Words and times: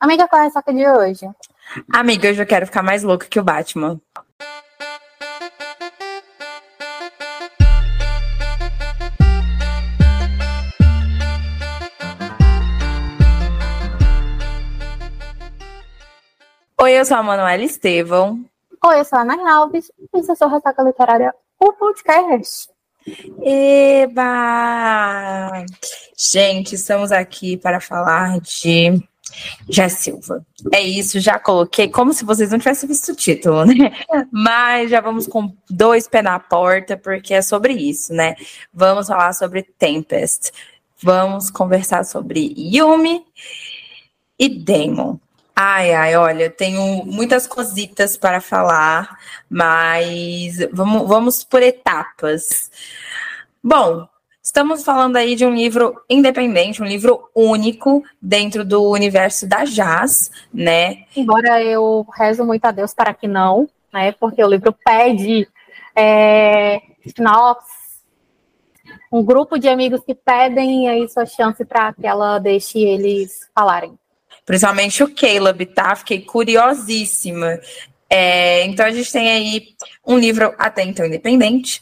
Amiga, 0.00 0.26
qual 0.26 0.40
é 0.40 0.44
a 0.44 0.46
ressaca 0.46 0.72
de 0.72 0.88
hoje? 0.88 1.28
Amiga, 1.92 2.30
hoje 2.30 2.40
eu 2.40 2.46
quero 2.46 2.64
ficar 2.64 2.82
mais 2.82 3.02
louca 3.02 3.26
que 3.26 3.38
o 3.38 3.44
Batman. 3.44 4.00
Oi, 16.80 16.92
eu 16.92 17.04
sou 17.04 17.18
a 17.18 17.22
Manuela 17.22 17.62
Estevão. 17.62 18.42
Oi, 18.82 19.00
eu 19.00 19.04
sou 19.04 19.18
a 19.18 19.22
Ana 19.22 19.52
Alves 19.54 19.92
e 19.98 20.08
eu 20.14 20.34
sou 20.34 20.48
Ressaca 20.48 20.82
Literária, 20.82 21.34
o 21.58 21.74
podcast. 21.74 22.70
Eba! 23.42 24.22
Gente, 26.16 26.74
estamos 26.76 27.12
aqui 27.12 27.58
para 27.58 27.80
falar 27.80 28.40
de 28.40 29.09
Já 29.68 29.88
Silva. 29.88 30.44
É 30.72 30.82
isso, 30.82 31.20
já 31.20 31.38
coloquei, 31.38 31.88
como 31.88 32.12
se 32.12 32.24
vocês 32.24 32.50
não 32.50 32.58
tivessem 32.58 32.88
visto 32.88 33.12
o 33.12 33.16
título, 33.16 33.64
né? 33.64 33.92
Mas 34.30 34.90
já 34.90 35.00
vamos 35.00 35.26
com 35.26 35.54
dois 35.68 36.08
pés 36.08 36.24
na 36.24 36.38
porta, 36.38 36.96
porque 36.96 37.34
é 37.34 37.42
sobre 37.42 37.72
isso, 37.72 38.12
né? 38.12 38.34
Vamos 38.72 39.06
falar 39.06 39.32
sobre 39.32 39.62
Tempest. 39.62 40.52
Vamos 41.02 41.50
conversar 41.50 42.04
sobre 42.04 42.54
Yumi 42.56 43.24
e 44.38 44.48
Damon. 44.48 45.18
Ai, 45.54 45.92
ai, 45.92 46.16
olha, 46.16 46.48
tenho 46.48 47.04
muitas 47.04 47.46
cositas 47.46 48.16
para 48.16 48.40
falar, 48.40 49.18
mas 49.48 50.56
vamos, 50.72 51.06
vamos 51.06 51.44
por 51.44 51.62
etapas. 51.62 52.70
Bom, 53.62 54.08
estamos 54.50 54.82
falando 54.82 55.14
aí 55.14 55.36
de 55.36 55.46
um 55.46 55.54
livro 55.54 56.02
independente, 56.10 56.82
um 56.82 56.86
livro 56.86 57.30
único 57.32 58.02
dentro 58.20 58.64
do 58.64 58.82
universo 58.82 59.46
da 59.46 59.64
Jazz, 59.64 60.28
né? 60.52 61.04
Embora 61.16 61.62
eu 61.62 62.04
rezo 62.18 62.44
muito 62.44 62.64
a 62.64 62.72
Deus 62.72 62.92
para 62.92 63.14
que 63.14 63.28
não, 63.28 63.68
né? 63.92 64.10
Porque 64.10 64.42
o 64.42 64.48
livro 64.48 64.74
pede 64.84 65.48
é, 65.94 66.82
um 69.12 69.22
grupo 69.22 69.56
de 69.56 69.68
amigos 69.68 70.00
que 70.04 70.16
pedem 70.16 70.88
aí 70.88 71.08
sua 71.08 71.26
chance 71.26 71.64
para 71.64 71.92
que 71.92 72.04
ela 72.04 72.40
deixe 72.40 72.80
eles 72.80 73.48
falarem 73.54 73.96
principalmente 74.44 75.04
o 75.04 75.14
Caleb, 75.14 75.66
tá? 75.66 75.94
Fiquei 75.94 76.22
curiosíssima. 76.22 77.60
É, 78.12 78.64
então 78.64 78.84
a 78.84 78.90
gente 78.90 79.12
tem 79.12 79.30
aí 79.30 79.68
um 80.04 80.18
livro 80.18 80.52
até 80.58 80.82
então 80.82 81.06
independente, 81.06 81.80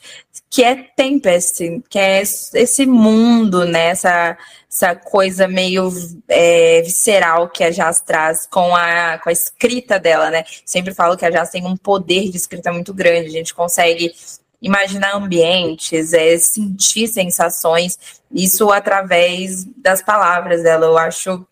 que 0.50 0.62
é 0.62 0.74
Tempest, 0.76 1.82
que 1.88 1.98
é 1.98 2.20
esse 2.20 2.84
mundo, 2.84 3.64
né? 3.64 3.86
Essa, 3.88 4.36
essa 4.70 4.94
coisa 4.94 5.48
meio 5.48 5.90
é, 6.28 6.82
visceral 6.82 7.48
que 7.48 7.64
a 7.64 7.70
Jazz 7.70 8.00
traz 8.02 8.46
com 8.46 8.76
a, 8.76 9.18
com 9.18 9.30
a 9.30 9.32
escrita 9.32 9.98
dela, 9.98 10.30
né? 10.30 10.44
Sempre 10.66 10.92
falo 10.92 11.16
que 11.16 11.24
a 11.24 11.30
Jazz 11.30 11.50
tem 11.50 11.66
um 11.66 11.76
poder 11.76 12.30
de 12.30 12.36
escrita 12.36 12.70
muito 12.72 12.92
grande, 12.92 13.28
a 13.28 13.32
gente 13.32 13.54
consegue 13.54 14.14
imaginar 14.60 15.14
ambientes, 15.14 16.12
é, 16.12 16.36
sentir 16.38 17.08
sensações, 17.08 17.98
isso 18.30 18.70
através 18.70 19.64
das 19.76 20.02
palavras 20.02 20.62
dela. 20.62 20.86
Eu 20.86 20.98
acho 20.98 21.46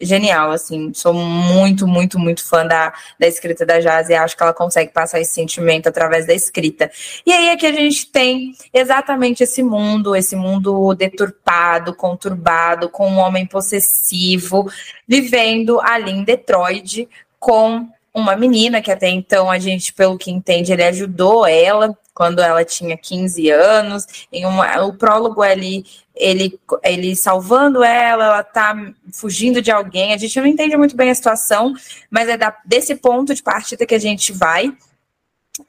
genial, 0.00 0.50
assim, 0.50 0.92
sou 0.94 1.12
muito, 1.12 1.86
muito, 1.86 2.18
muito 2.18 2.46
fã 2.46 2.64
da, 2.64 2.92
da 3.18 3.26
escrita 3.26 3.66
da 3.66 3.80
Jazz 3.80 4.08
e 4.08 4.14
acho 4.14 4.36
que 4.36 4.42
ela 4.42 4.54
consegue 4.54 4.92
passar 4.92 5.20
esse 5.20 5.32
sentimento 5.32 5.88
através 5.88 6.26
da 6.26 6.34
escrita. 6.34 6.90
E 7.26 7.32
aí 7.32 7.48
é 7.48 7.56
que 7.56 7.66
a 7.66 7.72
gente 7.72 8.06
tem 8.06 8.52
exatamente 8.72 9.42
esse 9.42 9.62
mundo, 9.62 10.14
esse 10.14 10.36
mundo 10.36 10.94
deturpado, 10.94 11.94
conturbado, 11.94 12.88
com 12.88 13.10
um 13.10 13.18
homem 13.18 13.46
possessivo, 13.46 14.70
vivendo 15.06 15.80
ali 15.80 16.12
em 16.12 16.22
Detroit 16.22 17.08
com 17.38 17.88
uma 18.14 18.36
menina 18.36 18.82
que 18.82 18.90
até 18.90 19.08
então 19.08 19.50
a 19.50 19.58
gente, 19.58 19.92
pelo 19.92 20.18
que 20.18 20.30
entende, 20.30 20.72
ele 20.72 20.84
ajudou 20.84 21.46
ela 21.46 21.96
quando 22.18 22.40
ela 22.40 22.64
tinha 22.64 22.96
15 22.96 23.48
anos. 23.48 24.04
Em 24.32 24.44
uma, 24.44 24.82
o 24.82 24.92
prólogo 24.92 25.40
ali, 25.40 25.86
ele, 26.16 26.58
ele 26.82 27.14
salvando 27.14 27.84
ela, 27.84 28.24
ela 28.24 28.42
tá 28.42 28.76
fugindo 29.12 29.62
de 29.62 29.70
alguém. 29.70 30.12
A 30.12 30.16
gente 30.16 30.36
não 30.40 30.46
entende 30.48 30.76
muito 30.76 30.96
bem 30.96 31.10
a 31.10 31.14
situação, 31.14 31.72
mas 32.10 32.28
é 32.28 32.36
da, 32.36 32.52
desse 32.64 32.96
ponto 32.96 33.32
de 33.32 33.40
partida 33.40 33.86
que 33.86 33.94
a 33.94 34.00
gente 34.00 34.32
vai. 34.32 34.76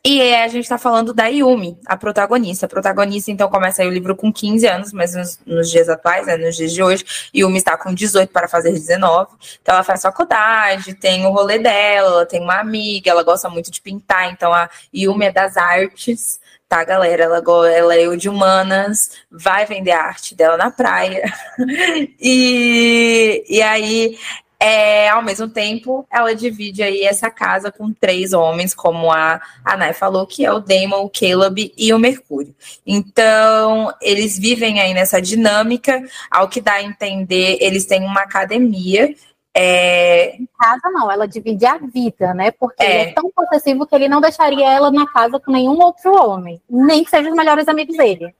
E 0.05 0.33
a 0.35 0.47
gente 0.47 0.63
está 0.63 0.77
falando 0.77 1.13
da 1.13 1.27
Yumi, 1.27 1.77
a 1.85 1.97
protagonista. 1.97 2.65
A 2.65 2.69
protagonista, 2.69 3.31
então, 3.31 3.49
começa 3.49 3.83
o 3.83 3.89
livro 3.89 4.15
com 4.15 4.31
15 4.31 4.67
anos, 4.67 4.93
mas 4.93 5.13
nos, 5.13 5.39
nos, 5.45 5.69
dias 5.69 5.89
atuais, 5.89 6.27
né, 6.27 6.37
nos 6.37 6.55
dias 6.55 6.71
de 6.71 6.81
hoje, 6.81 7.05
Yumi 7.35 7.57
está 7.57 7.77
com 7.77 7.93
18 7.93 8.31
para 8.31 8.47
fazer 8.47 8.71
19. 8.71 9.31
Então, 9.61 9.75
ela 9.75 9.83
faz 9.83 10.01
faculdade, 10.01 10.93
tem 10.93 11.25
o 11.25 11.31
rolê 11.31 11.59
dela, 11.59 12.09
ela 12.09 12.25
tem 12.25 12.41
uma 12.41 12.59
amiga, 12.59 13.11
ela 13.11 13.23
gosta 13.23 13.49
muito 13.49 13.71
de 13.71 13.81
pintar. 13.81 14.31
Então, 14.31 14.53
a 14.53 14.69
Yumi 14.93 15.25
é 15.25 15.31
das 15.31 15.57
artes, 15.57 16.39
tá, 16.67 16.83
galera? 16.83 17.23
Ela, 17.23 17.43
ela 17.69 17.95
é 17.95 18.15
de 18.15 18.29
humanas, 18.29 19.11
vai 19.31 19.65
vender 19.65 19.91
a 19.91 20.03
arte 20.03 20.35
dela 20.35 20.55
na 20.55 20.69
praia. 20.69 21.23
e, 22.19 23.43
e 23.49 23.61
aí 23.61 24.17
é, 24.61 25.07
ao 25.07 25.23
mesmo 25.23 25.47
tempo, 25.47 26.05
ela 26.11 26.35
divide 26.35 26.83
aí 26.83 27.03
essa 27.03 27.31
casa 27.31 27.71
com 27.71 27.93
três 27.93 28.33
homens, 28.33 28.73
como 28.73 29.09
a, 29.09 29.39
a 29.63 29.77
Nai 29.77 29.93
falou, 29.93 30.27
que 30.27 30.45
é 30.45 30.51
o 30.51 30.59
Damon, 30.59 31.05
o 31.05 31.09
Caleb 31.09 31.73
e 31.77 31.93
o 31.93 31.99
Mercúrio. 31.99 32.53
Então, 32.85 33.93
eles 34.01 34.37
vivem 34.37 34.81
aí 34.81 34.93
nessa 34.93 35.21
dinâmica, 35.21 36.03
ao 36.29 36.49
que 36.49 36.59
dá 36.59 36.73
a 36.73 36.83
entender, 36.83 37.57
eles 37.61 37.85
têm 37.85 38.03
uma 38.03 38.21
academia. 38.21 39.15
É... 39.55 40.37
Casa 40.59 40.89
não, 40.91 41.09
ela 41.09 41.25
divide 41.25 41.65
a 41.65 41.77
vida, 41.77 42.33
né? 42.33 42.51
Porque 42.51 42.83
é. 42.83 43.01
ele 43.01 43.09
é 43.11 43.13
tão 43.13 43.31
possessivo 43.31 43.87
que 43.87 43.95
ele 43.95 44.09
não 44.09 44.19
deixaria 44.19 44.69
ela 44.69 44.91
na 44.91 45.07
casa 45.07 45.39
com 45.39 45.53
nenhum 45.53 45.79
outro 45.81 46.13
homem, 46.13 46.61
nem 46.69 47.05
que 47.05 47.09
sejam 47.09 47.31
os 47.31 47.37
melhores 47.37 47.67
amigos 47.69 47.95
dele. 47.95 48.35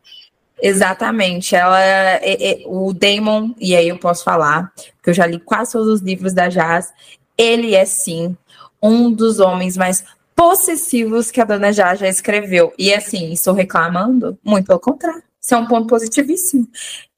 Exatamente. 0.62 1.56
Ela, 1.56 1.82
é, 1.82 2.52
é, 2.52 2.64
o 2.66 2.94
Damon, 2.94 3.54
e 3.60 3.76
aí 3.76 3.88
eu 3.88 3.98
posso 3.98 4.24
falar, 4.24 4.72
porque 4.96 5.10
eu 5.10 5.14
já 5.14 5.26
li 5.26 5.40
quase 5.40 5.74
todos 5.74 5.88
os 5.88 6.02
livros 6.02 6.34
da 6.34 6.48
Jazz, 6.50 6.94
ele 7.38 7.76
é 7.76 7.86
sim 7.86 8.36
um 8.82 9.12
dos 9.12 9.40
homens 9.40 9.78
mais 9.78 10.04
possessivos 10.36 11.32
que 11.32 11.42
a 11.42 11.46
dona 11.46 11.72
Jazz 11.72 12.00
já 12.00 12.08
escreveu. 12.08 12.74
E 12.78 12.94
assim, 12.94 13.32
estou 13.32 13.54
reclamando? 13.54 14.38
Muito 14.44 14.68
pelo 14.68 14.80
contrário. 14.80 15.24
Isso 15.42 15.54
é 15.54 15.58
um 15.58 15.66
ponto 15.66 15.88
positivíssimo. 15.88 16.68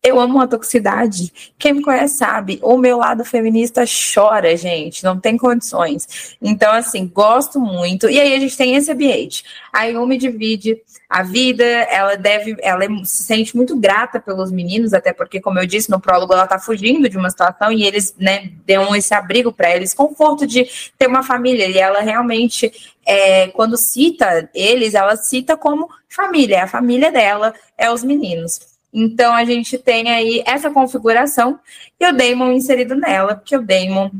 Eu 0.03 0.19
amo 0.19 0.41
a 0.41 0.47
toxicidade. 0.47 1.31
Quem 1.59 1.73
me 1.73 1.83
conhece 1.83 2.17
sabe, 2.17 2.59
o 2.63 2.75
meu 2.75 2.97
lado 2.97 3.23
feminista 3.23 3.83
chora, 3.85 4.57
gente, 4.57 5.03
não 5.03 5.19
tem 5.19 5.37
condições. 5.37 6.35
Então, 6.41 6.73
assim, 6.73 7.07
gosto 7.07 7.59
muito. 7.59 8.09
E 8.09 8.19
aí 8.19 8.33
a 8.33 8.39
gente 8.39 8.57
tem 8.57 8.75
esse 8.75 8.91
ambiente. 8.91 9.43
A 9.71 9.83
Yumi 9.83 10.17
divide 10.17 10.81
a 11.07 11.21
vida, 11.21 11.63
ela 11.63 12.15
deve, 12.15 12.55
ela 12.61 12.83
se 13.03 13.23
sente 13.23 13.55
muito 13.55 13.77
grata 13.77 14.19
pelos 14.19 14.51
meninos, 14.51 14.91
até 14.91 15.13
porque, 15.13 15.39
como 15.39 15.59
eu 15.59 15.67
disse 15.67 15.91
no 15.91 15.99
prólogo, 15.99 16.33
ela 16.33 16.47
tá 16.47 16.57
fugindo 16.57 17.07
de 17.07 17.17
uma 17.17 17.29
situação 17.29 17.71
e 17.71 17.83
eles, 17.83 18.15
né, 18.17 18.49
dão 18.65 18.95
esse 18.95 19.13
abrigo 19.13 19.51
para 19.51 19.75
eles, 19.75 19.93
conforto 19.93 20.47
de 20.47 20.67
ter 20.97 21.07
uma 21.07 21.21
família. 21.21 21.67
E 21.67 21.77
ela 21.77 21.99
realmente, 21.99 22.71
é, 23.05 23.49
quando 23.49 23.77
cita 23.77 24.49
eles, 24.55 24.95
ela 24.95 25.15
cita 25.15 25.55
como 25.55 25.89
família, 26.09 26.55
é 26.55 26.61
a 26.61 26.67
família 26.67 27.11
dela, 27.11 27.53
é 27.77 27.91
os 27.91 28.03
meninos. 28.03 28.70
Então 28.93 29.33
a 29.33 29.45
gente 29.45 29.77
tem 29.77 30.09
aí 30.09 30.43
essa 30.45 30.69
configuração 30.69 31.59
e 31.99 32.05
o 32.05 32.13
Damon 32.13 32.51
inserido 32.51 32.95
nela, 32.95 33.35
porque 33.35 33.55
o 33.55 33.61
Damon 33.61 34.11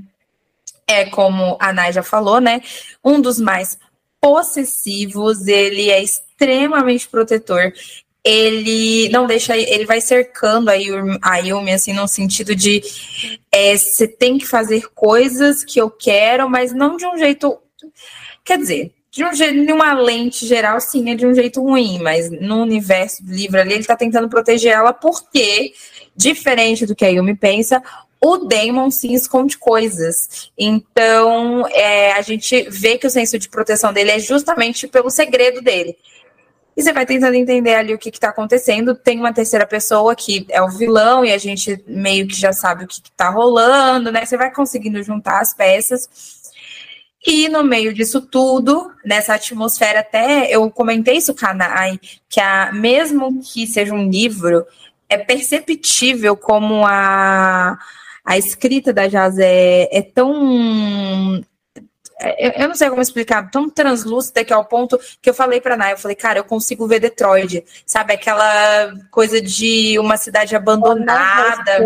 é, 0.92 1.06
como 1.06 1.58
a 1.60 1.72
Nay 1.72 1.94
já 1.94 2.04
falou, 2.04 2.42
né? 2.42 2.62
Um 3.04 3.22
dos 3.22 3.40
mais 3.40 3.78
possessivos, 4.20 5.48
ele 5.48 5.90
é 5.90 6.02
extremamente 6.02 7.08
protetor. 7.08 7.74
Ele 8.24 9.10
não 9.10 9.26
deixa, 9.26 9.58
ele 9.58 9.86
vai 9.86 10.00
cercando 10.00 10.70
a 10.70 10.76
Yumi, 10.76 11.18
a 11.24 11.38
Yumi 11.38 11.72
assim, 11.72 11.92
no 11.94 12.08
sentido 12.08 12.56
de 12.56 12.84
é, 13.52 13.76
você 13.76 14.08
tem 14.08 14.38
que 14.38 14.46
fazer 14.46 14.90
coisas 14.94 15.64
que 15.64 15.82
eu 15.82 15.90
quero, 15.90 16.48
mas 16.48 16.72
não 16.72 16.98
de 16.98 17.06
um 17.08 17.18
jeito. 17.18 17.58
Quer 18.44 18.60
dizer, 18.60 18.94
de 19.12 19.26
um 19.26 19.34
jeito, 19.34 19.66
de 19.66 19.74
uma 19.74 19.94
lente 19.94 20.48
geral, 20.48 20.80
sim, 20.80 21.12
é 21.12 21.16
de 21.16 21.28
um 21.28 21.36
jeito 21.36 21.62
ruim, 21.62 22.00
mas 22.02 22.32
no 22.32 22.62
universo 22.62 23.24
do 23.24 23.34
livro 23.34 23.60
ali, 23.60 23.74
ele 23.74 23.84
tá 23.84 23.96
tentando 23.96 24.30
proteger 24.30 24.72
ela 24.72 24.94
porque, 24.94 25.74
diferente 26.16 26.86
do 26.86 26.96
que 26.96 27.04
a 27.04 27.10
Yumi 27.10 27.36
pensa, 27.36 27.84
o 28.22 28.38
Damon 28.38 28.90
se 28.90 29.14
esconde 29.14 29.58
coisas. 29.58 30.50
Então, 30.58 31.68
é, 31.72 32.14
a 32.14 32.22
gente 32.22 32.70
vê 32.70 32.98
que 32.98 33.06
o 33.06 33.10
senso 33.10 33.38
de 33.38 33.50
proteção 33.50 33.92
dele 33.92 34.12
é 34.12 34.20
justamente 34.20 34.88
pelo 34.88 35.10
segredo 35.10 35.62
dele. 35.62 35.98
E 36.78 36.82
você 36.82 36.94
vai 36.94 37.06
tentando 37.06 37.36
entender 37.36 37.76
ali 37.76 37.94
o 37.94 37.98
que 37.98 38.10
está 38.10 38.30
acontecendo. 38.30 38.96
Tem 38.96 39.20
uma 39.20 39.34
terceira 39.34 39.68
pessoa 39.68 40.16
que 40.16 40.46
é 40.50 40.62
o 40.62 40.70
vilão, 40.70 41.26
e 41.26 41.34
a 41.34 41.38
gente 41.38 41.84
meio 41.86 42.26
que 42.28 42.36
já 42.36 42.54
sabe 42.54 42.86
o 42.86 42.88
que 42.88 43.02
está 43.04 43.30
rolando, 43.30 44.10
né? 44.10 44.26
Você 44.26 44.38
vai 44.38 44.54
conseguindo 44.54 45.04
juntar 45.04 45.42
as 45.42 45.54
peças. 45.54 46.08
E 47.26 47.48
no 47.48 47.64
meio 47.64 47.94
disso 47.94 48.20
tudo, 48.22 48.92
nessa 49.06 49.36
atmosfera, 49.36 50.00
até 50.00 50.50
eu 50.50 50.70
comentei 50.72 51.18
isso, 51.18 51.36
Kanai, 51.36 52.00
que 52.28 52.40
a, 52.40 52.72
mesmo 52.72 53.42
que 53.44 53.68
seja 53.68 53.94
um 53.94 54.10
livro, 54.10 54.66
é 55.08 55.18
perceptível 55.18 56.36
como 56.36 56.86
a, 56.86 57.78
a 58.26 58.38
escrita 58.38 58.92
da 58.92 59.08
Jazz 59.08 59.38
é, 59.38 59.90
é 59.96 60.02
tão 60.02 61.44
eu, 62.56 62.68
não 62.68 62.76
sei 62.76 62.90
como 62.90 63.02
explicar, 63.02 63.50
tão 63.50 63.70
translúcida 63.70 64.44
que 64.44 64.54
é 64.54 64.58
o 64.58 64.66
ponto 64.66 65.00
que 65.22 65.30
eu 65.30 65.34
falei 65.34 65.60
pra 65.60 65.76
Naya, 65.76 65.94
eu 65.94 65.98
falei, 65.98 66.16
cara, 66.16 66.40
eu 66.40 66.44
consigo 66.44 66.88
ver 66.88 67.00
Detroit, 67.00 67.64
sabe? 67.86 68.14
Aquela 68.14 68.94
coisa 69.10 69.42
de 69.42 69.98
uma 70.00 70.18
cidade 70.18 70.56
abandonada. 70.56 71.80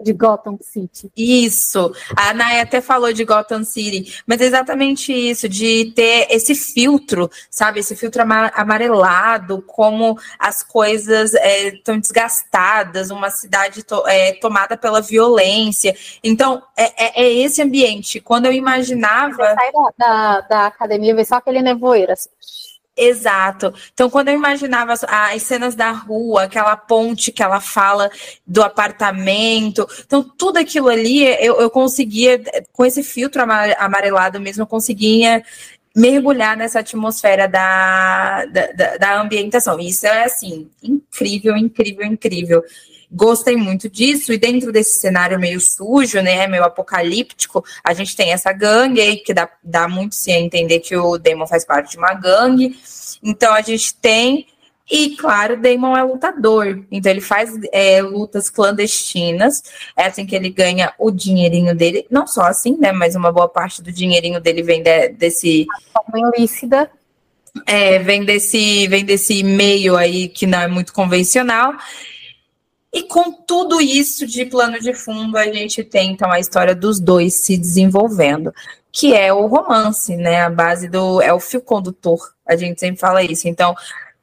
de 0.00 0.12
Gotham 0.12 0.58
City. 0.60 1.10
Isso. 1.16 1.94
A 2.16 2.34
Naya 2.34 2.62
até 2.62 2.80
falou 2.80 3.12
de 3.12 3.24
Gotham 3.24 3.64
City, 3.64 4.22
mas 4.26 4.40
é 4.40 4.44
exatamente 4.44 5.12
isso, 5.12 5.48
de 5.48 5.92
ter 5.94 6.26
esse 6.30 6.54
filtro, 6.54 7.30
sabe? 7.50 7.80
Esse 7.80 7.94
filtro 7.94 8.22
amarelado, 8.22 9.62
como 9.62 10.18
as 10.38 10.62
coisas 10.62 11.34
estão 11.34 11.94
é, 11.94 11.98
desgastadas, 11.98 13.10
uma 13.10 13.30
cidade 13.30 13.82
to, 13.82 14.02
é, 14.06 14.32
tomada 14.34 14.76
pela 14.76 15.00
violência. 15.00 15.94
Então, 16.22 16.62
é, 16.76 17.20
é, 17.20 17.24
é 17.24 17.32
esse 17.32 17.62
ambiente. 17.62 18.20
Quando 18.20 18.46
eu 18.46 18.52
imaginava 18.52 19.51
sai 19.54 19.72
da, 19.72 19.92
da, 19.96 20.40
da 20.40 20.66
academia, 20.66 21.14
vê 21.14 21.24
só 21.24 21.36
aquele 21.36 21.62
nevoeiro. 21.62 22.12
Assim. 22.12 22.28
Exato. 22.96 23.72
Então, 23.92 24.10
quando 24.10 24.28
eu 24.28 24.34
imaginava 24.34 24.92
as 24.92 25.42
cenas 25.42 25.74
da 25.74 25.90
rua, 25.90 26.44
aquela 26.44 26.76
ponte 26.76 27.32
que 27.32 27.42
ela 27.42 27.60
fala 27.60 28.10
do 28.46 28.62
apartamento, 28.62 29.86
então 30.04 30.22
tudo 30.22 30.58
aquilo 30.58 30.88
ali 30.88 31.24
eu, 31.24 31.58
eu 31.60 31.70
conseguia, 31.70 32.42
com 32.72 32.84
esse 32.84 33.02
filtro 33.02 33.42
amarelado 33.78 34.38
mesmo, 34.38 34.62
eu 34.62 34.66
conseguia 34.66 35.42
mergulhar 35.96 36.56
nessa 36.56 36.80
atmosfera 36.80 37.46
da, 37.48 38.44
da, 38.46 38.96
da 38.98 39.20
ambientação. 39.20 39.78
Isso 39.80 40.06
é 40.06 40.24
assim, 40.24 40.70
incrível, 40.82 41.56
incrível, 41.56 42.04
incrível 42.04 42.62
gostei 43.12 43.56
muito 43.56 43.90
disso, 43.90 44.32
e 44.32 44.38
dentro 44.38 44.72
desse 44.72 44.98
cenário 44.98 45.38
meio 45.38 45.60
sujo, 45.60 46.22
né, 46.22 46.46
meio 46.46 46.64
apocalíptico, 46.64 47.62
a 47.84 47.92
gente 47.92 48.16
tem 48.16 48.32
essa 48.32 48.50
gangue 48.52 49.00
aí, 49.00 49.16
que 49.18 49.34
dá, 49.34 49.48
dá 49.62 49.86
muito 49.86 50.14
se 50.14 50.32
a 50.32 50.40
entender 50.40 50.80
que 50.80 50.96
o 50.96 51.18
Damon 51.18 51.46
faz 51.46 51.64
parte 51.64 51.92
de 51.92 51.98
uma 51.98 52.14
gangue, 52.14 52.74
então 53.22 53.52
a 53.52 53.60
gente 53.60 53.94
tem, 53.96 54.46
e 54.90 55.14
claro, 55.16 55.54
o 55.54 55.60
Damon 55.60 55.94
é 55.94 56.02
lutador, 56.02 56.82
então 56.90 57.12
ele 57.12 57.20
faz 57.20 57.50
é, 57.70 58.00
lutas 58.00 58.48
clandestinas, 58.48 59.62
é 59.94 60.06
assim 60.06 60.24
que 60.24 60.34
ele 60.34 60.48
ganha 60.48 60.94
o 60.98 61.10
dinheirinho 61.10 61.74
dele, 61.76 62.06
não 62.10 62.26
só 62.26 62.44
assim, 62.44 62.78
né, 62.78 62.92
mas 62.92 63.14
uma 63.14 63.30
boa 63.30 63.48
parte 63.48 63.82
do 63.82 63.92
dinheirinho 63.92 64.40
dele 64.40 64.62
vem 64.62 64.82
de, 64.82 65.10
desse... 65.10 65.66
Forma 65.92 66.30
ilícita. 66.34 66.90
É, 67.66 67.98
vem 67.98 68.24
desse, 68.24 68.88
vem 68.88 69.04
desse 69.04 69.42
meio 69.42 69.94
aí 69.94 70.26
que 70.26 70.46
não 70.46 70.58
é 70.58 70.66
muito 70.66 70.90
convencional, 70.90 71.74
e 72.92 73.02
com 73.04 73.32
tudo 73.32 73.80
isso 73.80 74.26
de 74.26 74.44
plano 74.44 74.78
de 74.78 74.92
fundo, 74.92 75.38
a 75.38 75.44
gente 75.44 75.82
tem 75.82 76.10
então 76.10 76.30
a 76.30 76.38
história 76.38 76.74
dos 76.74 77.00
dois 77.00 77.34
se 77.34 77.56
desenvolvendo, 77.56 78.52
que 78.92 79.14
é 79.14 79.32
o 79.32 79.46
romance, 79.46 80.14
né? 80.16 80.42
A 80.42 80.50
base 80.50 80.88
do 80.88 81.22
é 81.22 81.32
o 81.32 81.40
fio 81.40 81.62
condutor. 81.62 82.34
A 82.46 82.54
gente 82.54 82.78
sempre 82.78 83.00
fala 83.00 83.22
isso. 83.22 83.48
Então, 83.48 83.74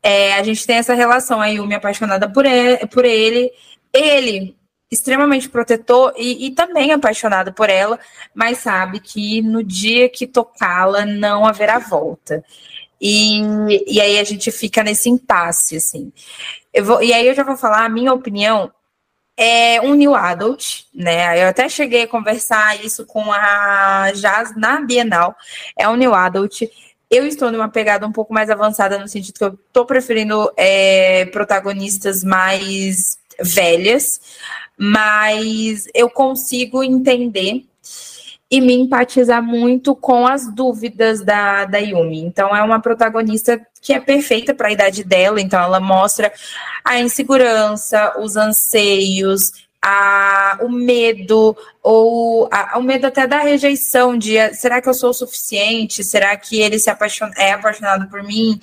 é, 0.04 0.34
a 0.34 0.44
gente 0.44 0.66
tem 0.68 0.78
essa 0.78 0.94
relação 0.94 1.42
aí, 1.42 1.60
me 1.60 1.74
apaixonada 1.74 2.30
por 2.30 2.46
ele, 2.46 2.78
por 2.88 3.06
ele, 3.06 3.52
ele 3.92 4.56
extremamente 4.92 5.50
protetor 5.50 6.14
e, 6.18 6.48
e, 6.48 6.52
também 6.52 6.92
apaixonado 6.92 7.54
por 7.54 7.70
ela, 7.70 8.00
mas 8.34 8.60
sabe 8.60 9.00
que 9.00 9.42
no 9.42 9.64
dia 9.64 10.10
que 10.10 10.26
tocá-la 10.26 11.06
não 11.06 11.46
haverá 11.46 11.80
volta. 11.80 12.44
E, 13.02 13.42
e 13.88 14.02
aí 14.02 14.20
a 14.20 14.24
gente 14.24 14.52
fica 14.52 14.84
nesse 14.84 15.10
impasse, 15.10 15.78
assim. 15.78 16.12
Vou, 16.84 17.02
e 17.02 17.14
aí 17.14 17.28
eu 17.28 17.34
já 17.34 17.44
vou 17.44 17.58
falar 17.58 17.86
a 17.86 17.90
minha 17.90 18.14
opinião. 18.14 18.72
É 19.38 19.80
um 19.82 19.94
new 19.94 20.14
adult, 20.14 20.84
né? 20.94 21.42
Eu 21.42 21.48
até 21.48 21.70
cheguei 21.70 22.04
a 22.04 22.08
conversar 22.08 22.84
isso 22.84 23.06
com 23.06 23.32
a 23.32 24.12
Jazz 24.14 24.56
na 24.58 24.82
Bienal. 24.82 25.36
É 25.78 25.88
um 25.88 25.96
new 25.96 26.14
adult. 26.14 26.64
Eu 27.10 27.26
estou 27.26 27.50
numa 27.52 27.70
pegada 27.70 28.06
um 28.06 28.12
pouco 28.12 28.34
mais 28.34 28.50
avançada, 28.50 29.00
no 29.00 29.08
sentido 29.08 29.38
que 29.38 29.44
eu 29.44 29.58
estou 29.68 29.86
preferindo 29.86 30.52
é, 30.58 31.26
protagonistas 31.28 32.24
mais 32.24 33.18
velhas, 33.42 34.20
mas 34.78 35.88
eu 35.94 36.10
consigo 36.10 36.84
entender 36.84 37.66
e 38.52 38.60
me 38.60 38.74
empatizar 38.74 39.44
muito 39.44 39.96
com 39.96 40.26
as 40.26 40.52
dúvidas 40.52 41.24
da, 41.24 41.66
da 41.66 41.78
Yumi. 41.78 42.22
Então, 42.22 42.56
é 42.56 42.64
uma 42.64 42.80
protagonista 42.80 43.62
que 43.82 43.94
é 43.94 44.00
perfeita 44.00 44.54
para 44.54 44.70
a 44.70 44.72
idade 44.72 45.04
dela, 45.04 45.40
então 45.40 45.62
ela 45.62 45.80
mostra 45.80 46.32
a 46.84 47.00
insegurança, 47.00 48.20
os 48.20 48.36
anseios, 48.36 49.69
a, 49.82 50.58
o 50.62 50.70
medo, 50.70 51.56
ou 51.82 52.50
a, 52.52 52.78
o 52.78 52.84
medo 52.84 53.08
até 53.08 53.26
da 53.26 53.40
rejeição, 53.40 54.18
de 54.18 54.54
será 54.54 54.82
que 54.82 54.90
eu 54.90 54.94
sou 54.94 55.12
o 55.12 55.14
suficiente? 55.14 56.04
Será 56.04 56.36
que 56.36 56.60
ele 56.60 56.78
se 56.78 56.90
apaixon, 56.90 57.30
é 57.38 57.54
apaixonado 57.54 58.10
por 58.10 58.22
mim? 58.22 58.60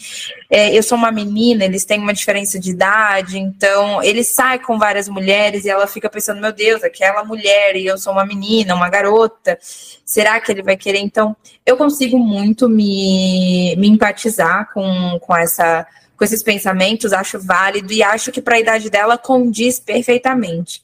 É, 0.51 0.77
eu 0.77 0.83
sou 0.83 0.99
uma 0.99 1.11
menina, 1.11 1.65
eles 1.65 1.87
têm 1.87 2.01
uma 2.01 2.13
diferença 2.13 2.59
de 2.59 2.71
idade, 2.71 3.39
então 3.39 4.03
ele 4.03 4.23
sai 4.23 4.59
com 4.59 4.79
várias 4.79 5.09
mulheres 5.09 5.65
e 5.65 5.71
ela 5.71 5.87
fica 5.87 6.11
pensando, 6.11 6.41
meu 6.41 6.53
Deus, 6.53 6.85
aquela 6.85 7.25
mulher 7.25 7.77
e 7.77 7.87
eu 7.87 7.97
sou 7.97 8.13
uma 8.13 8.27
menina, 8.27 8.75
uma 8.75 8.91
garota, 8.91 9.59
será 10.05 10.39
que 10.39 10.53
ele 10.53 10.63
vai 10.63 10.77
querer? 10.77 10.99
Então, 10.99 11.35
eu 11.65 11.77
consigo 11.79 12.19
muito 12.19 12.69
me, 12.69 13.75
me 13.77 13.89
empatizar 13.89 14.71
com, 14.75 15.19
com 15.21 15.35
essa 15.35 15.87
com 16.17 16.25
esses 16.25 16.43
pensamentos, 16.43 17.13
acho 17.13 17.39
válido 17.39 17.93
e 17.93 18.03
acho 18.03 18.33
que 18.33 18.41
para 18.41 18.57
a 18.57 18.61
idade 18.61 18.91
dela 18.91 19.19
condiz 19.19 19.79
perfeitamente. 19.79 20.83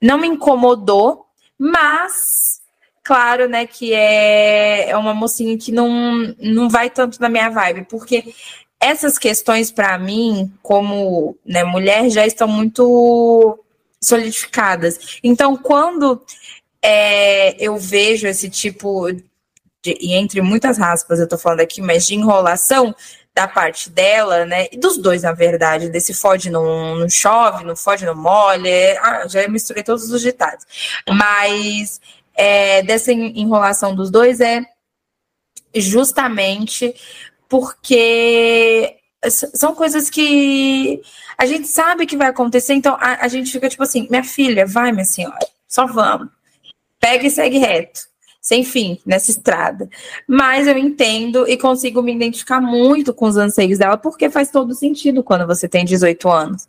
Não 0.00 0.18
me 0.18 0.28
incomodou, 0.28 1.26
mas 1.58 2.62
claro, 3.04 3.48
né, 3.48 3.66
que 3.66 3.92
é, 3.92 4.88
é 4.88 4.96
uma 4.96 5.12
mocinha 5.12 5.58
que 5.58 5.70
não, 5.70 6.34
não 6.38 6.70
vai 6.70 6.88
tanto 6.88 7.20
na 7.20 7.28
minha 7.28 7.50
vibe, 7.50 7.84
porque 7.84 8.34
essas 8.80 9.18
questões 9.18 9.70
para 9.70 9.98
mim, 9.98 10.52
como 10.62 11.36
né, 11.44 11.62
mulher, 11.64 12.08
já 12.08 12.26
estão 12.26 12.48
muito 12.48 13.58
solidificadas. 14.00 15.18
Então, 15.22 15.56
quando 15.56 16.22
é, 16.82 17.56
eu 17.62 17.76
vejo 17.76 18.26
esse 18.26 18.48
tipo 18.48 19.10
de, 19.12 19.98
e 20.00 20.14
entre 20.14 20.40
muitas 20.40 20.78
raspas 20.78 21.20
eu 21.20 21.28
tô 21.28 21.38
falando 21.38 21.60
aqui, 21.60 21.80
mas 21.80 22.06
de 22.06 22.14
enrolação, 22.14 22.94
da 23.34 23.48
parte 23.48 23.90
dela, 23.90 24.46
né? 24.46 24.68
E 24.70 24.78
dos 24.78 24.96
dois, 24.96 25.22
na 25.22 25.32
verdade, 25.32 25.90
desse 25.90 26.14
fode 26.14 26.50
não, 26.50 26.96
não 26.96 27.08
chove, 27.08 27.64
não 27.64 27.74
fode 27.74 28.04
não 28.06 28.14
molha. 28.14 28.68
É, 28.68 28.98
ah, 28.98 29.26
já 29.26 29.46
misturei 29.48 29.82
todos 29.82 30.08
os 30.10 30.22
ditados. 30.22 30.64
Mas 31.08 32.00
é, 32.34 32.82
dessa 32.82 33.12
enrolação 33.12 33.94
dos 33.94 34.10
dois 34.10 34.40
é 34.40 34.62
justamente 35.74 36.94
porque 37.48 38.96
são 39.28 39.74
coisas 39.74 40.08
que 40.08 41.02
a 41.36 41.46
gente 41.46 41.66
sabe 41.66 42.06
que 42.06 42.16
vai 42.16 42.28
acontecer, 42.28 42.74
então 42.74 42.96
a, 43.00 43.24
a 43.24 43.28
gente 43.28 43.50
fica 43.50 43.68
tipo 43.68 43.82
assim, 43.82 44.06
minha 44.08 44.22
filha, 44.22 44.66
vai, 44.66 44.92
minha 44.92 45.04
senhora, 45.04 45.46
só 45.66 45.86
vamos. 45.86 46.28
Pega 47.00 47.26
e 47.26 47.30
segue 47.30 47.58
reto 47.58 48.13
sem 48.44 48.62
fim 48.62 49.00
nessa 49.06 49.30
estrada. 49.30 49.88
Mas 50.28 50.68
eu 50.68 50.76
entendo 50.76 51.48
e 51.48 51.56
consigo 51.56 52.02
me 52.02 52.14
identificar 52.14 52.60
muito 52.60 53.14
com 53.14 53.24
os 53.24 53.38
anseios 53.38 53.78
dela, 53.78 53.96
porque 53.96 54.28
faz 54.28 54.50
todo 54.50 54.74
sentido 54.74 55.24
quando 55.24 55.46
você 55.46 55.66
tem 55.66 55.82
18 55.82 56.28
anos. 56.28 56.68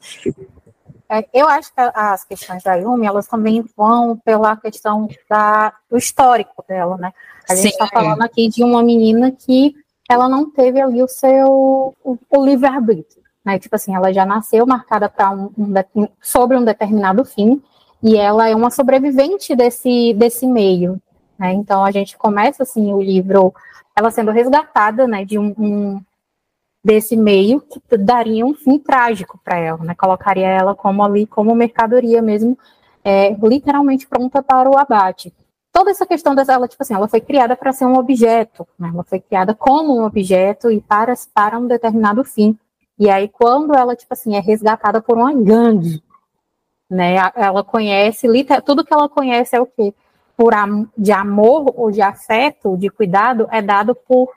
É, 1.12 1.28
eu 1.34 1.48
acho 1.50 1.72
que 1.74 1.82
as 1.94 2.24
questões 2.24 2.64
da 2.64 2.76
Yumi, 2.76 3.06
elas 3.06 3.28
também 3.28 3.64
vão 3.76 4.18
pela 4.24 4.56
questão 4.56 5.10
da, 5.30 5.74
do 5.92 5.98
histórico 5.98 6.64
dela, 6.68 6.98
né? 6.98 7.12
A 7.48 7.54
gente 7.54 7.74
está 7.74 7.88
falando 7.88 8.22
aqui 8.22 8.48
de 8.48 8.64
uma 8.64 8.82
menina 8.82 9.30
que 9.30 9.76
ela 10.10 10.30
não 10.30 10.50
teve 10.50 10.80
ali 10.82 11.04
o 11.04 11.08
seu 11.08 11.94
o, 12.04 12.18
o 12.30 12.46
livre-arbítrio, 12.46 13.22
né? 13.44 13.60
Tipo 13.60 13.76
assim, 13.76 13.94
ela 13.94 14.14
já 14.14 14.26
nasceu 14.26 14.66
marcada 14.66 15.10
para 15.10 15.30
um, 15.30 15.52
um, 15.94 16.08
sobre 16.22 16.56
um 16.56 16.64
determinado 16.64 17.26
fim, 17.26 17.62
e 18.02 18.16
ela 18.16 18.48
é 18.48 18.56
uma 18.56 18.72
sobrevivente 18.72 19.56
desse, 19.56 20.14
desse 20.14 20.48
meio. 20.48 21.02
Né? 21.38 21.54
Então 21.54 21.84
a 21.84 21.92
gente 21.92 22.18
começa 22.18 22.64
assim 22.64 22.94
o 22.94 23.02
livro, 23.02 23.54
ela 23.96 24.12
sendo 24.12 24.32
resgatada, 24.32 25.08
né, 25.08 25.26
de 25.26 25.38
um, 25.38 25.54
um 25.58 26.02
desse 26.86 27.18
meio 27.18 27.62
que 27.62 27.98
daria 27.98 28.46
um 28.46 28.54
fim 28.54 28.78
trágico 28.78 29.40
para 29.44 29.58
ela, 29.58 29.84
né? 29.84 29.96
Colocaria 29.96 30.48
ela 30.48 30.76
como 30.76 31.04
ali 31.04 31.26
como 31.26 31.56
mercadoria 31.56 32.22
mesmo, 32.22 32.56
é, 33.04 33.34
literalmente 33.42 34.06
pronta 34.08 34.44
para 34.44 34.70
o 34.70 34.78
abate. 34.78 35.34
Toda 35.74 35.90
essa 35.90 36.06
questão 36.06 36.36
dela, 36.36 36.68
tipo 36.68 36.84
assim, 36.84 36.94
ela 36.94 37.08
foi 37.08 37.20
criada 37.20 37.56
para 37.56 37.74
ser 37.74 37.86
um 37.86 37.98
objeto, 37.98 38.68
né? 38.78 38.92
Ela 38.94 39.04
foi 39.04 39.20
criada 39.20 39.56
como 39.56 39.98
um 39.98 40.06
objeto 40.06 40.70
e 40.72 40.80
para 40.80 41.16
para 41.34 41.58
um 41.58 41.66
determinado 41.66 42.24
fim. 42.24 42.56
E 43.00 43.10
aí 43.10 43.28
quando 43.28 43.74
ela 43.74 43.96
tipo 43.96 44.14
assim 44.14 44.36
é 44.36 44.40
resgatada 44.40 45.02
por 45.02 45.18
uma 45.18 45.34
gangue, 45.34 46.04
né? 46.88 47.16
Ela 47.36 47.64
conhece, 47.64 48.28
tudo 48.64 48.86
que 48.86 48.94
ela 48.94 49.10
conhece 49.10 49.56
é 49.56 49.60
o 49.60 49.66
quê? 49.66 49.92
Por 50.36 50.54
de 50.98 51.12
amor 51.12 51.74
ou 51.76 51.92
de 51.92 52.02
afeto, 52.02 52.78
de 52.78 52.90
cuidado, 52.90 53.48
é 53.52 53.62
dado 53.62 53.96
por 53.96 54.30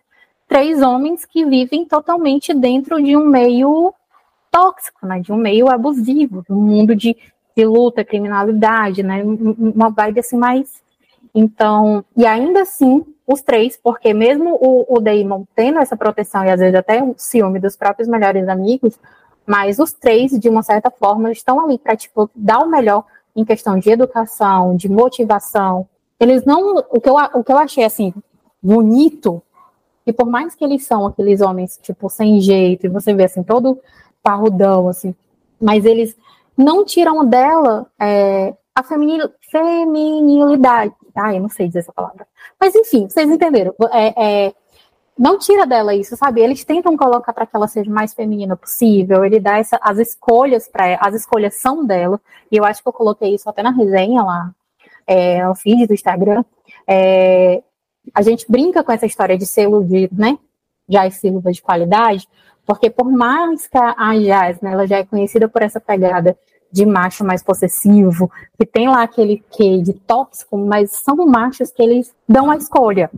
três 0.46 0.80
homens 0.82 1.24
que 1.24 1.44
vivem 1.44 1.84
totalmente 1.84 2.54
dentro 2.54 3.02
de 3.02 3.16
um 3.16 3.26
meio 3.26 3.92
tóxico, 4.50 5.06
né, 5.06 5.20
de 5.20 5.32
um 5.32 5.36
meio 5.36 5.68
abusivo, 5.68 6.42
um 6.48 6.62
mundo 6.62 6.96
de 6.96 7.16
de 7.58 7.64
luta, 7.64 8.04
criminalidade, 8.04 9.02
né? 9.02 9.20
Uma 9.24 9.90
vibe 9.90 10.20
assim 10.20 10.38
mais. 10.38 10.80
Então, 11.34 12.04
e 12.16 12.24
ainda 12.24 12.62
assim, 12.62 13.04
os 13.26 13.42
três, 13.42 13.76
porque 13.76 14.14
mesmo 14.14 14.56
o, 14.60 14.96
o 14.96 15.00
Damon 15.00 15.44
tendo 15.56 15.80
essa 15.80 15.96
proteção 15.96 16.44
e 16.44 16.50
às 16.50 16.60
vezes 16.60 16.76
até 16.76 17.02
o 17.02 17.16
ciúme 17.16 17.58
dos 17.58 17.76
próprios 17.76 18.08
melhores 18.08 18.48
amigos, 18.48 18.96
mas 19.44 19.80
os 19.80 19.92
três, 19.92 20.38
de 20.38 20.48
uma 20.48 20.62
certa 20.62 20.88
forma, 20.88 21.32
estão 21.32 21.58
ali 21.58 21.78
para 21.78 21.96
tipo, 21.96 22.30
dar 22.32 22.60
o 22.60 22.70
melhor 22.70 23.04
em 23.38 23.44
questão 23.44 23.78
de 23.78 23.88
educação, 23.88 24.74
de 24.74 24.88
motivação. 24.88 25.88
Eles 26.18 26.44
não. 26.44 26.84
O 26.90 27.00
que 27.00 27.08
eu, 27.08 27.14
o 27.14 27.44
que 27.44 27.52
eu 27.52 27.58
achei 27.58 27.84
assim, 27.84 28.12
bonito, 28.60 29.40
e 30.04 30.12
por 30.12 30.26
mais 30.26 30.56
que 30.56 30.64
eles 30.64 30.84
são 30.84 31.06
aqueles 31.06 31.40
homens, 31.40 31.78
tipo, 31.80 32.10
sem 32.10 32.40
jeito, 32.40 32.86
e 32.86 32.88
você 32.88 33.14
vê 33.14 33.24
assim, 33.24 33.44
todo 33.44 33.78
parrudão, 34.20 34.88
assim, 34.88 35.14
mas 35.60 35.84
eles 35.84 36.16
não 36.56 36.84
tiram 36.84 37.24
dela 37.24 37.86
é, 38.00 38.54
a 38.74 38.82
feminil, 38.82 39.30
feminilidade. 39.48 40.92
Ai, 41.14 41.36
eu 41.36 41.42
não 41.42 41.48
sei 41.48 41.68
dizer 41.68 41.80
essa 41.80 41.92
palavra. 41.92 42.26
Mas 42.60 42.74
enfim, 42.74 43.08
vocês 43.08 43.30
entenderam. 43.30 43.72
É, 43.92 44.46
é, 44.46 44.54
não 45.18 45.38
tira 45.38 45.66
dela 45.66 45.94
isso, 45.94 46.16
sabe? 46.16 46.40
Eles 46.40 46.64
tentam 46.64 46.96
colocar 46.96 47.32
para 47.32 47.44
que 47.44 47.56
ela 47.56 47.66
seja 47.66 47.90
mais 47.90 48.14
feminina 48.14 48.56
possível. 48.56 49.24
Ele 49.24 49.40
dá 49.40 49.58
essa, 49.58 49.78
as 49.82 49.98
escolhas 49.98 50.68
para 50.68 50.94
as 51.00 51.14
escolhas 51.14 51.56
são 51.56 51.84
dela. 51.84 52.20
E 52.52 52.56
eu 52.56 52.64
acho 52.64 52.82
que 52.82 52.88
eu 52.88 52.92
coloquei 52.92 53.34
isso 53.34 53.48
até 53.50 53.62
na 53.62 53.70
resenha 53.70 54.22
lá, 54.22 54.52
é, 55.06 55.44
no 55.44 55.54
feed 55.56 55.86
do 55.86 55.94
Instagram. 55.94 56.44
É, 56.86 57.62
a 58.14 58.22
gente 58.22 58.46
brinca 58.48 58.84
com 58.84 58.92
essa 58.92 59.06
história 59.06 59.36
de 59.36 59.46
selo 59.46 59.82
de, 59.84 60.08
né? 60.12 60.38
Jazz 60.88 61.16
Silva 61.16 61.52
de 61.52 61.60
qualidade, 61.60 62.26
porque 62.64 62.88
por 62.88 63.10
mais 63.10 63.66
que 63.66 63.76
a 63.76 64.14
Jazz, 64.14 64.60
né, 64.60 64.72
ela 64.72 64.86
já 64.86 64.98
é 64.98 65.04
conhecida 65.04 65.48
por 65.48 65.62
essa 65.62 65.80
pegada 65.80 66.38
de 66.70 66.86
macho 66.86 67.24
mais 67.24 67.42
possessivo, 67.42 68.30
que 68.58 68.64
tem 68.64 68.88
lá 68.88 69.02
aquele 69.02 69.44
quê 69.50 69.82
de 69.82 69.92
tóxico, 69.92 70.56
mas 70.56 70.92
são 70.92 71.16
machos 71.26 71.70
que 71.70 71.82
eles 71.82 72.14
dão 72.26 72.50
a 72.50 72.56
escolha. 72.56 73.10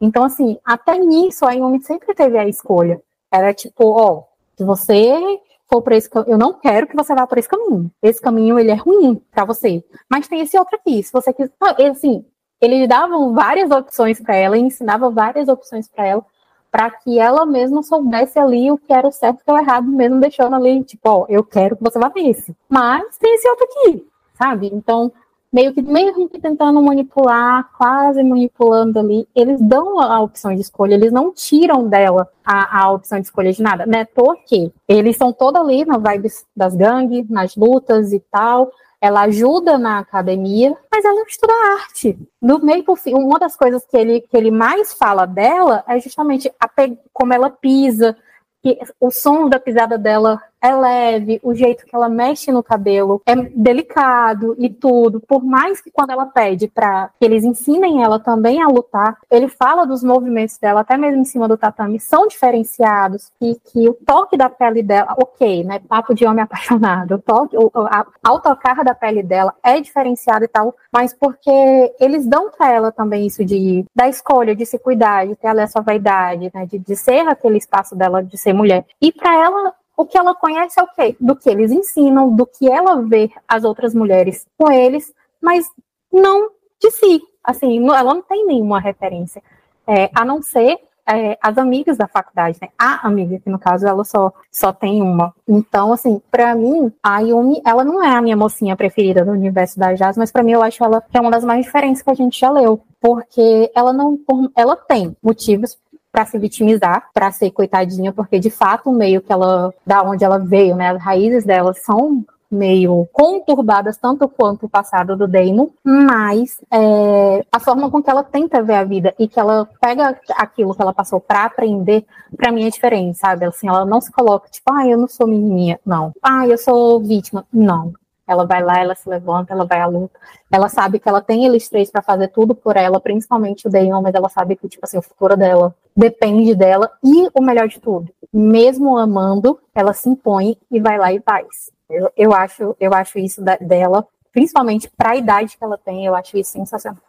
Então, 0.00 0.24
assim, 0.24 0.58
até 0.64 0.98
nisso 0.98 1.46
a 1.46 1.52
Yumi 1.52 1.82
sempre 1.82 2.14
teve 2.14 2.38
a 2.38 2.48
escolha. 2.48 3.00
Era 3.32 3.52
tipo, 3.54 3.90
ó, 3.90 4.24
se 4.56 4.64
você 4.64 5.40
for 5.66 5.82
por 5.82 5.92
esse 5.92 6.08
eu 6.26 6.38
não 6.38 6.52
quero 6.54 6.86
que 6.86 6.96
você 6.96 7.14
vá 7.14 7.26
por 7.26 7.38
esse 7.38 7.48
caminho. 7.48 7.90
Esse 8.02 8.20
caminho 8.20 8.58
ele 8.58 8.70
é 8.70 8.74
ruim 8.74 9.20
para 9.30 9.44
você. 9.44 9.84
Mas 10.08 10.28
tem 10.28 10.40
esse 10.40 10.58
outro 10.58 10.76
aqui. 10.76 11.02
Se 11.02 11.12
você 11.12 11.32
quiser, 11.32 11.52
assim, 11.90 12.24
eles 12.60 12.88
davam 12.88 13.34
várias 13.34 13.70
opções 13.70 14.20
para 14.20 14.36
ela, 14.36 14.56
ensinava 14.56 15.10
várias 15.10 15.48
opções 15.48 15.88
para 15.88 16.06
ela, 16.06 16.24
para 16.70 16.90
que 16.90 17.18
ela 17.18 17.46
mesma 17.46 17.82
soubesse 17.82 18.38
ali 18.38 18.70
o 18.70 18.78
que 18.78 18.92
era 18.92 19.06
o 19.06 19.12
certo 19.12 19.42
e 19.46 19.50
o 19.50 19.56
errado, 19.56 19.86
mesmo 19.86 20.18
deixando 20.18 20.56
ali, 20.56 20.82
tipo, 20.82 21.08
ó, 21.08 21.26
eu 21.28 21.44
quero 21.44 21.76
que 21.76 21.82
você 21.82 21.98
vá 21.98 22.10
nesse. 22.14 22.54
Mas 22.68 23.16
tem 23.18 23.34
esse 23.34 23.48
outro 23.48 23.64
aqui, 23.64 24.06
sabe? 24.34 24.70
Então, 24.72 25.12
meio 25.54 25.72
que 25.72 25.80
mesmo 25.80 26.28
que 26.28 26.40
tentando 26.40 26.82
manipular, 26.82 27.70
quase 27.78 28.24
manipulando 28.24 28.98
ali, 28.98 29.28
eles 29.36 29.60
dão 29.60 30.00
a, 30.00 30.20
opção 30.20 30.52
de 30.52 30.60
escolha, 30.60 30.94
eles 30.94 31.12
não 31.12 31.32
tiram 31.32 31.86
dela 31.86 32.28
a, 32.44 32.82
a 32.82 32.90
opção 32.90 33.20
de 33.20 33.26
escolha 33.26 33.52
de 33.52 33.62
nada, 33.62 33.86
né? 33.86 34.04
Porque 34.04 34.72
eles 34.88 35.16
são 35.16 35.32
todos 35.32 35.60
ali 35.60 35.84
na 35.84 35.96
vibes 35.96 36.44
das 36.56 36.74
gangues, 36.74 37.30
nas 37.30 37.54
lutas 37.54 38.12
e 38.12 38.18
tal, 38.32 38.72
ela 39.00 39.20
ajuda 39.22 39.78
na 39.78 40.00
academia, 40.00 40.76
mas 40.90 41.04
ela 41.04 41.22
estuda 41.22 41.52
arte. 41.80 42.18
No 42.42 42.58
meio 42.58 42.82
do 42.82 42.96
fim, 42.96 43.14
uma 43.14 43.38
das 43.38 43.54
coisas 43.54 43.86
que 43.86 43.96
ele, 43.96 44.22
que 44.22 44.36
ele 44.36 44.50
mais 44.50 44.92
fala 44.92 45.24
dela 45.24 45.84
é 45.86 46.00
justamente 46.00 46.52
a, 46.58 46.68
como 47.12 47.32
ela 47.32 47.48
pisa, 47.48 48.16
que 48.60 48.76
o 48.98 49.10
som 49.12 49.48
da 49.48 49.60
pisada 49.60 49.96
dela 49.96 50.42
é 50.64 50.74
leve, 50.74 51.40
o 51.42 51.54
jeito 51.54 51.84
que 51.84 51.94
ela 51.94 52.08
mexe 52.08 52.50
no 52.50 52.62
cabelo 52.62 53.20
é 53.26 53.36
delicado 53.36 54.56
e 54.58 54.70
tudo. 54.70 55.20
Por 55.20 55.44
mais 55.44 55.82
que 55.82 55.90
quando 55.90 56.10
ela 56.10 56.24
pede 56.24 56.68
para 56.68 57.10
que 57.18 57.24
eles 57.24 57.44
ensinem 57.44 58.02
ela 58.02 58.18
também 58.18 58.62
a 58.62 58.66
lutar, 58.66 59.18
ele 59.30 59.46
fala 59.46 59.84
dos 59.84 60.02
movimentos 60.02 60.56
dela, 60.56 60.80
até 60.80 60.96
mesmo 60.96 61.20
em 61.20 61.24
cima 61.24 61.46
do 61.46 61.58
tatame, 61.58 62.00
são 62.00 62.26
diferenciados 62.26 63.30
e 63.40 63.56
que 63.56 63.86
o 63.88 63.92
toque 63.92 64.38
da 64.38 64.48
pele 64.48 64.82
dela, 64.82 65.14
ok, 65.18 65.64
né? 65.64 65.80
Papo 65.86 66.14
de 66.14 66.24
homem 66.24 66.40
apaixonado, 66.44 67.16
o 67.16 67.18
toque, 67.18 67.56
o, 67.58 67.70
a, 67.74 68.06
ao 68.22 68.40
tocar 68.40 68.82
da 68.82 68.94
pele 68.94 69.22
dela 69.22 69.54
é 69.62 69.78
diferenciado 69.80 70.46
e 70.46 70.48
tal, 70.48 70.74
mas 70.90 71.12
porque 71.12 71.94
eles 72.00 72.26
dão 72.26 72.50
para 72.50 72.72
ela 72.72 72.90
também 72.90 73.26
isso 73.26 73.44
de 73.44 73.84
da 73.94 74.08
escolha 74.08 74.56
de 74.56 74.64
se 74.64 74.78
cuidar, 74.78 75.26
de 75.26 75.36
ter 75.36 75.48
ali 75.48 75.60
essa 75.60 75.82
vaidade, 75.82 76.50
né? 76.54 76.64
De, 76.64 76.78
de 76.78 76.96
ser 76.96 77.28
aquele 77.28 77.58
espaço 77.58 77.94
dela 77.94 78.22
de 78.22 78.38
ser 78.38 78.54
mulher. 78.54 78.86
E 79.00 79.12
para 79.12 79.34
ela 79.44 79.74
o 79.96 80.04
que 80.04 80.18
ela 80.18 80.34
conhece 80.34 80.78
é 80.78 80.82
o 80.82 80.88
quê? 80.88 81.16
Do 81.20 81.36
que 81.36 81.48
eles 81.48 81.70
ensinam, 81.70 82.34
do 82.34 82.46
que 82.46 82.70
ela 82.70 83.02
vê 83.02 83.30
as 83.46 83.64
outras 83.64 83.94
mulheres 83.94 84.46
com 84.58 84.70
eles, 84.70 85.12
mas 85.40 85.66
não 86.12 86.50
de 86.80 86.90
si. 86.90 87.22
Assim, 87.42 87.84
ela 87.88 88.14
não 88.14 88.22
tem 88.22 88.46
nenhuma 88.46 88.80
referência. 88.80 89.42
É, 89.86 90.10
a 90.14 90.24
não 90.24 90.40
ser 90.40 90.80
é, 91.06 91.38
as 91.42 91.58
amigas 91.58 91.96
da 91.96 92.08
faculdade, 92.08 92.58
né? 92.60 92.68
A 92.78 93.06
amiga, 93.06 93.38
que 93.38 93.50
no 93.50 93.58
caso 93.58 93.86
ela 93.86 94.04
só, 94.04 94.32
só 94.50 94.72
tem 94.72 95.02
uma. 95.02 95.34
Então, 95.46 95.92
assim, 95.92 96.20
para 96.30 96.54
mim, 96.54 96.90
a 97.02 97.20
Yumi, 97.20 97.60
ela 97.64 97.84
não 97.84 98.02
é 98.02 98.16
a 98.16 98.22
minha 98.22 98.36
mocinha 98.36 98.76
preferida 98.76 99.24
do 99.24 99.32
universo 99.32 99.78
da 99.78 99.92
Jazz, 99.92 100.16
mas 100.16 100.32
para 100.32 100.42
mim 100.42 100.52
eu 100.52 100.62
acho 100.62 100.82
ela 100.82 101.02
que 101.02 101.16
é 101.16 101.20
uma 101.20 101.30
das 101.30 101.44
mais 101.44 101.64
diferentes 101.64 102.00
que 102.00 102.10
a 102.10 102.14
gente 102.14 102.40
já 102.40 102.50
leu. 102.50 102.80
Porque 103.00 103.70
ela 103.74 103.92
não. 103.92 104.18
Ela 104.56 104.76
tem 104.76 105.14
motivos 105.22 105.78
para 106.14 106.26
se 106.26 106.38
vitimizar, 106.38 107.08
para 107.12 107.32
ser 107.32 107.50
coitadinha, 107.50 108.12
porque 108.12 108.38
de 108.38 108.48
fato 108.48 108.88
o 108.88 108.94
meio 108.94 109.20
que 109.20 109.32
ela, 109.32 109.74
da 109.84 110.00
onde 110.04 110.22
ela 110.22 110.38
veio, 110.38 110.76
né, 110.76 110.90
as 110.90 111.02
raízes 111.02 111.44
dela 111.44 111.74
são 111.74 112.24
meio 112.48 113.08
conturbadas 113.12 113.96
tanto 113.96 114.28
quanto 114.28 114.66
o 114.66 114.68
passado 114.68 115.16
do 115.16 115.26
Damon, 115.26 115.70
mas 115.82 116.60
é, 116.72 117.44
a 117.50 117.58
forma 117.58 117.90
com 117.90 118.00
que 118.00 118.08
ela 118.08 118.22
tenta 118.22 118.62
ver 118.62 118.74
a 118.74 118.84
vida 118.84 119.12
e 119.18 119.26
que 119.26 119.40
ela 119.40 119.68
pega 119.80 120.16
aquilo 120.36 120.72
que 120.72 120.80
ela 120.80 120.94
passou 120.94 121.20
para 121.20 121.46
aprender, 121.46 122.06
para 122.36 122.52
mim 122.52 122.64
é 122.64 122.70
diferente, 122.70 123.18
sabe? 123.18 123.44
Assim, 123.44 123.66
ela 123.66 123.84
não 123.84 124.00
se 124.00 124.12
coloca 124.12 124.48
tipo, 124.48 124.72
ah, 124.72 124.86
eu 124.86 124.96
não 124.96 125.08
sou 125.08 125.26
menininha, 125.26 125.80
não. 125.84 126.12
Ah, 126.22 126.46
eu 126.46 126.56
sou 126.56 127.00
vítima, 127.00 127.44
não. 127.52 127.92
Ela 128.26 128.46
vai 128.46 128.62
lá, 128.62 128.78
ela 128.78 128.94
se 128.94 129.08
levanta, 129.08 129.52
ela 129.52 129.64
vai 129.64 129.80
à 129.80 129.86
luta. 129.86 130.18
Ela 130.50 130.68
sabe 130.68 130.98
que 130.98 131.08
ela 131.08 131.20
tem 131.20 131.44
eles 131.44 131.68
três 131.68 131.90
para 131.90 132.02
fazer 132.02 132.28
tudo 132.28 132.54
por 132.54 132.76
ela, 132.76 133.00
principalmente 133.00 133.66
o 133.66 133.70
Damon, 133.70 134.00
mas 134.02 134.14
ela 134.14 134.28
sabe 134.28 134.56
que, 134.56 134.68
tipo 134.68 134.84
assim, 134.84 134.98
o 134.98 135.02
futuro 135.02 135.36
dela 135.36 135.74
depende 135.94 136.54
dela. 136.54 136.90
E 137.02 137.28
o 137.34 137.42
melhor 137.42 137.68
de 137.68 137.78
tudo, 137.80 138.10
mesmo 138.32 138.96
amando, 138.96 139.58
ela 139.74 139.92
se 139.92 140.08
impõe 140.08 140.56
e 140.70 140.80
vai 140.80 140.98
lá 140.98 141.12
e 141.12 141.20
faz. 141.20 141.70
Eu, 141.88 142.10
eu 142.16 142.32
acho, 142.32 142.74
eu 142.80 142.94
acho 142.94 143.18
isso 143.18 143.42
da, 143.42 143.56
dela, 143.56 144.06
principalmente 144.32 144.90
para 144.96 145.10
a 145.10 145.16
idade 145.16 145.56
que 145.56 145.64
ela 145.64 145.78
tem, 145.78 146.06
eu 146.06 146.14
acho 146.14 146.36
isso 146.38 146.52
sensacional. 146.52 147.00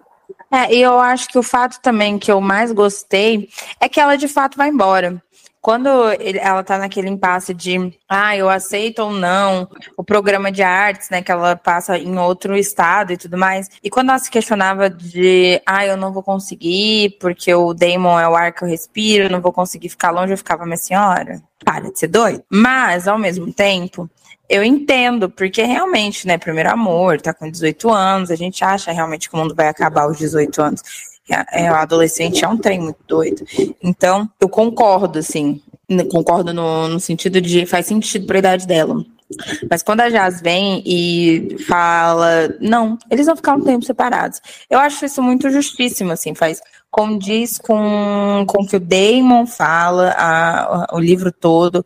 É, 0.52 0.74
e 0.74 0.82
eu 0.82 1.00
acho 1.00 1.30
que 1.30 1.38
o 1.38 1.44
fato 1.44 1.80
também 1.82 2.18
que 2.18 2.32
eu 2.32 2.42
mais 2.42 2.72
gostei 2.72 3.50
é 3.80 3.88
que 3.88 4.00
ela 4.00 4.16
de 4.16 4.28
fato 4.28 4.58
vai 4.58 4.70
embora 4.70 5.22
quando 5.66 5.90
ele, 6.20 6.38
ela 6.38 6.64
tá 6.64 6.78
naquele 6.78 7.10
impasse 7.10 7.52
de, 7.52 7.92
ah, 8.08 8.38
eu 8.38 8.48
aceito 8.48 9.00
ou 9.00 9.12
não 9.12 9.68
o 9.98 10.04
programa 10.04 10.52
de 10.52 10.62
artes, 10.62 11.10
né, 11.10 11.24
que 11.24 11.32
ela 11.32 11.56
passa 11.56 11.98
em 11.98 12.20
outro 12.20 12.56
estado 12.56 13.12
e 13.12 13.18
tudo 13.18 13.36
mais, 13.36 13.68
e 13.84 13.90
quando 13.90 14.10
ela 14.10 14.20
se 14.20 14.30
questionava 14.30 14.92
de, 14.92 15.60
ah, 15.66 15.84
eu 15.84 15.98
não 15.98 16.14
vou 16.14 16.22
conseguir, 16.22 17.18
porque 17.20 17.52
o 17.52 17.74
Damon 17.74 18.20
é 18.20 18.30
o 18.30 18.36
ar 18.36 18.54
que 18.54 18.64
eu 18.64 18.68
respiro, 18.68 19.28
não 19.28 19.42
vou 19.42 19.52
conseguir 19.52 19.90
ficar 19.90 20.12
longe, 20.12 20.34
eu 20.34 20.38
ficava, 20.38 20.68
minha 20.68 20.78
senhora, 20.78 21.42
para 21.66 21.90
de 21.90 21.98
ser 21.98 22.10
doido. 22.10 22.44
Mas, 22.48 23.08
ao 23.08 23.18
mesmo 23.18 23.52
tempo, 23.52 24.08
eu 24.48 24.64
entendo, 24.64 25.32
porque 25.32 25.64
realmente, 25.64 26.28
né, 26.28 26.38
primeiro 26.38 26.70
amor, 26.70 27.20
tá 27.20 27.34
com 27.34 27.50
18 27.50 27.90
anos, 27.90 28.30
a 28.30 28.36
gente 28.36 28.64
acha 28.64 28.92
realmente 28.92 29.28
que 29.28 29.36
o 29.36 29.40
mundo 29.40 29.56
vai 29.56 29.68
acabar 29.68 30.04
aos 30.04 30.20
18 30.20 30.62
anos 30.62 30.84
é, 31.29 31.72
o 31.72 31.75
adolescente 31.75 32.44
é 32.44 32.48
um 32.48 32.58
trem 32.58 32.79
muito 32.79 33.00
doido. 33.08 33.44
Então, 33.82 34.29
eu 34.39 34.48
concordo, 34.48 35.20
assim, 35.20 35.62
concordo 36.12 36.53
no, 36.53 36.88
no 36.88 37.00
sentido 37.00 37.41
de 37.41 37.65
faz 37.65 37.86
sentido 37.86 38.25
para 38.25 38.38
a 38.38 38.39
idade 38.39 38.67
dela. 38.67 39.03
Mas 39.70 39.82
quando 39.82 40.01
a 40.01 40.10
Jazz 40.10 40.39
vem 40.39 40.84
e 40.86 41.58
fala, 41.67 42.55
não, 42.62 42.98
eles 43.10 43.25
vão 43.25 43.36
ficar 43.36 43.55
um 43.55 43.62
tempo 43.62 43.84
separados. 43.84 44.39
Eu 44.70 44.77
acho 44.77 45.03
isso 45.03 45.22
muito 45.22 45.50
justíssimo, 45.50 46.12
assim, 46.12 46.36
faz 46.36 46.62
condiz 46.91 47.58
com, 47.58 48.46
com 48.48 48.63
o 48.63 48.67
que 48.67 48.77
o 48.77 48.79
Damon 48.79 49.46
fala, 49.46 50.15
a, 50.17 50.88
o 50.94 51.00
livro 51.00 51.29
todo, 51.29 51.86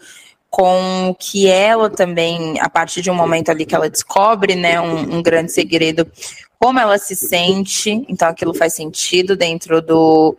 com 0.51 1.15
que 1.17 1.47
ela 1.47 1.89
também, 1.89 2.59
a 2.59 2.69
partir 2.69 3.01
de 3.01 3.09
um 3.09 3.15
momento 3.15 3.49
ali 3.49 3.65
que 3.65 3.73
ela 3.73 3.89
descobre, 3.89 4.55
né, 4.55 4.79
um, 4.79 5.17
um 5.17 5.23
grande 5.23 5.51
segredo 5.51 6.05
como 6.59 6.77
ela 6.77 6.97
se 6.97 7.15
sente, 7.15 8.05
então 8.09 8.27
aquilo 8.27 8.53
faz 8.53 8.73
sentido 8.73 9.35
dentro 9.35 9.81
do, 9.81 10.35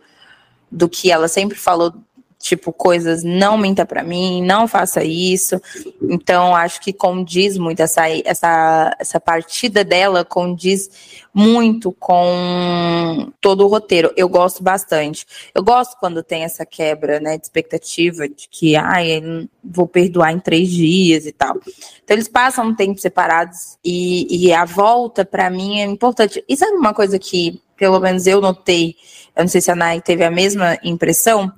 do 0.71 0.87
que 0.87 1.11
ela 1.11 1.27
sempre 1.27 1.57
falou 1.57 1.93
tipo 2.41 2.73
coisas 2.73 3.23
não 3.23 3.57
minta 3.57 3.85
para 3.85 4.03
mim, 4.03 4.41
não 4.43 4.67
faça 4.67 5.03
isso. 5.03 5.61
Então 6.01 6.55
acho 6.55 6.81
que 6.81 6.91
condiz 6.91 7.57
muito 7.57 7.81
essa 7.81 8.03
essa 8.25 8.95
essa 8.99 9.19
partida 9.19 9.83
dela 9.83 10.25
condiz 10.25 10.89
muito 11.33 11.91
com 11.93 13.31
todo 13.39 13.65
o 13.65 13.67
roteiro. 13.67 14.11
Eu 14.15 14.27
gosto 14.27 14.63
bastante. 14.63 15.25
Eu 15.55 15.63
gosto 15.63 15.97
quando 15.99 16.23
tem 16.23 16.43
essa 16.43 16.65
quebra, 16.65 17.19
né, 17.19 17.37
de 17.37 17.43
expectativa 17.43 18.27
de 18.27 18.47
que, 18.49 18.75
ai, 18.75 19.21
vou 19.63 19.87
perdoar 19.87 20.33
em 20.33 20.39
três 20.39 20.69
dias 20.69 21.25
e 21.25 21.31
tal. 21.31 21.57
Então 22.03 22.15
eles 22.15 22.27
passam 22.27 22.67
um 22.67 22.75
tempo 22.75 22.99
separados 22.99 23.77
e, 23.83 24.47
e 24.47 24.53
a 24.53 24.65
volta 24.65 25.23
para 25.23 25.49
mim 25.49 25.79
é 25.79 25.85
importante. 25.85 26.43
E 26.47 26.57
sabe 26.57 26.73
uma 26.73 26.93
coisa 26.93 27.17
que 27.17 27.61
pelo 27.77 27.99
menos 27.99 28.27
eu 28.27 28.39
notei, 28.39 28.95
eu 29.35 29.41
não 29.41 29.47
sei 29.47 29.59
se 29.59 29.71
a 29.71 29.75
Nai 29.75 29.99
teve 30.01 30.23
a 30.23 30.29
mesma 30.29 30.77
impressão, 30.83 31.51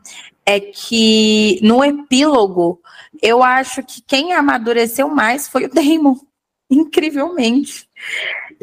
é 0.45 0.59
que 0.59 1.59
no 1.61 1.83
epílogo 1.83 2.81
eu 3.21 3.41
acho 3.41 3.83
que 3.83 4.01
quem 4.01 4.33
amadureceu 4.33 5.07
mais 5.07 5.47
foi 5.47 5.65
o 5.65 5.69
Damon, 5.69 6.15
incrivelmente. 6.69 7.87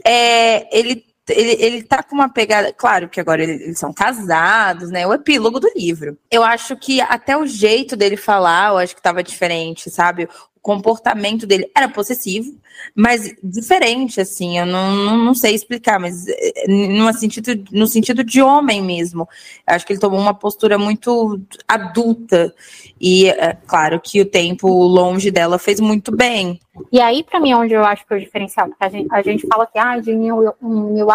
É, 0.05 0.77
ele, 0.77 1.05
ele, 1.29 1.57
ele 1.59 1.83
tá 1.83 2.03
com 2.03 2.15
uma 2.15 2.29
pegada. 2.29 2.73
Claro 2.73 3.09
que 3.09 3.21
agora 3.21 3.43
eles 3.43 3.79
são 3.79 3.93
casados, 3.93 4.91
né? 4.91 5.07
O 5.07 5.15
epílogo 5.15 5.61
do 5.61 5.71
livro. 5.75 6.19
Eu 6.31 6.43
acho 6.43 6.77
que 6.77 7.01
até 7.01 7.37
o 7.37 7.47
jeito 7.47 7.97
dele 7.97 8.17
falar, 8.17 8.71
eu 8.71 8.79
acho 8.79 8.95
que 8.95 9.03
tava 9.03 9.23
diferente, 9.23 9.91
sabe? 9.91 10.29
Comportamento 10.63 11.47
dele 11.47 11.71
era 11.75 11.89
possessivo, 11.89 12.55
mas 12.95 13.35
diferente, 13.43 14.21
assim, 14.21 14.59
eu 14.59 14.67
não, 14.67 14.95
não, 14.95 15.17
não, 15.19 15.35
sei 15.35 15.55
explicar, 15.55 15.99
mas 15.99 16.27
eh, 16.29 16.67
no 16.69 17.13
sentido, 17.13 17.65
no 17.73 17.87
sentido 17.87 18.23
de 18.23 18.43
homem 18.43 18.83
mesmo. 18.83 19.29
Acho 19.67 19.87
que 19.87 19.93
ele 19.93 20.01
tomou 20.01 20.19
uma 20.19 20.35
postura 20.35 20.79
muito 20.79 21.41
adulta. 21.67 22.55
E 23.01 23.29
é 23.29 23.57
claro 23.67 24.01
que 24.01 24.21
o 24.21 24.27
tempo 24.27 24.69
longe 24.69 25.31
dela 25.31 25.59
fez 25.59 25.81
muito 25.81 26.15
bem. 26.15 26.61
E 26.93 27.01
aí, 27.01 27.23
para 27.23 27.41
mim, 27.41 27.53
é 27.53 27.57
onde 27.57 27.75
eu 27.75 27.85
acho 27.85 28.07
que 28.07 28.13
é 28.13 28.17
o 28.17 28.21
diferencial, 28.21 28.69
porque 28.69 28.85
a 28.85 28.89
gente, 28.89 29.09
a 29.13 29.23
gente 29.23 29.47
fala 29.47 29.67
que 29.67 29.79
ah, 29.79 29.99
de 29.99 30.15
Neil, 30.15 30.55
Neil 30.63 31.09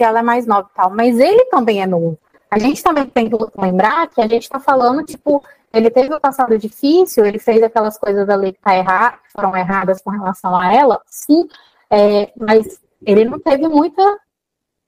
ela 0.00 0.18
é 0.18 0.22
mais 0.22 0.46
nova 0.46 0.68
e 0.72 0.76
tal, 0.76 0.90
mas 0.90 1.18
ele 1.18 1.46
também 1.46 1.82
é 1.82 1.86
novo. 1.86 2.18
A 2.50 2.58
gente 2.58 2.82
também 2.82 3.06
tem 3.06 3.30
que 3.30 3.36
lembrar 3.56 4.08
que 4.08 4.20
a 4.20 4.26
gente 4.26 4.42
está 4.42 4.58
falando, 4.58 5.04
tipo, 5.04 5.42
ele 5.72 5.90
teve 5.90 6.14
um 6.14 6.20
passado 6.20 6.58
difícil, 6.58 7.24
ele 7.24 7.38
fez 7.38 7.62
aquelas 7.62 7.96
coisas 7.98 8.28
ali 8.28 8.52
que 8.52 8.60
tá 8.60 8.76
errado, 8.76 9.18
foram 9.32 9.56
erradas 9.56 10.02
com 10.02 10.10
relação 10.10 10.54
a 10.56 10.72
ela, 10.72 11.00
sim, 11.06 11.48
é, 11.88 12.32
mas 12.36 12.80
ele 13.04 13.24
não 13.24 13.38
teve 13.38 13.68
muita 13.68 14.02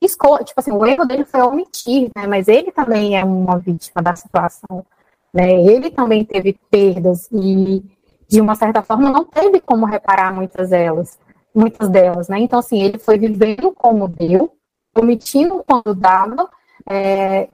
escolha, 0.00 0.44
tipo 0.44 0.58
assim, 0.58 0.72
o 0.72 0.84
erro 0.84 1.04
dele 1.04 1.24
foi 1.24 1.40
omitir, 1.40 2.10
né, 2.16 2.26
mas 2.26 2.48
ele 2.48 2.72
também 2.72 3.16
é 3.16 3.24
uma 3.24 3.58
vítima 3.58 4.02
da 4.02 4.16
situação, 4.16 4.84
né, 5.32 5.52
ele 5.52 5.90
também 5.90 6.24
teve 6.24 6.58
perdas 6.70 7.28
e, 7.30 7.82
de 8.28 8.40
uma 8.40 8.56
certa 8.56 8.82
forma, 8.82 9.10
não 9.10 9.24
teve 9.24 9.60
como 9.60 9.86
reparar 9.86 10.34
muitas 10.34 10.70
delas, 10.70 11.18
muitas 11.54 11.88
delas, 11.88 12.28
né, 12.28 12.40
então 12.40 12.58
assim, 12.58 12.82
ele 12.82 12.98
foi 12.98 13.18
vivendo 13.18 13.72
como 13.72 14.08
deu, 14.08 14.52
omitindo 14.96 15.62
quando 15.64 15.94
dava, 15.94 16.50
é, 16.90 17.48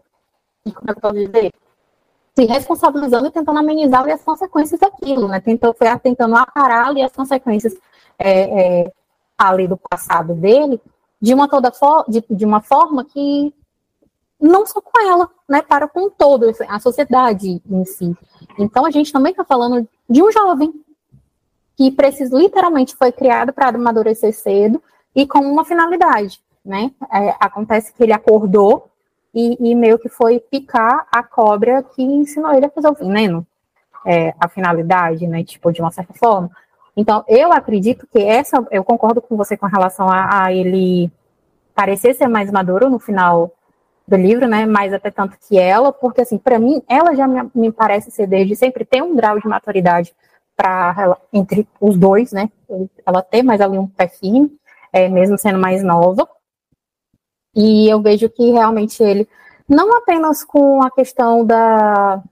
e 0.65 0.73
como 0.73 0.91
é 0.91 0.95
que 0.95 0.99
eu 0.99 1.03
posso 1.03 1.15
dizer? 1.15 1.53
Se 2.39 2.45
responsabilizando 2.45 3.27
e 3.27 3.33
tentando 3.33 3.59
amenizar 3.59 4.09
as 4.09 4.23
consequências 4.23 4.79
daquilo, 4.79 5.27
né? 5.27 5.41
Tentou, 5.41 5.75
foi 5.75 5.89
tentando 5.99 6.37
aparar 6.37 6.87
ali 6.87 7.03
as 7.03 7.11
consequências 7.11 7.75
é, 8.17 8.83
é, 8.83 8.93
ali 9.37 9.67
do 9.67 9.77
passado 9.77 10.35
dele 10.35 10.81
de 11.21 11.35
uma 11.35 11.49
toda 11.49 11.73
de, 12.07 12.25
de 12.31 12.45
uma 12.45 12.61
forma 12.61 13.05
que 13.05 13.53
não 14.41 14.65
só 14.65 14.81
com 14.81 15.01
ela, 15.01 15.29
né, 15.49 15.63
para 15.63 15.89
com 15.89 16.09
todo 16.09 16.55
a 16.69 16.79
sociedade 16.79 17.61
em 17.69 17.85
si. 17.85 18.17
Então 18.57 18.87
a 18.87 18.91
gente 18.93 19.13
também 19.13 19.33
está 19.33 19.45
falando 19.45 19.89
de 20.09 20.23
um 20.23 20.31
jovem 20.31 20.73
que 21.77 21.91
precisa 21.91 22.39
literalmente 22.39 22.95
foi 22.95 23.11
criado 23.11 23.53
para 23.53 23.71
amadurecer 23.71 24.33
cedo 24.33 24.81
e 25.13 25.27
com 25.27 25.41
uma 25.41 25.65
finalidade, 25.65 26.41
né? 26.65 26.93
É, 27.13 27.35
acontece 27.41 27.93
que 27.93 28.01
ele 28.01 28.13
acordou 28.13 28.88
e, 29.39 29.71
e, 29.71 29.75
meio 29.77 30.01
que 30.01 30.09
foi 30.09 30.41
picar 30.41 31.07
a 31.13 31.23
cobra 31.23 31.81
que 31.85 32.03
ensinou 32.03 32.53
ele 32.53 32.67
a 32.67 32.71
fazer 32.71 32.89
o 32.89 32.95
veneno, 32.95 33.47
é, 34.05 34.35
a 34.41 34.49
finalidade, 34.49 35.29
né, 35.29 35.45
tipo, 35.45 35.73
de 35.73 35.81
uma 35.81 35.93
certa 35.93 36.13
forma. 36.13 36.51
Então, 36.97 37.25
eu 37.29 37.53
acredito 37.53 38.05
que 38.11 38.19
essa, 38.19 38.67
eu 38.73 38.83
concordo 38.83 39.23
com 39.23 39.37
você 39.37 39.57
com 39.57 39.67
relação 39.67 40.09
a, 40.09 40.47
a 40.47 40.53
ele 40.53 41.09
parecer 41.73 42.15
ser 42.15 42.27
mais 42.27 42.51
maduro 42.51 42.91
no 42.91 42.99
final 42.99 43.53
do 44.09 44.17
livro, 44.17 44.49
né, 44.49 44.67
mais 44.67 44.93
até 44.93 45.09
tanto 45.09 45.39
que 45.47 45.57
ela, 45.57 45.93
porque, 45.93 46.23
assim, 46.23 46.37
para 46.37 46.59
mim, 46.59 46.83
ela 46.89 47.15
já 47.15 47.29
me, 47.29 47.49
me, 47.55 47.71
parece 47.71 48.11
ser 48.11 48.27
desde 48.27 48.57
sempre 48.57 48.85
tem 48.85 49.03
um 49.03 49.15
grau 49.15 49.39
de 49.39 49.47
maturidade 49.47 50.13
para 50.57 51.17
entre 51.33 51.69
os 51.81 51.97
dois, 51.97 52.33
né, 52.33 52.51
ela 53.07 53.23
ter 53.23 53.45
mais 53.45 53.61
ali 53.61 53.79
um 53.79 53.89
firme, 54.19 54.51
é, 54.93 55.09
mesmo 55.09 55.39
sendo 55.39 55.61
mais 55.61 55.81
nova, 55.85 56.29
e 57.55 57.89
eu 57.89 58.01
vejo 58.01 58.29
que 58.29 58.51
realmente 58.51 59.03
ele, 59.03 59.29
não 59.69 59.97
apenas 59.97 60.45
com 60.45 60.83
a 60.83 60.91
questão 60.91 61.45
da, 61.45 62.23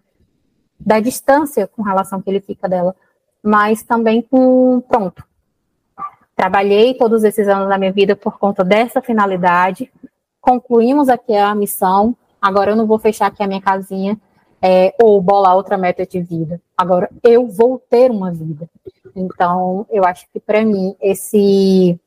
da 0.78 1.00
distância 1.00 1.66
com 1.66 1.82
relação 1.82 2.22
que 2.22 2.30
ele 2.30 2.40
fica 2.40 2.68
dela, 2.68 2.94
mas 3.42 3.82
também 3.82 4.22
com, 4.22 4.82
pronto, 4.88 5.24
trabalhei 6.34 6.94
todos 6.94 7.24
esses 7.24 7.48
anos 7.48 7.68
da 7.68 7.78
minha 7.78 7.92
vida 7.92 8.14
por 8.14 8.38
conta 8.38 8.62
dessa 8.62 9.00
finalidade, 9.00 9.90
concluímos 10.40 11.08
aqui 11.08 11.34
a 11.34 11.54
missão, 11.54 12.16
agora 12.40 12.70
eu 12.70 12.76
não 12.76 12.86
vou 12.86 12.98
fechar 12.98 13.26
aqui 13.26 13.42
a 13.42 13.46
minha 13.46 13.60
casinha 13.60 14.18
é, 14.60 14.94
ou 15.02 15.20
bolar 15.20 15.56
outra 15.56 15.76
meta 15.76 16.06
de 16.06 16.20
vida. 16.20 16.60
Agora 16.76 17.10
eu 17.22 17.46
vou 17.46 17.78
ter 17.78 18.10
uma 18.10 18.32
vida. 18.32 18.68
Então, 19.14 19.86
eu 19.90 20.04
acho 20.04 20.26
que 20.32 20.40
para 20.40 20.64
mim 20.64 20.94
esse 21.00 21.98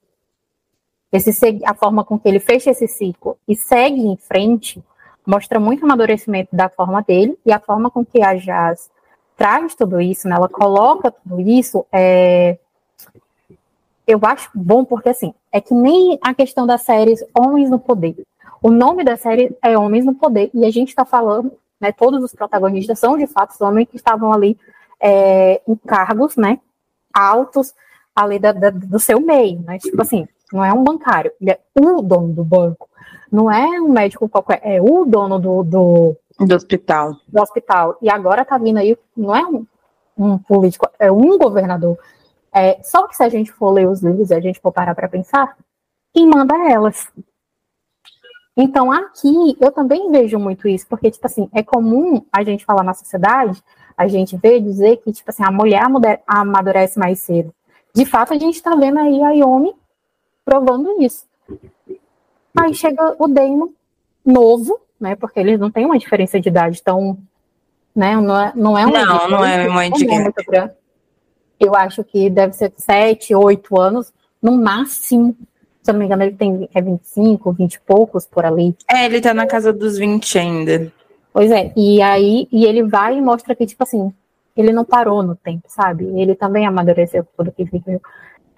esse, 1.11 1.59
a 1.65 1.73
forma 1.73 2.03
com 2.03 2.19
que 2.19 2.27
ele 2.27 2.39
fecha 2.39 2.71
esse 2.71 2.87
ciclo 2.87 3.37
e 3.47 3.55
segue 3.55 4.01
em 4.01 4.15
frente 4.15 4.83
mostra 5.25 5.59
muito 5.59 5.83
amadurecimento 5.83 6.55
da 6.55 6.69
forma 6.69 7.01
dele 7.01 7.37
e 7.45 7.51
a 7.51 7.59
forma 7.59 7.89
com 7.91 8.05
que 8.05 8.21
a 8.21 8.33
Jazz 8.35 8.89
traz 9.37 9.75
tudo 9.75 10.01
isso, 10.01 10.27
né? 10.27 10.35
Ela 10.35 10.49
coloca 10.49 11.11
tudo 11.11 11.39
isso, 11.39 11.85
é... 11.91 12.57
eu 14.07 14.19
acho 14.23 14.49
bom 14.53 14.83
porque 14.83 15.09
assim 15.09 15.33
é 15.51 15.61
que 15.61 15.73
nem 15.73 16.17
a 16.21 16.33
questão 16.33 16.65
das 16.65 16.81
séries 16.81 17.23
Homens 17.37 17.69
no 17.69 17.79
Poder. 17.79 18.15
O 18.61 18.69
nome 18.69 19.03
da 19.03 19.15
série 19.17 19.55
é 19.61 19.77
Homens 19.77 20.05
no 20.05 20.15
Poder 20.15 20.49
e 20.53 20.65
a 20.65 20.71
gente 20.71 20.89
está 20.89 21.05
falando, 21.05 21.51
né? 21.79 21.91
Todos 21.91 22.23
os 22.23 22.33
protagonistas 22.33 22.99
são 22.99 23.17
de 23.17 23.25
fato 23.27 23.51
os 23.51 23.61
homens 23.61 23.87
que 23.89 23.95
estavam 23.95 24.33
ali 24.33 24.57
é, 24.99 25.61
em 25.67 25.75
cargos, 25.75 26.35
né? 26.35 26.59
Altos 27.13 27.73
ali 28.15 28.37
da, 28.37 28.51
da, 28.51 28.69
do 28.69 28.99
seu 28.99 29.19
meio, 29.21 29.61
né? 29.61 29.77
Tipo 29.79 30.01
assim, 30.01 30.27
não 30.51 30.63
é 30.63 30.73
um 30.73 30.83
bancário, 30.83 31.31
ele 31.39 31.51
é 31.51 31.59
o 31.79 32.01
dono 32.01 32.33
do 32.33 32.43
banco. 32.43 32.89
Não 33.31 33.51
é 33.51 33.79
um 33.79 33.89
médico 33.89 34.27
qualquer, 34.27 34.59
é 34.63 34.81
o 34.81 35.05
dono 35.05 35.39
do, 35.39 35.63
do, 35.63 36.15
do 36.39 36.55
hospital. 36.55 37.15
Do 37.27 37.41
hospital. 37.41 37.97
E 38.01 38.09
agora 38.09 38.43
tá 38.43 38.57
vindo 38.57 38.77
aí, 38.77 38.97
não 39.15 39.35
é 39.35 39.45
um, 39.45 39.65
um 40.17 40.37
político, 40.37 40.89
é 40.97 41.11
um 41.11 41.37
governador. 41.37 41.97
É, 42.51 42.81
só 42.81 43.07
que 43.07 43.15
se 43.15 43.23
a 43.23 43.29
gente 43.29 43.51
for 43.51 43.71
ler 43.71 43.87
os 43.87 44.01
livros 44.01 44.31
e 44.31 44.33
a 44.33 44.39
gente 44.39 44.59
for 44.59 44.71
parar 44.71 44.95
para 44.95 45.07
pensar, 45.07 45.55
quem 46.13 46.27
manda 46.27 46.55
é 46.55 46.71
elas. 46.71 47.07
Então 48.57 48.91
aqui 48.91 49.55
eu 49.59 49.71
também 49.71 50.11
vejo 50.11 50.39
muito 50.39 50.67
isso, 50.67 50.87
porque, 50.87 51.11
tipo 51.11 51.25
assim, 51.25 51.47
é 51.53 51.61
comum 51.61 52.25
a 52.31 52.43
gente 52.43 52.65
falar 52.65 52.83
na 52.83 52.95
sociedade, 52.95 53.63
a 53.95 54.07
gente 54.07 54.35
vê 54.35 54.59
dizer 54.59 54.97
que, 54.97 55.11
tipo 55.11 55.29
assim, 55.29 55.43
a 55.43 55.51
mulher 55.51 55.83
amadurece 56.25 56.97
mais 56.97 57.19
cedo. 57.19 57.53
De 57.93 58.05
fato, 58.05 58.33
a 58.33 58.37
gente 58.37 58.55
está 58.55 58.75
vendo 58.75 58.99
aí 58.99 59.21
a 59.21 59.31
Yomi 59.31 59.73
provando 60.49 60.99
isso. 60.99 61.25
Aí 62.57 62.73
chega 62.73 63.15
o 63.19 63.27
Damon, 63.27 63.69
novo, 64.25 64.81
né? 64.99 65.15
Porque 65.15 65.39
eles 65.39 65.59
não 65.59 65.69
têm 65.69 65.85
uma 65.85 65.99
diferença 65.99 66.39
de 66.39 66.49
idade 66.49 66.81
tão. 66.81 67.19
Né, 67.95 68.15
não 68.15 68.39
é, 68.39 68.53
não 68.55 68.77
é 68.77 68.85
uma 68.85 69.05
Não, 69.05 69.29
não 69.29 69.45
é 69.45 69.67
uma 69.67 69.89
diferença. 69.89 70.75
Eu 71.59 71.75
acho 71.75 72.03
que 72.03 72.29
deve 72.29 72.53
ser 72.53 72.71
7, 72.75 73.35
8 73.35 73.79
anos, 73.79 74.11
no 74.41 74.53
máximo. 74.53 75.35
Se 75.83 75.91
eu 75.91 75.93
não 75.93 75.99
me 75.99 76.05
engano, 76.05 76.23
ele 76.23 76.35
tem 76.35 76.69
é 76.73 76.81
25, 76.81 77.51
20 77.51 77.73
e 77.73 77.79
poucos 77.81 78.25
por 78.25 78.45
ali. 78.45 78.75
É, 78.89 79.05
ele 79.05 79.21
tá 79.21 79.33
na 79.33 79.45
casa 79.45 79.71
dos 79.71 79.97
20 79.97 80.39
ainda. 80.39 80.91
Pois 81.31 81.51
é, 81.51 81.71
e 81.75 82.01
aí 82.01 82.47
e 82.51 82.65
ele 82.65 82.83
vai 82.83 83.17
e 83.17 83.21
mostra 83.21 83.55
que, 83.55 83.65
tipo 83.65 83.83
assim, 83.83 84.11
ele 84.57 84.71
não 84.71 84.83
parou 84.83 85.21
no 85.21 85.35
tempo, 85.35 85.63
sabe? 85.67 86.05
Ele 86.19 86.35
também 86.35 86.65
amadureceu 86.65 87.25
tudo 87.37 87.51
que 87.51 87.63
viveu. 87.63 88.01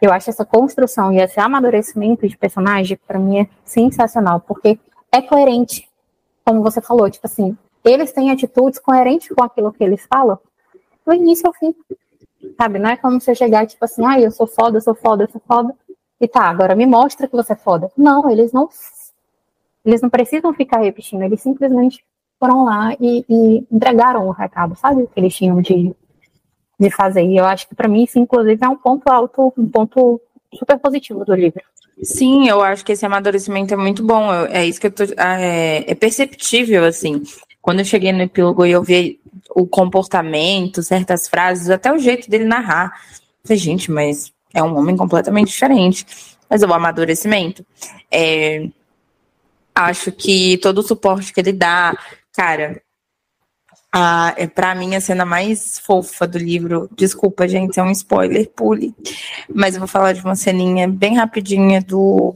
Eu 0.02 0.12
acho 0.12 0.30
essa 0.30 0.44
construção 0.44 1.14
e 1.14 1.20
esse 1.20 1.40
amadurecimento 1.40 2.28
de 2.28 2.36
personagem, 2.36 2.98
para 3.08 3.20
mim, 3.20 3.42
é 3.42 3.50
sensacional, 3.64 4.40
porque 4.40 4.80
é 5.12 5.22
coerente, 5.22 5.88
como 6.44 6.64
você 6.64 6.82
falou, 6.82 7.10
tipo 7.10 7.28
assim, 7.28 7.56
eles 7.84 8.12
têm 8.12 8.32
atitudes 8.32 8.80
coerentes 8.80 9.30
com 9.30 9.44
aquilo 9.44 9.72
que 9.72 9.84
eles 9.84 10.06
falam, 10.12 10.40
do 11.06 11.14
início 11.14 11.48
ao 11.48 11.54
fim. 11.54 11.76
Sabe? 12.58 12.80
Não 12.80 12.90
é 12.90 12.98
como 12.98 13.22
você 13.22 13.36
chegar, 13.36 13.68
tipo 13.68 13.86
assim, 13.86 14.04
ah, 14.06 14.20
eu 14.20 14.32
sou 14.32 14.48
foda, 14.48 14.78
eu 14.78 14.82
sou 14.82 14.96
foda, 14.96 15.24
eu 15.24 15.30
sou 15.30 15.42
foda, 15.48 15.76
e 16.20 16.28
tá, 16.28 16.44
agora 16.44 16.76
me 16.76 16.86
mostra 16.86 17.28
que 17.28 17.36
você 17.36 17.54
é 17.54 17.56
foda. 17.56 17.92
Não, 17.98 18.30
eles 18.30 18.52
não. 18.52 18.70
Eles 19.84 20.02
não 20.02 20.10
precisam 20.10 20.54
ficar 20.54 20.80
repetindo, 20.80 21.24
eles 21.24 21.42
simplesmente 21.42 22.04
foram 22.40 22.64
lá 22.64 22.96
e, 23.00 23.26
e 23.28 23.68
entregaram 23.72 24.28
o 24.28 24.32
recado, 24.32 24.76
sabe? 24.76 25.08
Que 25.08 25.20
eles 25.20 25.36
tinham 25.36 25.62
de, 25.62 25.96
de 26.82 26.90
fazer. 26.90 27.24
E 27.24 27.38
eu 27.38 27.46
acho 27.46 27.68
que 27.68 27.76
para 27.76 27.88
mim 27.88 28.04
isso, 28.04 28.18
inclusive, 28.18 28.58
é 28.60 28.68
um 28.68 28.76
ponto 28.76 29.08
alto, 29.08 29.54
um 29.56 29.70
ponto 29.70 30.20
super 30.54 30.80
positivo 30.80 31.24
do 31.24 31.36
livro. 31.36 31.62
Sim, 32.02 32.48
eu 32.48 32.62
acho 32.62 32.84
que 32.84 32.94
esse 32.94 33.06
amadurecimento 33.06 33.74
é 33.74 33.78
muito 33.78 34.04
bom. 34.04 34.34
é 34.50 34.66
isso 34.66 34.82
que 34.82 34.88
eu 34.88 34.92
tô. 34.92 35.04
Ah, 35.18 35.40
é, 35.40 35.92
é 35.92 35.94
perceptível, 35.94 36.84
assim. 36.84 37.22
Quando 37.62 37.80
eu 37.80 37.86
cheguei 37.86 38.12
no 38.12 38.24
epílogo 38.24 38.66
e 38.66 38.72
eu 38.72 38.82
vi 38.82 39.20
o 39.56 39.68
comportamento, 39.68 40.82
certas 40.82 41.28
frases, 41.28 41.70
até 41.70 41.94
o 41.94 42.00
jeito 42.00 42.28
dele 42.30 42.46
narrar. 42.46 42.92
Eu 43.44 43.48
falei, 43.48 43.58
gente, 43.58 43.92
mas 43.92 44.34
é 44.52 44.64
um 44.64 44.76
homem 44.76 44.98
completamente 44.98 45.50
diferente. 45.50 46.06
Mas 46.50 46.64
o 46.64 46.74
amadurecimento. 46.74 47.64
É, 48.12 48.68
acho 49.76 50.12
que 50.12 50.58
todo 50.58 50.80
o 50.80 50.84
suporte 50.84 51.32
que 51.32 51.40
ele 51.40 51.54
dá, 51.54 51.96
cara, 52.34 52.82
a, 53.92 54.34
é 54.38 54.48
para 54.48 54.74
mim 54.74 54.96
a 54.96 55.02
cena 55.02 55.26
mais 55.26 55.80
fofa 55.80 56.26
do 56.26 56.38
livro. 56.38 56.90
Desculpa, 56.96 57.48
gente, 57.48 57.80
é 57.80 57.84
um 57.84 57.92
spoiler, 57.92 58.50
pule. 58.50 58.96
Mas 59.54 59.76
eu 59.76 59.80
vou 59.80 59.88
falar 59.88 60.14
de 60.14 60.24
uma 60.24 60.36
ceninha 60.36 60.88
bem 60.88 61.18
rapidinha 61.18 61.82
do, 61.82 62.34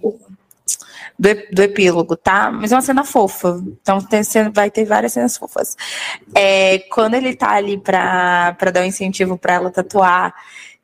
do, 1.17 1.29
do 1.51 1.61
epílogo, 1.63 2.17
tá? 2.17 2.51
Mas 2.51 2.71
é 2.71 2.75
uma 2.75 2.81
cena 2.81 3.03
fofa. 3.05 3.63
Então 3.81 3.99
tem, 4.01 4.21
vai 4.53 4.69
ter 4.69 4.85
várias 4.85 5.13
cenas 5.13 5.37
fofas. 5.37 5.77
É, 6.33 6.79
quando 6.91 7.13
ele 7.13 7.35
tá 7.35 7.51
ali 7.51 7.77
pra, 7.77 8.53
pra 8.59 8.71
dar 8.71 8.81
um 8.81 8.85
incentivo 8.85 9.37
para 9.37 9.53
ela 9.53 9.71
tatuar. 9.71 10.33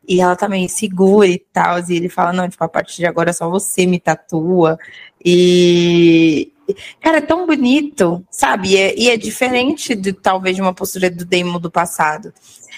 E 0.08 0.20
ela 0.20 0.36
tá 0.36 0.50
meio 0.50 0.68
segura 0.68 1.28
e 1.28 1.38
tal. 1.38 1.80
E 1.80 1.96
ele 1.96 2.10
fala: 2.10 2.34
Não, 2.34 2.50
tipo, 2.50 2.64
a 2.64 2.70
partir 2.70 2.98
de 2.98 3.06
agora 3.06 3.32
só 3.34 3.50
você 3.50 3.86
me 3.86 4.00
tatua. 4.00 4.80
E, 5.24 6.51
Cara, 7.00 7.18
é 7.18 7.22
tão 7.22 7.46
bonito, 7.46 8.24
sabe? 8.30 8.70
E 8.70 8.78
é, 8.78 9.00
e 9.00 9.10
é, 9.10 9.18
diferente 9.18 9.96
de 9.96 10.14
talvez 10.14 10.56
de 10.56 10.62
uma 10.62 10.74
postura 10.74 11.10
do 11.10 11.26
Damon 11.26 11.60
do 11.60 11.72
passado. 11.72 12.34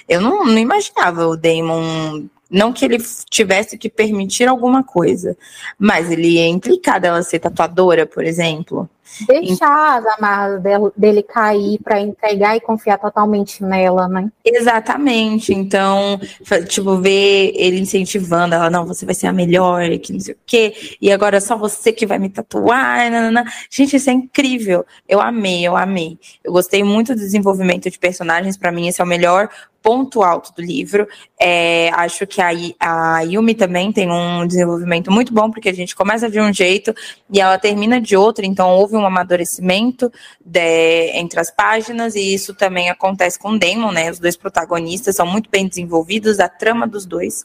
Eu 0.08 0.22
não, 0.22 0.46
não 0.46 0.58
imaginava 0.58 1.28
o 1.28 1.38
Damon. 1.38 2.28
Não 2.50 2.72
que 2.72 2.86
ele 2.86 2.98
tivesse 3.30 3.78
que 3.78 3.90
permitir 3.90 4.48
alguma 4.48 4.84
coisa, 4.84 5.36
mas 5.80 6.12
ele 6.12 6.36
ia 6.36 6.48
implicar 6.48 7.02
dela 7.02 7.24
ser 7.24 7.40
tatuadora, 7.40 8.06
por 8.06 8.24
exemplo. 8.24 8.88
Deixar 9.28 10.00
as 10.00 10.06
amarras 10.18 10.62
dele, 10.96 11.24
cair 11.24 11.80
para 11.84 12.00
entregar 12.00 12.56
e 12.56 12.62
confiar 12.62 12.98
totalmente 12.98 13.64
nela, 13.64 14.08
né? 14.08 14.32
Exatamente. 14.44 15.54
Então, 15.54 16.20
tipo, 16.68 16.98
ver 16.98 17.54
ele 17.56 17.80
incentivando 17.80 18.56
ela, 18.56 18.70
não, 18.70 18.86
você 18.86 19.06
vai 19.06 19.16
ser 19.16 19.28
a 19.28 19.34
melhor, 19.34 19.84
que 20.00 20.14
não 20.14 20.20
sei 20.20 20.34
o 20.34 20.38
quê, 20.46 20.96
e 21.02 21.12
agora 21.12 21.38
é 21.38 21.40
só 21.40 21.58
você 21.58 21.92
que 21.92 22.06
vai 22.06 22.20
me 22.20 22.30
tatuar. 22.30 23.10
Nanana. 23.12 23.46
Gente, 23.70 23.96
isso 23.96 24.10
é 24.10 24.14
incrível. 24.14 24.86
Eu 25.08 25.22
amei, 25.22 25.66
eu 25.66 25.76
amei. 25.76 26.18
Eu 26.44 26.52
gostei 26.52 26.84
muito 26.84 27.14
do 27.14 27.20
desenvolvimento 27.20 27.90
de 27.90 28.00
personagens. 28.00 28.58
Para 28.58 28.72
mim, 28.72 28.88
esse 28.88 29.02
é 29.02 29.04
o 29.04 29.08
melhor 29.08 29.50
ponto 29.84 30.24
alto 30.24 30.54
do 30.56 30.62
livro. 30.62 31.06
É, 31.40 31.90
acho 31.90 32.26
que 32.26 32.42
a, 32.42 32.52
a 32.80 33.20
Yumi 33.22 33.54
também 33.54 33.92
tem 33.92 34.10
um 34.10 34.48
desenvolvimento 34.48 35.12
muito 35.12 35.34
bom, 35.34 35.52
porque 35.52 35.68
a 35.68 35.74
gente 35.74 35.94
começa 35.94 36.30
de 36.30 36.40
um 36.40 36.54
jeito 36.54 36.96
e 37.30 37.42
ela 37.42 37.58
termina 37.58 38.00
de 38.00 38.16
outro, 38.16 38.46
então 38.46 38.70
houve 38.70 38.93
um 38.96 39.06
amadurecimento 39.06 40.12
de, 40.44 41.12
entre 41.14 41.40
as 41.40 41.52
páginas, 41.52 42.16
e 42.16 42.34
isso 42.34 42.54
também 42.54 42.90
acontece 42.90 43.38
com 43.38 43.52
o 43.52 43.60
Damon, 43.60 43.92
né? 43.92 44.12
Os 44.12 44.20
dois 44.20 44.36
protagonistas 44.36 45.16
são 45.16 45.26
muito 45.26 45.50
bem 45.50 45.68
desenvolvidos, 45.68 46.40
a 46.40 46.50
trama 46.50 46.88
dos 46.88 47.06
dois. 47.06 47.44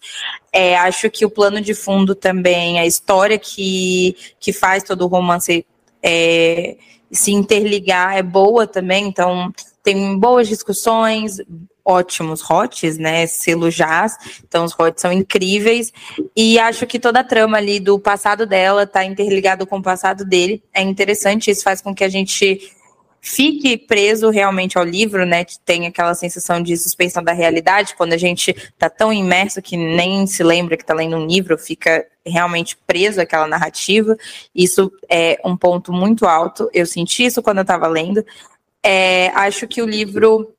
É, 0.52 0.76
acho 0.76 1.10
que 1.10 1.24
o 1.24 1.30
plano 1.30 1.60
de 1.60 1.74
fundo 1.74 2.14
também, 2.14 2.78
a 2.78 2.86
história 2.86 3.38
que, 3.38 4.16
que 4.38 4.52
faz 4.52 4.82
todo 4.82 5.02
o 5.02 5.08
romance. 5.08 5.66
É, 6.02 6.76
se 7.10 7.32
interligar 7.32 8.16
é 8.16 8.22
boa 8.22 8.66
também, 8.66 9.06
então 9.06 9.52
tem 9.82 10.18
boas 10.18 10.46
discussões, 10.46 11.38
ótimos 11.88 12.42
hots, 12.42 12.98
né? 12.98 13.26
Selo 13.26 13.70
jazz. 13.70 14.16
Então 14.46 14.64
os 14.64 14.72
hots 14.72 15.00
são 15.00 15.10
incríveis. 15.10 15.90
E 16.36 16.58
acho 16.58 16.86
que 16.86 16.98
toda 16.98 17.20
a 17.20 17.24
trama 17.24 17.56
ali 17.56 17.80
do 17.80 17.98
passado 17.98 18.44
dela 18.44 18.86
tá 18.86 19.02
interligado 19.04 19.66
com 19.66 19.78
o 19.78 19.82
passado 19.82 20.24
dele. 20.24 20.62
É 20.74 20.82
interessante, 20.82 21.50
isso 21.50 21.62
faz 21.62 21.80
com 21.80 21.94
que 21.94 22.04
a 22.04 22.08
gente 22.08 22.60
fique 23.20 23.76
preso 23.76 24.30
realmente 24.30 24.78
ao 24.78 24.84
livro, 24.84 25.24
né? 25.24 25.44
Tem 25.64 25.86
aquela 25.86 26.14
sensação 26.14 26.62
de 26.62 26.76
suspensão 26.76 27.22
da 27.22 27.32
realidade, 27.32 27.96
quando 27.96 28.12
a 28.12 28.18
gente 28.18 28.54
tá 28.78 28.88
tão 28.88 29.12
imerso 29.12 29.60
que 29.60 29.76
nem 29.76 30.26
se 30.26 30.42
lembra 30.42 30.76
que 30.76 30.84
tá 30.84 30.94
lendo 30.94 31.16
um 31.16 31.26
livro, 31.26 31.58
fica 31.58 32.06
realmente 32.24 32.76
preso 32.86 33.20
àquela 33.20 33.46
narrativa. 33.46 34.16
Isso 34.54 34.92
é 35.10 35.40
um 35.44 35.56
ponto 35.56 35.92
muito 35.92 36.26
alto. 36.26 36.70
Eu 36.72 36.86
senti 36.86 37.24
isso 37.24 37.42
quando 37.42 37.58
eu 37.58 37.62
estava 37.62 37.88
lendo. 37.88 38.24
É, 38.84 39.28
acho 39.34 39.66
que 39.66 39.82
o 39.82 39.86
livro 39.86 40.54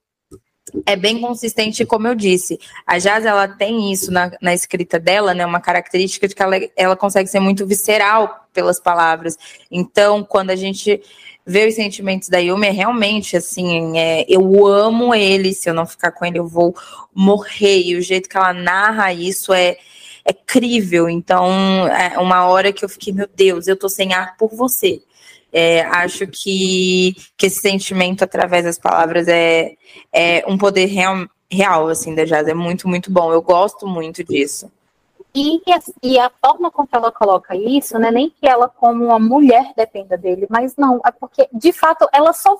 é 0.85 0.95
bem 0.95 1.19
consistente, 1.19 1.85
como 1.85 2.07
eu 2.07 2.15
disse. 2.15 2.59
A 2.85 2.97
Jazz, 2.97 3.25
ela 3.25 3.47
tem 3.47 3.91
isso 3.91 4.11
na, 4.11 4.31
na 4.41 4.53
escrita 4.53 4.99
dela, 4.99 5.33
né? 5.33 5.45
Uma 5.45 5.59
característica 5.59 6.27
de 6.27 6.35
que 6.35 6.41
ela, 6.41 6.55
ela 6.75 6.95
consegue 6.95 7.29
ser 7.29 7.39
muito 7.39 7.65
visceral 7.65 8.47
pelas 8.53 8.79
palavras. 8.79 9.37
Então, 9.71 10.23
quando 10.23 10.49
a 10.49 10.55
gente 10.55 11.01
vê 11.45 11.67
os 11.67 11.75
sentimentos 11.75 12.29
da 12.29 12.37
Yumi, 12.37 12.67
é 12.67 12.71
realmente 12.71 13.35
assim, 13.35 13.97
é, 13.97 14.25
eu 14.27 14.67
amo 14.67 15.15
ele, 15.15 15.53
se 15.53 15.69
eu 15.69 15.73
não 15.73 15.85
ficar 15.85 16.11
com 16.11 16.25
ele, 16.25 16.39
eu 16.39 16.47
vou 16.47 16.75
morrer. 17.13 17.81
E 17.81 17.95
o 17.95 18.01
jeito 18.01 18.29
que 18.29 18.37
ela 18.37 18.53
narra 18.53 19.13
isso 19.13 19.53
é 19.53 19.77
é 20.29 20.33
crível. 20.33 21.09
Então, 21.09 21.87
é 21.87 22.19
uma 22.19 22.45
hora 22.45 22.71
que 22.71 22.85
eu 22.85 22.89
fiquei, 22.89 23.11
meu 23.11 23.27
Deus, 23.35 23.67
eu 23.67 23.75
tô 23.75 23.89
sem 23.89 24.13
ar 24.13 24.37
por 24.37 24.49
você. 24.49 25.01
É, 25.51 25.81
acho 25.81 26.27
que, 26.27 27.15
que 27.35 27.47
esse 27.47 27.59
sentimento 27.59 28.23
através 28.23 28.65
das 28.65 28.77
palavras 28.77 29.27
é, 29.27 29.75
é 30.13 30.43
um 30.47 30.57
poder 30.57 30.85
real, 30.85 31.27
real 31.49 31.87
assim 31.87 32.13
da 32.13 32.23
jazz. 32.23 32.47
É 32.47 32.53
muito, 32.53 32.87
muito 32.87 33.11
bom. 33.11 33.33
Eu 33.33 33.41
gosto 33.41 33.87
muito 33.87 34.23
disso. 34.23 34.71
E, 35.33 35.61
e 36.01 36.19
a 36.19 36.29
forma 36.29 36.71
com 36.71 36.87
que 36.87 36.95
ela 36.95 37.11
coloca 37.11 37.55
isso, 37.55 37.97
não 37.99 38.07
é 38.07 38.11
nem 38.11 38.29
que 38.29 38.47
ela, 38.47 38.67
como 38.67 39.05
uma 39.05 39.19
mulher, 39.19 39.73
dependa 39.75 40.17
dele, 40.17 40.47
mas 40.49 40.75
não, 40.75 40.99
é 41.05 41.11
porque, 41.11 41.47
de 41.53 41.71
fato, 41.71 42.07
ela 42.11 42.33
só, 42.33 42.57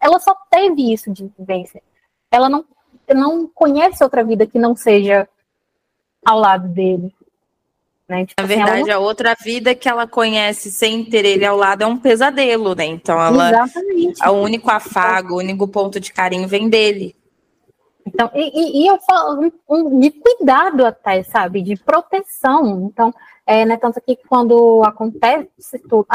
ela 0.00 0.18
só 0.20 0.34
teve 0.50 0.92
isso 0.92 1.12
de 1.12 1.30
vivência. 1.36 1.82
Ela 2.30 2.48
não, 2.48 2.64
não 3.12 3.48
conhece 3.48 4.02
outra 4.02 4.22
vida 4.22 4.46
que 4.46 4.58
não 4.58 4.76
seja 4.76 5.28
ao 6.24 6.38
lado 6.38 6.68
dele. 6.68 7.13
Né? 8.08 8.26
Tipo, 8.26 8.42
Na 8.42 8.46
assim, 8.46 8.56
verdade, 8.56 8.88
não... 8.88 8.96
a 8.96 8.98
outra 8.98 9.34
vida 9.42 9.74
que 9.74 9.88
ela 9.88 10.06
conhece 10.06 10.70
sem 10.70 11.04
ter 11.04 11.24
ele 11.24 11.44
ao 11.44 11.56
lado 11.56 11.82
é 11.82 11.86
um 11.86 11.96
pesadelo, 11.96 12.74
né? 12.74 12.84
Então 12.84 13.20
ela. 13.20 13.50
Exatamente. 13.50 14.28
O 14.28 14.32
único 14.32 14.70
afago, 14.70 15.34
o 15.34 15.38
único 15.38 15.66
ponto 15.66 15.98
de 15.98 16.12
carinho 16.12 16.46
vem 16.46 16.68
dele. 16.68 17.16
Então, 18.06 18.30
e, 18.34 18.82
e 18.82 18.86
eu 18.86 18.98
falo 19.00 19.50
um, 19.68 19.98
de 19.98 20.10
cuidado 20.10 20.84
até, 20.84 21.22
sabe? 21.22 21.62
De 21.62 21.76
proteção. 21.76 22.90
Então, 22.92 23.14
é, 23.46 23.64
né, 23.64 23.76
tanto 23.78 24.00
que 24.00 24.16
quando 24.28 24.82
acontece 24.84 25.78
tudo, 25.88 26.06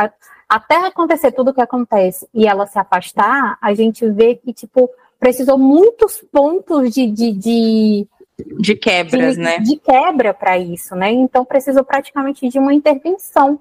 até 0.47 0.75
acontecer 0.85 1.31
tudo 1.31 1.49
o 1.49 1.53
que 1.53 1.61
acontece 1.61 2.27
e 2.33 2.47
ela 2.47 2.67
se 2.67 2.77
afastar, 2.77 3.57
a 3.59 3.73
gente 3.73 4.07
vê 4.11 4.35
que, 4.35 4.53
tipo, 4.53 4.89
precisou 5.19 5.57
muitos 5.57 6.23
pontos 6.31 6.93
de, 6.93 7.07
de, 7.07 7.31
de 7.31 8.07
de 8.59 8.75
quebras, 8.75 9.35
de, 9.35 9.41
né? 9.41 9.59
De 9.59 9.75
quebra 9.77 10.33
para 10.33 10.57
isso, 10.57 10.95
né? 10.95 11.11
Então 11.11 11.45
precisou 11.45 11.83
praticamente 11.83 12.47
de 12.47 12.59
uma 12.59 12.73
intervenção. 12.73 13.59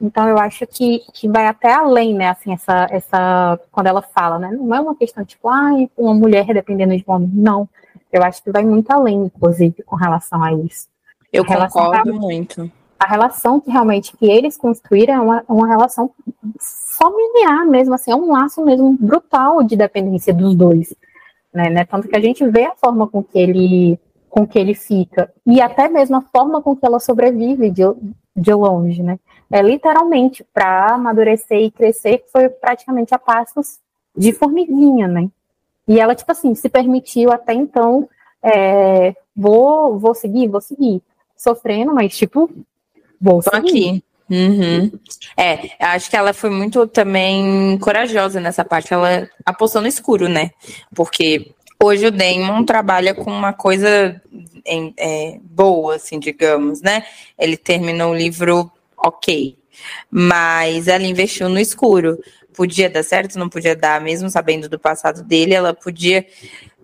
Então 0.00 0.28
eu 0.28 0.38
acho 0.38 0.66
que, 0.66 1.00
que 1.12 1.28
vai 1.28 1.46
até 1.46 1.72
além, 1.72 2.14
né? 2.14 2.28
Assim, 2.28 2.52
essa, 2.52 2.86
essa. 2.90 3.58
Quando 3.70 3.86
ela 3.86 4.02
fala, 4.02 4.38
né? 4.38 4.50
Não 4.52 4.74
é 4.74 4.80
uma 4.80 4.94
questão 4.94 5.24
tipo, 5.24 5.48
ah, 5.48 5.70
uma 5.96 6.14
mulher 6.14 6.46
dependendo 6.46 6.96
de 6.96 7.04
um 7.06 7.12
homem. 7.12 7.30
Não. 7.32 7.68
Eu 8.12 8.22
acho 8.22 8.42
que 8.42 8.50
vai 8.50 8.64
muito 8.64 8.90
além, 8.90 9.24
inclusive, 9.24 9.82
com 9.82 9.96
relação 9.96 10.42
a 10.42 10.52
isso. 10.52 10.86
Eu 11.32 11.44
concordo 11.44 12.14
muito. 12.14 12.70
A 12.98 13.06
relação 13.06 13.60
que 13.60 13.70
realmente 13.70 14.16
que 14.16 14.26
eles 14.26 14.56
construíram 14.56 15.14
é 15.14 15.20
uma, 15.20 15.44
uma 15.48 15.68
relação 15.68 16.10
familiar 16.98 17.66
mesmo, 17.66 17.94
assim, 17.94 18.10
é 18.10 18.16
um 18.16 18.32
laço 18.32 18.64
mesmo 18.64 18.96
brutal 18.98 19.62
de 19.62 19.76
dependência 19.76 20.32
dos 20.32 20.54
dois 20.54 20.94
né, 21.56 21.70
né? 21.70 21.84
Tanto 21.84 22.06
que 22.06 22.16
a 22.16 22.20
gente 22.20 22.46
vê 22.46 22.64
a 22.66 22.76
forma 22.76 23.08
com 23.08 23.22
que 23.22 23.38
ele 23.38 23.98
com 24.28 24.46
que 24.46 24.58
ele 24.58 24.74
fica 24.74 25.32
e 25.46 25.62
até 25.62 25.88
mesmo 25.88 26.16
a 26.16 26.20
forma 26.20 26.60
com 26.60 26.76
que 26.76 26.84
ela 26.84 27.00
sobrevive 27.00 27.70
de, 27.70 27.82
de 28.36 28.52
longe, 28.52 29.02
né? 29.02 29.18
É 29.50 29.62
literalmente 29.62 30.44
para 30.52 30.94
amadurecer 30.94 31.58
e 31.58 31.70
crescer 31.70 32.22
foi 32.30 32.50
praticamente 32.50 33.14
a 33.14 33.18
passos 33.18 33.78
de 34.14 34.32
formiguinha, 34.32 35.08
né? 35.08 35.28
E 35.88 35.98
ela 35.98 36.14
tipo 36.14 36.30
assim 36.30 36.54
se 36.54 36.68
permitiu 36.68 37.32
até 37.32 37.54
então 37.54 38.06
é, 38.42 39.16
vou 39.34 39.98
vou 39.98 40.14
seguir, 40.14 40.48
vou 40.48 40.60
seguir, 40.60 41.02
sofrendo, 41.34 41.94
mas 41.94 42.14
tipo 42.14 42.50
vou 43.18 43.42
Tô 43.42 43.50
seguir. 43.50 43.68
aqui. 43.68 44.04
Uhum. 44.28 44.90
É, 45.36 45.70
acho 45.78 46.10
que 46.10 46.16
ela 46.16 46.32
foi 46.32 46.50
muito 46.50 46.86
também 46.86 47.78
corajosa 47.78 48.40
nessa 48.40 48.64
parte. 48.64 48.92
Ela 48.92 49.28
apostou 49.44 49.80
no 49.80 49.88
escuro, 49.88 50.28
né? 50.28 50.50
Porque 50.94 51.54
hoje 51.82 52.06
o 52.06 52.10
Damon 52.10 52.64
trabalha 52.64 53.14
com 53.14 53.30
uma 53.30 53.52
coisa 53.52 54.20
em, 54.64 54.92
é, 54.98 55.38
boa, 55.42 55.96
assim, 55.96 56.18
digamos, 56.18 56.80
né? 56.82 57.04
Ele 57.38 57.56
terminou 57.56 58.12
o 58.12 58.16
livro 58.16 58.70
ok, 58.96 59.56
mas 60.10 60.88
ela 60.88 61.04
investiu 61.04 61.48
no 61.48 61.60
escuro. 61.60 62.18
podia 62.54 62.88
dar 62.90 63.04
certo, 63.04 63.38
não 63.38 63.48
podia 63.48 63.76
dar, 63.76 64.00
mesmo 64.00 64.30
sabendo 64.30 64.68
do 64.68 64.78
passado 64.78 65.22
dele, 65.22 65.54
ela 65.54 65.74
podia, 65.74 66.26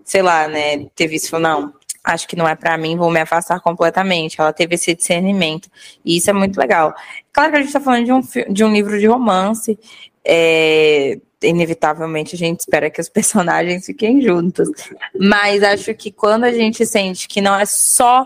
sei 0.05 0.21
lá, 0.21 0.47
né, 0.47 0.85
ter 0.95 1.07
visto, 1.07 1.37
não, 1.39 1.73
acho 2.03 2.27
que 2.27 2.35
não 2.35 2.47
é 2.47 2.55
para 2.55 2.77
mim, 2.77 2.97
vou 2.97 3.09
me 3.09 3.21
afastar 3.21 3.59
completamente. 3.61 4.39
Ela 4.39 4.51
teve 4.51 4.75
esse 4.75 4.93
discernimento. 4.93 5.69
E 6.03 6.17
isso 6.17 6.29
é 6.29 6.33
muito 6.33 6.57
legal. 6.57 6.93
Claro 7.31 7.51
que 7.51 7.57
a 7.57 7.59
gente 7.59 7.69
está 7.69 7.79
falando 7.79 8.05
de 8.05 8.11
um, 8.11 8.53
de 8.53 8.63
um 8.63 8.73
livro 8.73 8.99
de 8.99 9.07
romance. 9.07 9.79
É, 10.25 11.17
inevitavelmente 11.41 12.35
a 12.35 12.37
gente 12.37 12.61
espera 12.61 12.89
que 12.89 13.01
os 13.01 13.07
personagens 13.09 13.85
fiquem 13.85 14.21
juntos. 14.21 14.69
Mas 15.17 15.63
acho 15.63 15.93
que 15.93 16.11
quando 16.11 16.43
a 16.43 16.51
gente 16.51 16.85
sente 16.85 17.27
que 17.27 17.41
não 17.41 17.55
é 17.55 17.65
só 17.65 18.25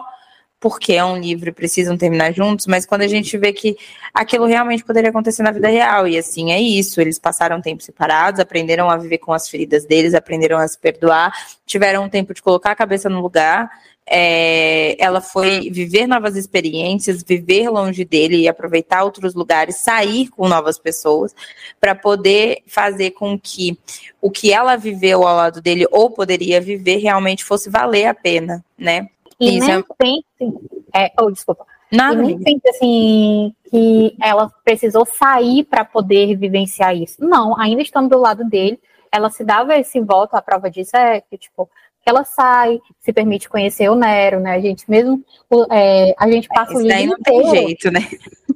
porque 0.59 0.93
é 0.93 1.05
um 1.05 1.17
livro 1.17 1.49
e 1.49 1.51
precisam 1.51 1.97
terminar 1.97 2.33
juntos, 2.33 2.65
mas 2.65 2.85
quando 2.85 3.01
a 3.01 3.07
gente 3.07 3.37
vê 3.37 3.53
que 3.53 3.77
aquilo 4.13 4.45
realmente 4.45 4.83
poderia 4.83 5.09
acontecer 5.09 5.43
na 5.43 5.51
vida 5.51 5.67
real, 5.67 6.07
e 6.07 6.17
assim 6.17 6.51
é 6.51 6.59
isso, 6.59 6.99
eles 6.99 7.19
passaram 7.19 7.61
tempo 7.61 7.83
separados, 7.83 8.39
aprenderam 8.39 8.89
a 8.89 8.97
viver 8.97 9.19
com 9.19 9.33
as 9.33 9.47
feridas 9.47 9.85
deles, 9.85 10.13
aprenderam 10.13 10.57
a 10.57 10.67
se 10.67 10.77
perdoar, 10.77 11.31
tiveram 11.65 12.05
um 12.05 12.09
tempo 12.09 12.33
de 12.33 12.41
colocar 12.41 12.71
a 12.71 12.75
cabeça 12.75 13.07
no 13.07 13.21
lugar, 13.21 13.69
é, 14.09 14.95
ela 15.03 15.19
foi 15.19 15.69
viver 15.69 16.07
novas 16.07 16.37
experiências, 16.37 17.21
viver 17.21 17.69
longe 17.69 18.05
dele 18.05 18.37
e 18.37 18.47
aproveitar 18.47 19.03
outros 19.03 19.35
lugares, 19.35 19.77
sair 19.77 20.29
com 20.29 20.47
novas 20.47 20.79
pessoas, 20.79 21.35
para 21.79 21.93
poder 21.93 22.63
fazer 22.65 23.11
com 23.11 23.37
que 23.37 23.77
o 24.21 24.31
que 24.31 24.51
ela 24.53 24.77
viveu 24.77 25.27
ao 25.27 25.35
lado 25.35 25.61
dele 25.61 25.85
ou 25.91 26.09
poderia 26.09 26.61
viver 26.61 26.97
realmente 26.97 27.43
fosse 27.43 27.69
valer 27.69 28.05
a 28.05 28.13
pena, 28.13 28.63
né? 28.77 29.09
E 29.39 29.59
nem 29.59 29.71
é... 29.71 29.83
pense, 29.97 30.57
é, 30.93 31.11
oh, 31.19 31.29
desculpa. 31.31 31.65
Nada. 31.91 32.21
E 32.21 32.25
nem 32.25 32.39
pense 32.39 32.67
assim 32.69 33.55
que 33.69 34.15
ela 34.21 34.51
precisou 34.63 35.05
sair 35.05 35.63
para 35.63 35.85
poder 35.85 36.35
vivenciar 36.35 36.95
isso. 36.95 37.17
Não, 37.19 37.57
ainda 37.59 37.81
estando 37.81 38.09
do 38.09 38.17
lado 38.17 38.43
dele, 38.43 38.79
ela 39.11 39.29
se 39.29 39.43
dava 39.43 39.77
esse 39.77 39.99
voto, 40.01 40.35
a 40.35 40.41
prova 40.41 40.69
disso 40.69 40.95
é 40.95 41.21
que, 41.21 41.37
tipo, 41.37 41.69
ela 42.05 42.23
sai, 42.23 42.79
se 42.99 43.11
permite 43.11 43.49
conhecer 43.49 43.89
o 43.89 43.95
Nero, 43.95 44.39
né? 44.39 44.53
A 44.53 44.59
gente 44.59 44.89
mesmo, 44.89 45.23
é, 45.69 46.15
a 46.17 46.29
gente 46.29 46.47
passa 46.47 46.71
Isso 46.73 46.81
o 46.81 46.87
livro 46.87 47.05
não 47.05 47.17
inteiro. 47.19 47.51
Tem 47.51 47.65
jeito, 47.67 47.91
né? 47.91 47.99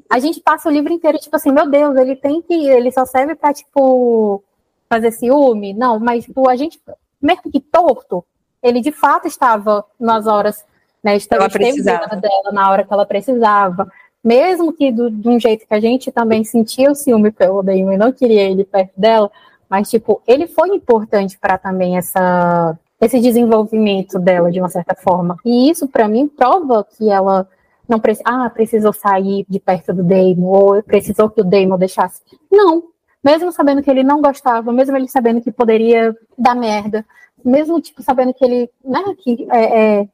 A 0.09 0.19
gente 0.19 0.41
passa 0.41 0.69
o 0.69 0.71
livro 0.71 0.91
inteiro, 0.91 1.17
tipo 1.17 1.35
assim, 1.35 1.51
meu 1.51 1.69
Deus, 1.69 1.95
ele 1.97 2.15
tem 2.15 2.41
que, 2.41 2.53
ele 2.53 2.91
só 2.91 3.05
serve 3.05 3.35
para 3.35 3.53
tipo 3.53 4.43
fazer 4.89 5.11
ciúme, 5.11 5.73
não, 5.73 5.99
mas 5.99 6.25
tipo 6.25 6.49
a 6.49 6.55
gente, 6.57 6.79
mesmo 7.21 7.49
que 7.49 7.61
torto, 7.61 8.25
ele 8.61 8.81
de 8.81 8.91
fato 8.91 9.27
estava 9.27 9.85
nas 9.97 10.27
horas 10.27 10.65
né? 11.03 11.15
Estava 11.15 11.49
precisava 11.49 12.15
dela 12.15 12.51
na 12.51 12.69
hora 12.69 12.83
que 12.83 12.93
ela 12.93 13.05
precisava. 13.05 13.91
Mesmo 14.23 14.71
que 14.71 14.91
do, 14.91 15.09
de 15.09 15.27
um 15.27 15.39
jeito 15.39 15.67
que 15.67 15.73
a 15.73 15.79
gente 15.79 16.11
também 16.11 16.43
sentia 16.43 16.91
o 16.91 16.95
ciúme 16.95 17.31
pelo 17.31 17.63
Damon 17.63 17.93
e 17.93 17.97
não 17.97 18.11
queria 18.11 18.43
ele 18.43 18.63
perto 18.63 18.93
dela, 18.95 19.31
mas, 19.67 19.89
tipo, 19.89 20.21
ele 20.27 20.47
foi 20.47 20.69
importante 20.69 21.39
para 21.39 21.57
também 21.57 21.97
essa, 21.97 22.77
esse 22.99 23.19
desenvolvimento 23.19 24.19
dela, 24.19 24.51
de 24.51 24.59
uma 24.59 24.69
certa 24.69 24.93
forma. 24.95 25.37
E 25.45 25.71
isso, 25.71 25.87
para 25.87 26.07
mim, 26.07 26.27
prova 26.27 26.83
que 26.83 27.09
ela 27.09 27.47
não 27.87 27.99
precisa, 27.99 28.23
ah, 28.27 28.49
precisou 28.49 28.93
sair 28.93 29.45
de 29.49 29.59
perto 29.59 29.93
do 29.93 30.03
Damon, 30.03 30.45
ou 30.45 30.83
precisou 30.83 31.29
que 31.29 31.41
o 31.41 31.43
Damon 31.43 31.77
deixasse. 31.77 32.21
Não. 32.51 32.83
Mesmo 33.23 33.51
sabendo 33.51 33.81
que 33.81 33.89
ele 33.89 34.03
não 34.03 34.21
gostava, 34.21 34.71
mesmo 34.73 34.95
ele 34.97 35.07
sabendo 35.07 35.41
que 35.41 35.51
poderia 35.51 36.15
dar 36.37 36.55
merda, 36.55 37.05
mesmo, 37.43 37.79
tipo, 37.79 38.03
sabendo 38.03 38.33
que 38.33 38.43
ele, 38.43 38.69
né, 38.83 39.03
que 39.17 39.47
é, 39.51 39.99
é 40.01 40.07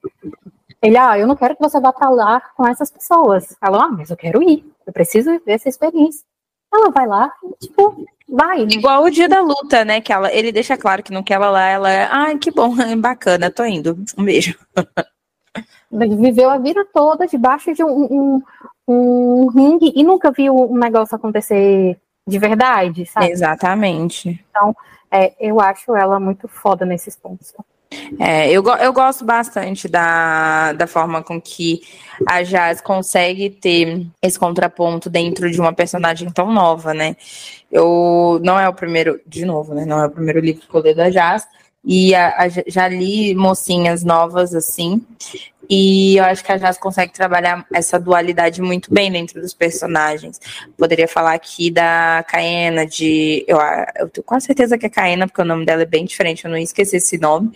ele, 0.81 0.97
ah, 0.97 1.17
eu 1.17 1.27
não 1.27 1.35
quero 1.35 1.55
que 1.55 1.61
você 1.61 1.79
vá 1.79 1.91
para 1.91 2.09
lá 2.09 2.41
com 2.55 2.67
essas 2.67 2.91
pessoas. 2.91 3.55
Ela, 3.61 3.85
ah, 3.85 3.89
mas 3.89 4.09
eu 4.09 4.17
quero 4.17 4.41
ir, 4.43 4.65
eu 4.85 4.93
preciso 4.93 5.31
ver 5.45 5.53
essa 5.53 5.69
experiência. 5.69 6.23
Ela 6.73 6.91
vai 6.91 7.07
lá, 7.07 7.31
tipo, 7.59 8.05
vai. 8.27 8.65
Né? 8.65 8.73
Igual 8.73 9.03
o 9.03 9.09
dia 9.09 9.27
da 9.27 9.41
luta, 9.41 9.83
né? 9.85 10.01
Que 10.01 10.11
ela, 10.13 10.31
ele 10.31 10.51
deixa 10.51 10.77
claro 10.77 11.01
que 11.01 11.13
não 11.13 11.23
quer 11.23 11.35
ela 11.35 11.49
lá, 11.49 11.67
ela 11.67 11.91
é, 11.91 12.07
ai, 12.11 12.37
que 12.37 12.51
bom, 12.51 12.75
bacana, 12.99 13.49
tô 13.49 13.65
indo. 13.65 13.97
Um 14.17 14.23
beijo. 14.23 14.57
Viveu 15.89 16.49
a 16.49 16.57
vida 16.57 16.85
toda 16.93 17.25
debaixo 17.25 17.73
de 17.73 17.83
um, 17.83 18.03
um, 18.03 18.41
um 18.87 19.47
ringue 19.47 19.93
e 19.95 20.03
nunca 20.03 20.31
viu 20.31 20.53
um 20.53 20.77
negócio 20.77 21.15
acontecer 21.15 21.97
de 22.27 22.37
verdade, 22.37 23.05
sabe? 23.05 23.31
Exatamente. 23.31 24.45
Então, 24.49 24.75
é, 25.09 25.33
eu 25.39 25.61
acho 25.61 25.95
ela 25.95 26.19
muito 26.19 26.47
foda 26.47 26.85
nesses 26.85 27.15
pontos. 27.15 27.53
É, 28.19 28.49
eu, 28.51 28.63
eu 28.63 28.93
gosto 28.93 29.23
bastante 29.23 29.87
da, 29.87 30.73
da 30.73 30.87
forma 30.87 31.23
com 31.23 31.39
que 31.41 31.81
a 32.25 32.43
Jazz 32.43 32.81
consegue 32.81 33.49
ter 33.49 34.05
esse 34.21 34.37
contraponto 34.37 35.09
dentro 35.09 35.49
de 35.49 35.59
uma 35.59 35.73
personagem 35.73 36.29
tão 36.31 36.51
nova, 36.51 36.93
né? 36.93 37.15
Eu 37.71 38.39
não 38.43 38.59
é 38.59 38.67
o 38.67 38.73
primeiro, 38.73 39.19
de 39.25 39.45
novo, 39.45 39.73
né? 39.73 39.85
Não 39.85 40.01
é 40.01 40.07
o 40.07 40.11
primeiro 40.11 40.39
livro 40.39 40.67
que 40.67 40.75
eu 40.75 40.81
leio 40.81 40.95
da 40.95 41.09
Jazz, 41.09 41.47
e 41.83 42.13
a, 42.13 42.43
a, 42.43 42.49
já 42.49 42.87
li 42.87 43.33
mocinhas 43.35 44.03
novas 44.03 44.53
assim. 44.53 45.01
E 45.69 46.17
eu 46.17 46.23
acho 46.23 46.43
que 46.43 46.51
a 46.51 46.57
Jazz 46.57 46.77
consegue 46.77 47.11
trabalhar 47.11 47.65
essa 47.73 47.99
dualidade 47.99 48.61
muito 48.61 48.93
bem 48.93 49.11
dentro 49.11 49.41
dos 49.41 49.53
personagens. 49.53 50.39
Poderia 50.77 51.07
falar 51.07 51.33
aqui 51.33 51.69
da 51.69 52.23
Caena, 52.27 52.85
de. 52.85 53.43
Eu, 53.47 53.57
eu 53.97 54.09
tenho 54.09 54.23
quase 54.23 54.45
certeza 54.45 54.77
que 54.77 54.85
é 54.85 54.89
Caena, 54.89 55.27
porque 55.27 55.41
o 55.41 55.45
nome 55.45 55.65
dela 55.65 55.81
é 55.81 55.85
bem 55.85 56.05
diferente, 56.05 56.45
eu 56.45 56.51
não 56.51 56.57
esqueci 56.57 56.97
esse 56.97 57.17
nome. 57.17 57.51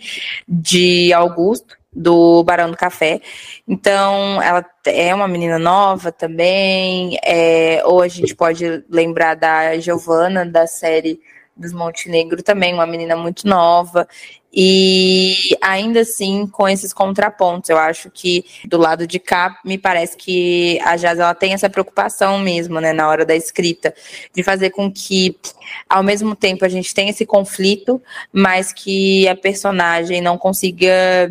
De 0.46 1.12
Augusto, 1.14 1.76
do 1.90 2.42
Barão 2.44 2.70
do 2.70 2.76
Café. 2.76 3.20
Então, 3.66 4.42
ela 4.42 4.64
é 4.86 5.14
uma 5.14 5.28
menina 5.28 5.58
nova 5.58 6.12
também. 6.12 7.18
É, 7.24 7.82
ou 7.84 8.02
a 8.02 8.08
gente 8.08 8.34
pode 8.34 8.84
lembrar 8.90 9.34
da 9.36 9.78
Giovanna, 9.78 10.44
da 10.44 10.66
série 10.66 11.18
dos 11.56 11.72
Montenegro 11.72 12.42
também, 12.42 12.74
uma 12.74 12.86
menina 12.86 13.16
muito 13.16 13.46
nova. 13.46 14.08
E 14.54 15.56
ainda 15.62 16.00
assim, 16.00 16.46
com 16.46 16.68
esses 16.68 16.92
contrapontos, 16.92 17.70
eu 17.70 17.78
acho 17.78 18.10
que 18.10 18.44
do 18.66 18.76
lado 18.76 19.06
de 19.06 19.18
cá, 19.18 19.58
me 19.64 19.78
parece 19.78 20.14
que 20.16 20.78
a 20.80 20.96
Jazz 20.96 21.18
ela 21.18 21.34
tem 21.34 21.54
essa 21.54 21.70
preocupação 21.70 22.38
mesmo, 22.38 22.78
né, 22.78 22.92
na 22.92 23.08
hora 23.08 23.24
da 23.24 23.34
escrita, 23.34 23.94
de 24.34 24.42
fazer 24.42 24.70
com 24.70 24.92
que, 24.92 25.38
ao 25.88 26.02
mesmo 26.02 26.36
tempo, 26.36 26.64
a 26.64 26.68
gente 26.68 26.94
tenha 26.94 27.10
esse 27.10 27.24
conflito, 27.24 28.02
mas 28.30 28.72
que 28.72 29.26
a 29.26 29.34
personagem 29.34 30.20
não 30.20 30.36
consiga 30.36 31.30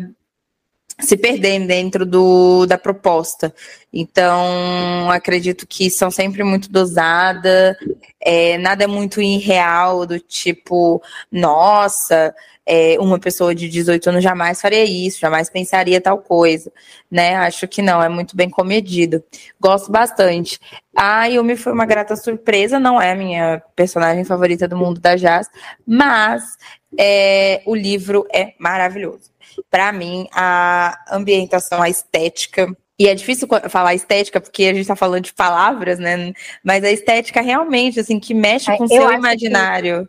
se 0.98 1.16
perder 1.16 1.66
dentro 1.66 2.06
do, 2.06 2.66
da 2.66 2.78
proposta. 2.78 3.54
Então, 3.92 5.10
acredito 5.10 5.66
que 5.66 5.90
são 5.90 6.10
sempre 6.10 6.42
muito 6.42 6.70
dosadas, 6.70 7.76
é, 8.24 8.56
nada 8.58 8.86
muito 8.86 9.20
irreal, 9.20 10.06
do 10.06 10.18
tipo, 10.18 11.02
nossa, 11.30 12.34
é, 12.64 12.96
uma 13.00 13.18
pessoa 13.18 13.54
de 13.54 13.68
18 13.68 14.10
anos 14.10 14.22
jamais 14.22 14.60
faria 14.60 14.84
isso, 14.84 15.18
jamais 15.18 15.50
pensaria 15.50 16.00
tal 16.00 16.18
coisa, 16.18 16.72
né? 17.10 17.34
Acho 17.36 17.66
que 17.66 17.82
não, 17.82 18.02
é 18.02 18.08
muito 18.08 18.36
bem 18.36 18.48
comedido. 18.48 19.22
Gosto 19.60 19.90
bastante. 19.90 20.58
A 20.96 21.26
Yumi 21.26 21.56
foi 21.56 21.72
uma 21.72 21.86
grata 21.86 22.14
surpresa, 22.14 22.78
não 22.78 23.00
é 23.00 23.12
a 23.12 23.16
minha 23.16 23.62
personagem 23.74 24.24
favorita 24.24 24.68
do 24.68 24.76
mundo 24.76 25.00
da 25.00 25.16
jazz, 25.16 25.48
mas 25.86 26.56
é, 26.98 27.62
o 27.66 27.74
livro 27.74 28.26
é 28.32 28.54
maravilhoso. 28.58 29.32
Para 29.70 29.92
mim, 29.92 30.28
a 30.32 30.96
ambientação, 31.10 31.82
a 31.82 31.88
estética, 31.88 32.74
e 32.98 33.08
é 33.08 33.14
difícil 33.14 33.48
falar 33.68 33.94
estética, 33.94 34.40
porque 34.40 34.64
a 34.64 34.72
gente 34.72 34.82
está 34.82 34.96
falando 34.96 35.24
de 35.24 35.34
palavras, 35.34 35.98
né? 35.98 36.32
Mas 36.62 36.84
a 36.84 36.90
estética 36.90 37.40
realmente, 37.40 37.98
assim, 37.98 38.20
que 38.20 38.34
mexe 38.34 38.70
é, 38.70 38.76
com 38.76 38.84
o 38.84 38.88
seu 38.88 39.10
imaginário. 39.12 40.08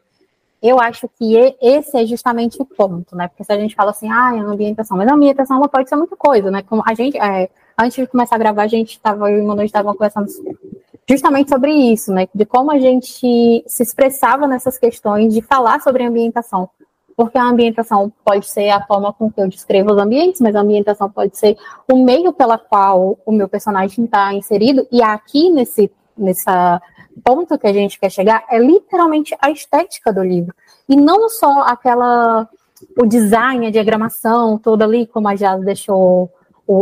Que, 0.61 0.67
eu 0.69 0.79
acho 0.79 1.09
que 1.17 1.55
esse 1.61 1.97
é 1.97 2.05
justamente 2.05 2.61
o 2.61 2.65
ponto, 2.65 3.15
né? 3.15 3.27
Porque 3.27 3.43
se 3.43 3.51
a 3.51 3.59
gente 3.59 3.75
fala 3.75 3.91
assim, 3.91 4.09
ah, 4.11 4.33
é 4.35 4.41
uma 4.41 4.53
ambientação, 4.53 4.97
mas 4.97 5.07
a 5.07 5.13
ambientação 5.13 5.57
ela 5.57 5.67
pode 5.67 5.89
ser 5.89 5.95
muita 5.95 6.15
coisa, 6.15 6.51
né? 6.51 6.61
Como 6.63 6.83
a 6.85 6.93
gente, 6.93 7.17
é, 7.17 7.49
antes 7.77 7.95
de 7.95 8.07
começar 8.07 8.35
a 8.35 8.39
gravar, 8.39 8.63
a 8.63 8.67
gente 8.67 8.91
estava, 8.91 9.29
eu 9.31 9.39
e 9.39 9.41
o 9.41 9.47
Manu 9.47 9.63
estavam 9.63 9.93
conversando 9.93 10.27
justamente 11.09 11.49
sobre 11.49 11.71
isso, 11.71 12.13
né? 12.13 12.27
De 12.33 12.45
como 12.45 12.71
a 12.71 12.79
gente 12.79 13.63
se 13.65 13.83
expressava 13.83 14.47
nessas 14.47 14.77
questões 14.77 15.33
de 15.33 15.41
falar 15.41 15.81
sobre 15.81 16.03
ambientação 16.03 16.69
porque 17.15 17.37
a 17.37 17.43
ambientação 17.43 18.11
pode 18.23 18.47
ser 18.47 18.69
a 18.69 18.85
forma 18.85 19.13
com 19.13 19.31
que 19.31 19.41
eu 19.41 19.47
descrevo 19.47 19.91
os 19.91 19.97
ambientes, 19.97 20.41
mas 20.41 20.55
a 20.55 20.61
ambientação 20.61 21.09
pode 21.09 21.37
ser 21.37 21.57
o 21.91 22.03
meio 22.03 22.33
pela 22.33 22.57
qual 22.57 23.17
o 23.25 23.31
meu 23.31 23.47
personagem 23.47 24.05
está 24.05 24.33
inserido, 24.33 24.87
e 24.91 25.01
aqui 25.01 25.49
nesse 25.49 25.91
nessa 26.15 26.79
ponto 27.23 27.57
que 27.57 27.67
a 27.67 27.73
gente 27.73 27.99
quer 27.99 28.11
chegar 28.11 28.43
é 28.49 28.59
literalmente 28.59 29.35
a 29.39 29.49
estética 29.49 30.11
do 30.11 30.23
livro, 30.23 30.53
e 30.87 30.95
não 30.95 31.29
só 31.29 31.61
aquela 31.61 32.47
o 32.97 33.05
design, 33.05 33.65
a 33.65 33.71
diagramação 33.71 34.57
toda 34.57 34.83
ali, 34.83 35.07
como 35.07 35.27
a 35.27 35.35
Jazz 35.35 35.63
deixou 35.63 36.29
o, 36.67 36.73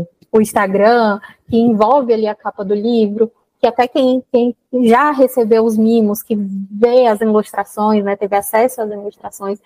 o, 0.00 0.06
o 0.32 0.40
Instagram, 0.40 1.20
que 1.48 1.56
envolve 1.56 2.12
ali 2.12 2.26
a 2.26 2.34
capa 2.34 2.64
do 2.64 2.74
livro, 2.74 3.30
que 3.60 3.66
até 3.66 3.88
quem, 3.88 4.22
quem 4.32 4.56
já 4.84 5.10
recebeu 5.10 5.64
os 5.64 5.76
mimos, 5.76 6.22
que 6.22 6.36
vê 6.36 7.06
as 7.06 7.20
ilustrações, 7.20 8.04
né, 8.04 8.16
teve 8.16 8.36
acesso 8.36 8.82
às 8.82 8.90
ilustrações, 8.90 9.58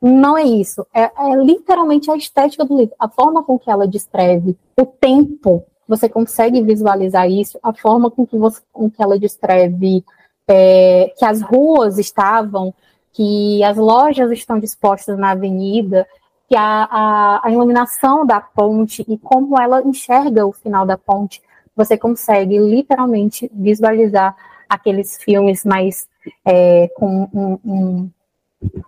não 0.00 0.36
é 0.36 0.44
isso. 0.44 0.86
É, 0.92 1.02
é, 1.02 1.36
literalmente 1.42 2.10
a 2.10 2.16
estética 2.16 2.64
do 2.64 2.76
livro, 2.76 2.94
a 2.98 3.08
forma 3.08 3.42
com 3.42 3.58
que 3.58 3.70
ela 3.70 3.86
descreve 3.86 4.56
o 4.78 4.84
tempo. 4.84 5.64
Você 5.88 6.08
consegue 6.08 6.60
visualizar 6.62 7.30
isso, 7.30 7.58
a 7.62 7.72
forma 7.72 8.10
com 8.10 8.26
que, 8.26 8.36
você, 8.36 8.60
com 8.72 8.90
que 8.90 9.02
ela 9.02 9.18
descreve 9.18 10.04
é, 10.48 11.12
que 11.16 11.24
as 11.24 11.40
ruas 11.40 11.98
estavam, 11.98 12.74
que 13.12 13.62
as 13.62 13.76
lojas 13.76 14.30
estão 14.30 14.58
dispostas 14.58 15.16
na 15.18 15.30
avenida, 15.30 16.06
que 16.48 16.56
a, 16.56 16.84
a, 16.84 17.46
a, 17.46 17.50
iluminação 17.50 18.24
da 18.24 18.40
ponte 18.40 19.04
e 19.08 19.18
como 19.18 19.60
ela 19.60 19.82
enxerga 19.82 20.46
o 20.46 20.52
final 20.52 20.86
da 20.86 20.96
ponte, 20.96 21.40
você 21.76 21.98
consegue 21.98 22.58
literalmente 22.58 23.50
visualizar 23.52 24.34
aqueles 24.68 25.16
filmes 25.22 25.64
mais 25.64 26.08
é, 26.44 26.88
com 26.96 27.28
um, 27.32 27.58
um, 27.64 28.10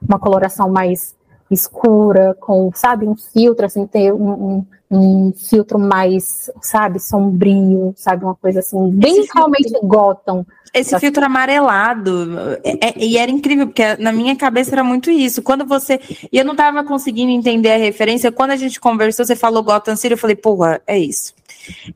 uma 0.09 0.19
coloração 0.19 0.69
mais 0.71 1.17
escura, 1.51 2.37
com, 2.41 2.71
sabe, 2.75 3.07
um 3.07 3.17
filtro, 3.17 3.65
assim, 3.65 3.87
ter 3.87 4.13
um, 4.13 4.65
um, 4.91 5.33
filtro 5.33 5.79
mais, 5.79 6.51
sabe, 6.61 7.01
sombrio, 7.01 7.95
sabe, 7.97 8.25
uma 8.25 8.35
coisa 8.35 8.61
assim, 8.61 8.91
bem 8.91 9.21
Esse 9.21 9.31
realmente 9.35 9.71
filtro... 9.71 9.89
Gotham. 9.89 10.47
Esse 10.75 10.99
filtro 11.01 11.25
amarelado, 11.25 12.59
é, 12.63 12.89
é, 12.89 12.95
e 12.99 13.17
era 13.17 13.31
incrível, 13.31 13.69
porque 13.69 13.97
na 13.97 14.13
minha 14.13 14.37
cabeça 14.37 14.75
era 14.75 14.85
muito 14.85 15.11
isso. 15.11 15.41
Quando 15.41 15.65
você. 15.65 15.99
E 16.31 16.37
eu 16.37 16.45
não 16.45 16.53
estava 16.53 16.85
conseguindo 16.85 17.33
entender 17.33 17.73
a 17.73 17.79
referência. 17.79 18.31
Quando 18.31 18.51
a 18.51 18.57
gente 18.57 18.79
conversou, 18.79 19.25
você 19.25 19.35
falou 19.35 19.63
Gotham 19.63 19.97
City, 19.97 20.13
eu 20.13 20.19
falei, 20.19 20.37
porra, 20.37 20.83
é 20.87 20.99
isso. 20.99 21.33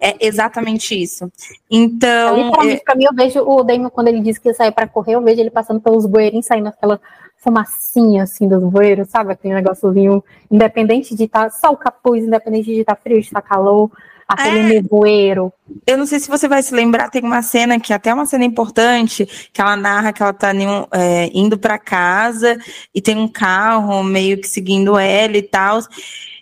É 0.00 0.16
exatamente 0.20 1.00
isso. 1.00 1.30
Então. 1.70 2.36
Literalmente, 2.36 2.80
é... 2.80 2.84
pra 2.84 2.94
mim, 2.94 3.04
eu 3.04 3.14
vejo 3.14 3.40
o 3.40 3.62
Damon, 3.62 3.90
quando 3.90 4.08
ele 4.08 4.20
disse 4.20 4.40
que 4.40 4.48
ia 4.48 4.54
sair 4.54 4.72
para 4.72 4.86
correr, 4.86 5.14
eu 5.14 5.22
vejo 5.22 5.40
ele 5.40 5.50
passando 5.50 5.80
pelos 5.80 6.06
bueirinhos, 6.06 6.46
saindo 6.46 6.68
aquela 6.68 7.00
fumacinha 7.38 8.22
assim 8.22 8.48
dos 8.48 8.62
bueiros, 8.62 9.08
sabe? 9.08 9.32
Aquele 9.32 9.54
negóciozinho, 9.54 10.22
independente 10.50 11.14
de 11.14 11.24
estar 11.24 11.44
tá, 11.44 11.50
só 11.50 11.70
o 11.70 11.76
capuz, 11.76 12.24
independente 12.24 12.66
de 12.66 12.80
estar 12.80 12.94
tá 12.94 13.00
frio, 13.02 13.20
de 13.20 13.26
estar 13.26 13.42
tá 13.42 13.48
calor, 13.48 13.90
aquele 14.26 14.58
é, 14.58 14.62
nevoeiro. 14.80 15.52
Eu 15.86 15.98
não 15.98 16.06
sei 16.06 16.20
se 16.20 16.28
você 16.28 16.48
vai 16.48 16.62
se 16.62 16.74
lembrar, 16.74 17.10
tem 17.10 17.22
uma 17.22 17.42
cena 17.42 17.78
que 17.80 17.92
até 17.92 18.10
é 18.10 18.14
uma 18.14 18.26
cena 18.26 18.44
importante, 18.44 19.26
que 19.52 19.60
ela 19.60 19.76
narra 19.76 20.12
que 20.12 20.22
ela 20.22 20.32
tá 20.32 20.52
é, 20.92 21.30
indo 21.34 21.58
para 21.58 21.78
casa 21.78 22.56
e 22.94 23.00
tem 23.00 23.16
um 23.16 23.28
carro 23.28 24.02
meio 24.02 24.40
que 24.40 24.48
seguindo 24.48 24.96
ela 24.96 25.36
e 25.36 25.42
tal. 25.42 25.80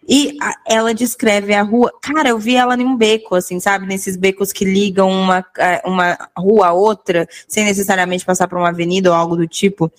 E 0.08 0.36
a, 0.40 0.54
ela 0.66 0.94
descreve 0.94 1.54
a 1.54 1.62
rua. 1.62 1.92
Cara, 2.00 2.30
eu 2.30 2.38
vi 2.38 2.56
ela 2.56 2.74
em 2.74 2.84
um 2.84 2.96
beco, 2.96 3.34
assim, 3.34 3.60
sabe? 3.60 3.86
Nesses 3.86 4.16
becos 4.16 4.52
que 4.52 4.64
ligam 4.64 5.10
uma, 5.10 5.44
uma 5.84 6.18
rua 6.36 6.68
a 6.68 6.72
outra, 6.72 7.28
sem 7.46 7.64
necessariamente 7.64 8.24
passar 8.24 8.48
por 8.48 8.58
uma 8.58 8.70
avenida 8.70 9.10
ou 9.10 9.16
algo 9.16 9.36
do 9.36 9.46
tipo. 9.46 9.90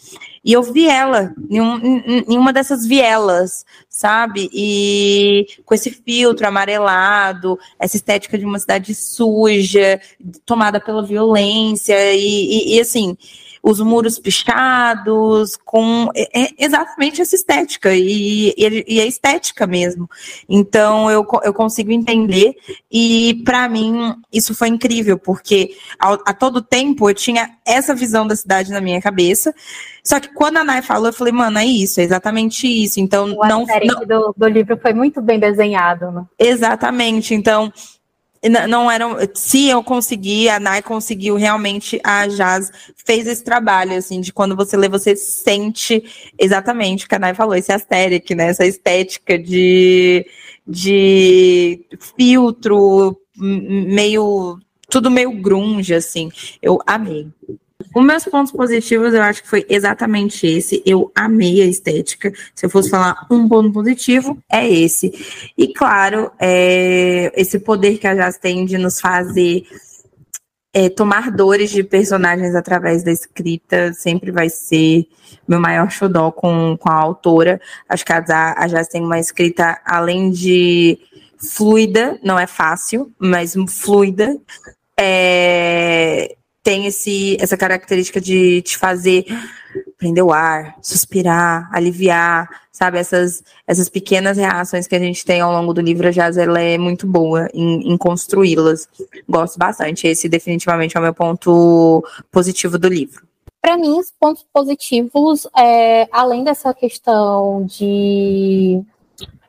E 0.44 0.54
eu 0.54 0.64
vi 0.64 0.88
ela 0.88 1.34
em, 1.50 1.62
um, 1.62 1.78
em, 2.28 2.38
uma 2.38 2.52
dessas 2.52 2.86
vielas, 2.86 3.64
sabe? 3.88 4.50
E 4.52 5.46
com 5.64 5.76
esse 5.76 5.92
filtro 5.92 6.48
amarelado, 6.48 7.60
essa 7.80 7.96
estética 7.96 8.38
de 8.38 8.46
uma 8.46 8.60
cidade 8.60 8.96
suja, 8.96 10.02
tomada 10.46 10.80
pela 10.80 11.06
violência, 11.06 11.96
e, 12.14 12.74
e, 12.74 12.76
e 12.76 12.80
assim 12.80 13.16
os 13.64 13.80
muros 13.80 14.18
pichados, 14.18 15.56
com 15.64 16.10
é, 16.16 16.44
é 16.44 16.50
exatamente 16.58 17.22
essa 17.22 17.36
estética, 17.36 17.94
e, 17.94 18.54
e, 18.58 19.00
a 19.00 19.06
estética 19.06 19.68
mesmo. 19.68 20.10
Então 20.50 21.10
eu, 21.12 21.26
eu 21.44 21.54
consigo 21.54 21.92
entender, 21.92 22.56
e 22.92 23.42
para 23.46 23.70
mim 23.70 24.16
isso 24.32 24.56
foi 24.56 24.70
incrível, 24.70 25.18
porque 25.18 25.76
a, 26.00 26.14
a, 26.14 26.34
todo 26.34 26.62
tempo 26.62 27.10
eu 27.10 27.14
tinha 27.14 27.52
essa 27.66 27.94
visão 27.94 28.26
da 28.26 28.36
cidade 28.36 28.72
na 28.72 28.82
minha 28.82 29.02
cabeça. 29.02 29.54
Só 30.04 30.20
que 30.20 30.34
quando 30.34 30.58
a 30.58 30.64
Nai 30.64 30.82
falou, 30.82 31.08
eu 31.08 31.14
falei, 31.14 31.32
mano, 31.32 31.60
é 31.60 31.66
isso, 31.66 32.00
é 32.00 32.04
exatamente 32.04 32.68
isso. 32.68 33.00
Então, 33.00 33.26
o 33.26 33.48
não. 33.48 33.66
não... 33.66 34.06
Do, 34.06 34.34
do 34.36 34.48
livro 34.48 34.76
foi 34.82 34.94
muito 34.94 35.22
bem 35.22 35.40
desenhado, 35.40 36.12
né? 36.12 36.26
Exatamente. 36.40 37.36
Então, 37.36 37.72
não 38.50 38.90
eram. 38.90 39.18
Se 39.36 39.68
eu 39.68 39.84
consegui, 39.84 40.50
a 40.50 40.60
Nai 40.60 40.82
conseguiu 40.82 41.36
realmente, 41.36 42.00
a 42.04 42.28
Jazz 42.28 42.72
fez 43.06 43.28
esse 43.28 43.44
trabalho, 43.44 43.94
assim, 43.94 44.20
de 44.20 44.34
quando 44.34 44.56
você 44.56 44.76
lê, 44.76 44.90
você 44.90 45.16
sente 45.16 46.04
exatamente 46.40 47.06
o 47.06 47.10
que 47.10 47.16
a 47.16 47.20
Nai 47.20 47.36
falou, 47.36 47.56
esse 47.56 47.72
aesthetic, 47.72 48.32
né? 48.32 48.48
Essa 48.48 48.66
estética 48.66 49.38
de, 49.38 50.26
de 50.68 51.86
filtro, 52.18 53.18
meio. 53.38 54.60
Tudo 54.90 55.10
meio 55.10 55.32
grunge, 55.32 55.94
assim. 55.94 56.30
Eu 56.62 56.80
amei. 56.86 57.28
Os 57.94 58.06
meus 58.06 58.24
pontos 58.26 58.52
positivos, 58.52 59.14
eu 59.14 59.22
acho 59.22 59.44
que 59.44 59.50
foi 59.50 59.66
exatamente 59.70 60.48
esse. 60.48 60.82
Eu 60.86 61.12
amei 61.14 61.62
a 61.62 61.66
estética. 61.66 62.32
Se 62.56 62.66
eu 62.66 62.70
fosse 62.70 62.90
falar 62.90 63.28
um 63.30 63.48
ponto 63.50 63.72
positivo, 63.72 64.38
é 64.50 64.68
esse. 64.68 65.12
E 65.58 65.74
claro, 65.74 66.32
é, 66.40 67.32
esse 67.36 67.60
poder 67.60 67.98
que 67.98 68.08
a 68.08 68.16
Jazz 68.16 68.38
tem 68.38 68.66
de 68.66 68.78
nos 68.78 69.00
fazer 69.00 69.64
é, 70.74 70.90
tomar 70.90 71.32
dores 71.32 71.70
de 71.70 71.84
personagens 71.84 72.56
através 72.56 73.04
da 73.04 73.12
escrita 73.12 73.92
sempre 73.92 74.32
vai 74.32 74.50
ser 74.50 75.06
meu 75.46 75.60
maior 75.60 75.92
xodó 75.92 76.32
com, 76.32 76.78
com 76.78 76.90
a 76.90 76.96
autora. 76.96 77.60
Acho 77.90 78.06
que 78.06 78.14
a, 78.14 78.24
a 78.58 78.68
Jazz 78.68 78.88
tem 78.88 79.04
uma 79.04 79.20
escrita, 79.20 79.82
além 79.86 80.32
de 80.32 80.98
fluida, 81.38 82.18
não 82.24 82.40
é 82.40 82.48
fácil, 82.48 83.12
mas 83.20 83.54
fluida. 83.68 84.38
É, 84.98 86.36
tem 86.64 86.86
esse, 86.86 87.38
essa 87.40 87.58
característica 87.58 88.22
de 88.22 88.62
te 88.62 88.78
fazer 88.78 89.26
prender 89.98 90.24
o 90.24 90.34
ar, 90.34 90.78
suspirar, 90.82 91.70
aliviar, 91.72 92.50
sabe? 92.72 92.98
Essas, 92.98 93.44
essas 93.68 93.88
pequenas 93.88 94.38
reações 94.38 94.88
que 94.88 94.96
a 94.96 95.00
gente 95.00 95.24
tem 95.24 95.42
ao 95.42 95.52
longo 95.52 95.74
do 95.74 95.82
livro, 95.82 96.08
a 96.08 96.12
Jazz 96.12 96.38
ela 96.38 96.60
é 96.60 96.78
muito 96.78 97.06
boa 97.06 97.48
em, 97.54 97.94
em 97.94 97.98
construí-las. 97.98 98.88
Gosto 99.30 99.58
bastante. 99.58 100.08
Esse 100.08 100.28
definitivamente 100.28 100.98
é 100.98 101.00
o 101.00 101.04
meu 101.04 101.14
ponto 101.14 102.04
positivo 102.32 102.78
do 102.78 102.88
livro. 102.88 103.26
Para 103.62 103.78
mim, 103.78 104.00
os 104.00 104.12
pontos 104.20 104.44
positivos, 104.52 105.46
é, 105.56 106.08
além 106.12 106.44
dessa 106.44 106.74
questão 106.74 107.64
de 107.66 108.82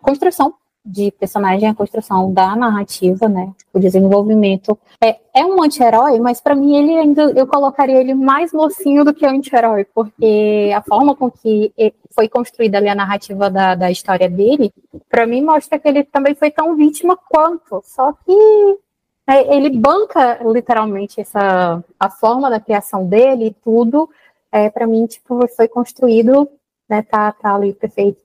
construção 0.03 0.55
de 0.85 1.13
personagem, 1.13 1.69
a 1.69 1.75
construção 1.75 2.33
da 2.33 2.57
narrativa, 2.57 3.29
né? 3.29 3.53
O 3.73 3.79
desenvolvimento 3.79 4.77
é, 5.01 5.17
é 5.33 5.45
um 5.45 5.63
anti-herói, 5.63 6.19
mas 6.19 6.41
para 6.41 6.55
mim 6.55 6.77
ele 6.77 6.99
ainda 6.99 7.23
eu 7.37 7.47
colocaria 7.47 8.01
ele 8.01 8.15
mais 8.15 8.53
mocinho 8.53 9.05
do 9.05 9.15
que 9.15 9.25
anti-herói, 9.25 9.85
porque 9.95 10.73
a 10.75 10.83
forma 10.83 11.15
com 11.15 11.31
que 11.31 11.73
foi 12.11 12.29
construída 12.29 12.79
ali 12.79 12.89
a 12.89 12.95
narrativa 12.95 13.49
da, 13.49 13.75
da 13.75 13.91
história 13.91 14.29
dele, 14.29 14.73
para 15.09 15.27
mim 15.27 15.43
mostra 15.43 15.79
que 15.79 15.89
ele 15.89 16.03
também 16.03 16.35
foi 16.35 16.51
tão 16.51 16.75
vítima 16.77 17.17
quanto, 17.17 17.81
só 17.85 18.13
que 18.13 18.79
é, 19.27 19.57
ele 19.57 19.71
banca 19.71 20.41
literalmente 20.45 21.21
essa 21.21 21.83
a 21.99 22.11
forma 22.11 22.51
da 22.51 22.61
criação 22.61 23.07
dele 23.07 23.47
e 23.47 23.55
tudo. 23.63 24.09
É, 24.51 24.69
para 24.69 24.87
mim, 24.87 25.07
tipo, 25.07 25.47
foi 25.49 25.69
construído, 25.69 26.49
né? 26.89 27.03
Tá, 27.03 27.33
tá 27.33 27.55
ali 27.55 27.73
perfeito. 27.73 28.21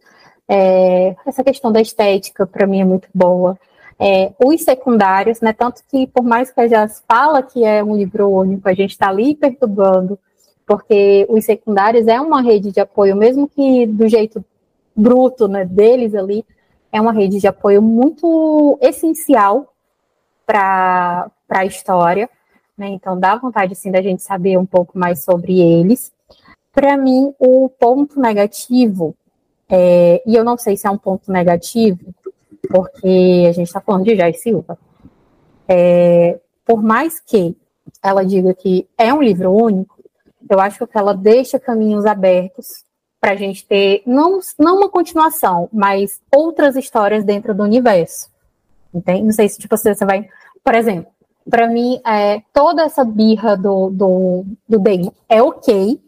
É, 0.47 1.15
essa 1.25 1.43
questão 1.43 1.71
da 1.71 1.81
estética, 1.81 2.45
para 2.47 2.65
mim, 2.65 2.81
é 2.81 2.85
muito 2.85 3.07
boa. 3.13 3.59
É, 3.99 4.31
os 4.43 4.63
secundários, 4.63 5.41
né, 5.41 5.51
tanto 5.53 5.81
que, 5.89 6.07
por 6.07 6.23
mais 6.23 6.51
que 6.51 6.61
a 6.61 6.67
Jazz 6.67 7.03
fala 7.07 7.41
que 7.41 7.65
é 7.65 7.83
um 7.83 7.95
livro 7.95 8.29
único, 8.29 8.69
a 8.69 8.73
gente 8.73 8.91
está 8.91 9.09
ali 9.09 9.35
perturbando, 9.35 10.19
porque 10.65 11.25
os 11.29 11.43
secundários 11.45 12.07
é 12.07 12.21
uma 12.21 12.41
rede 12.41 12.71
de 12.71 12.79
apoio, 12.79 13.15
mesmo 13.15 13.47
que 13.47 13.87
do 13.87 14.07
jeito 14.07 14.43
bruto 14.95 15.47
né, 15.47 15.65
deles 15.65 16.13
ali, 16.13 16.45
é 16.91 17.01
uma 17.01 17.11
rede 17.11 17.39
de 17.39 17.47
apoio 17.47 17.81
muito 17.81 18.77
essencial 18.81 19.73
para 20.45 21.29
a 21.49 21.65
história. 21.65 22.29
Né, 22.77 22.89
então, 22.89 23.19
dá 23.19 23.35
vontade, 23.35 23.73
assim, 23.73 23.91
da 23.91 24.01
gente 24.01 24.21
saber 24.21 24.57
um 24.57 24.65
pouco 24.65 24.97
mais 24.97 25.23
sobre 25.23 25.59
eles. 25.59 26.11
Para 26.71 26.95
mim, 26.95 27.33
o 27.39 27.67
ponto 27.69 28.19
negativo 28.19 29.15
é, 29.69 30.21
e 30.25 30.35
eu 30.35 30.43
não 30.43 30.57
sei 30.57 30.77
se 30.77 30.87
é 30.87 30.89
um 30.89 30.97
ponto 30.97 31.31
negativo, 31.31 32.13
porque 32.69 33.45
a 33.47 33.51
gente 33.51 33.67
está 33.67 33.81
falando 33.81 34.05
de 34.05 34.15
Jai 34.15 34.33
Silva. 34.33 34.77
É, 35.67 36.39
por 36.65 36.81
mais 36.81 37.19
que 37.19 37.55
ela 38.03 38.25
diga 38.25 38.53
que 38.53 38.87
é 38.97 39.13
um 39.13 39.21
livro 39.21 39.51
único, 39.51 39.97
eu 40.49 40.59
acho 40.59 40.87
que 40.87 40.97
ela 40.97 41.13
deixa 41.13 41.59
caminhos 41.59 42.05
abertos 42.05 42.85
para 43.19 43.31
a 43.31 43.35
gente 43.35 43.65
ter, 43.65 44.03
não, 44.05 44.39
não 44.57 44.77
uma 44.77 44.89
continuação, 44.89 45.67
mas 45.73 46.21
outras 46.33 46.75
histórias 46.75 47.23
dentro 47.23 47.53
do 47.53 47.63
universo. 47.63 48.29
Entende? 48.93 49.23
Não 49.23 49.31
sei 49.31 49.49
se 49.49 49.59
tipo, 49.59 49.75
você 49.75 49.93
vai. 50.05 50.29
Por 50.63 50.75
exemplo, 50.75 51.11
para 51.49 51.67
mim, 51.67 51.99
é, 52.05 52.41
toda 52.53 52.83
essa 52.83 53.03
birra 53.03 53.57
do, 53.57 53.89
do, 53.89 54.45
do 54.67 54.79
Damon 54.79 55.11
é 55.27 55.41
ok 55.41 56.01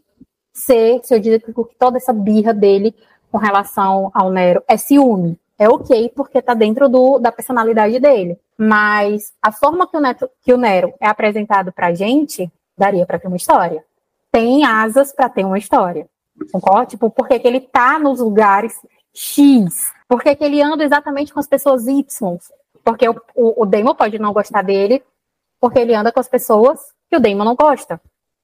se, 0.52 1.00
se 1.02 1.14
eu 1.14 1.20
dizer 1.20 1.40
que 1.42 1.52
toda 1.78 1.96
essa 1.96 2.12
birra 2.12 2.52
dele 2.52 2.94
com 3.30 3.38
relação 3.38 4.10
ao 4.14 4.30
Nero 4.30 4.62
é 4.68 4.76
ciúme. 4.76 5.38
É 5.58 5.68
ok, 5.68 6.10
porque 6.16 6.38
está 6.38 6.54
dentro 6.54 6.88
do, 6.88 7.18
da 7.18 7.30
personalidade 7.30 8.00
dele. 8.00 8.38
Mas 8.56 9.34
a 9.42 9.52
forma 9.52 9.86
que 9.86 9.96
o, 9.96 10.00
Neto, 10.00 10.30
que 10.42 10.54
o 10.54 10.56
Nero 10.56 10.94
é 10.98 11.06
apresentado 11.06 11.70
para 11.70 11.88
a 11.88 11.94
gente, 11.94 12.50
daria 12.76 13.04
para 13.04 13.18
ter 13.18 13.28
uma 13.28 13.36
história. 13.36 13.84
Tem 14.32 14.64
asas 14.64 15.12
para 15.12 15.28
ter 15.28 15.44
uma 15.44 15.58
história. 15.58 16.08
Concorda? 16.50 16.86
Tipo, 16.86 17.10
por 17.10 17.28
que, 17.28 17.40
ele 17.44 17.58
está 17.58 17.98
nos 17.98 18.20
lugares 18.20 18.74
X? 19.14 19.92
Por 20.08 20.22
que, 20.22 20.34
que 20.34 20.44
ele 20.44 20.62
anda 20.62 20.82
exatamente 20.82 21.32
com 21.32 21.40
as 21.40 21.46
pessoas 21.46 21.86
Y? 21.86 22.38
Porque 22.82 23.06
o, 23.08 23.20
o, 23.34 23.62
o 23.62 23.66
Damon 23.66 23.94
pode 23.94 24.18
não 24.18 24.32
gostar 24.32 24.62
dele, 24.62 25.02
porque 25.60 25.78
ele 25.78 25.94
anda 25.94 26.10
com 26.10 26.20
as 26.20 26.28
pessoas 26.28 26.80
que 27.10 27.16
o 27.16 27.20
Damon 27.20 27.44
não 27.44 27.54
gosta. 27.54 28.00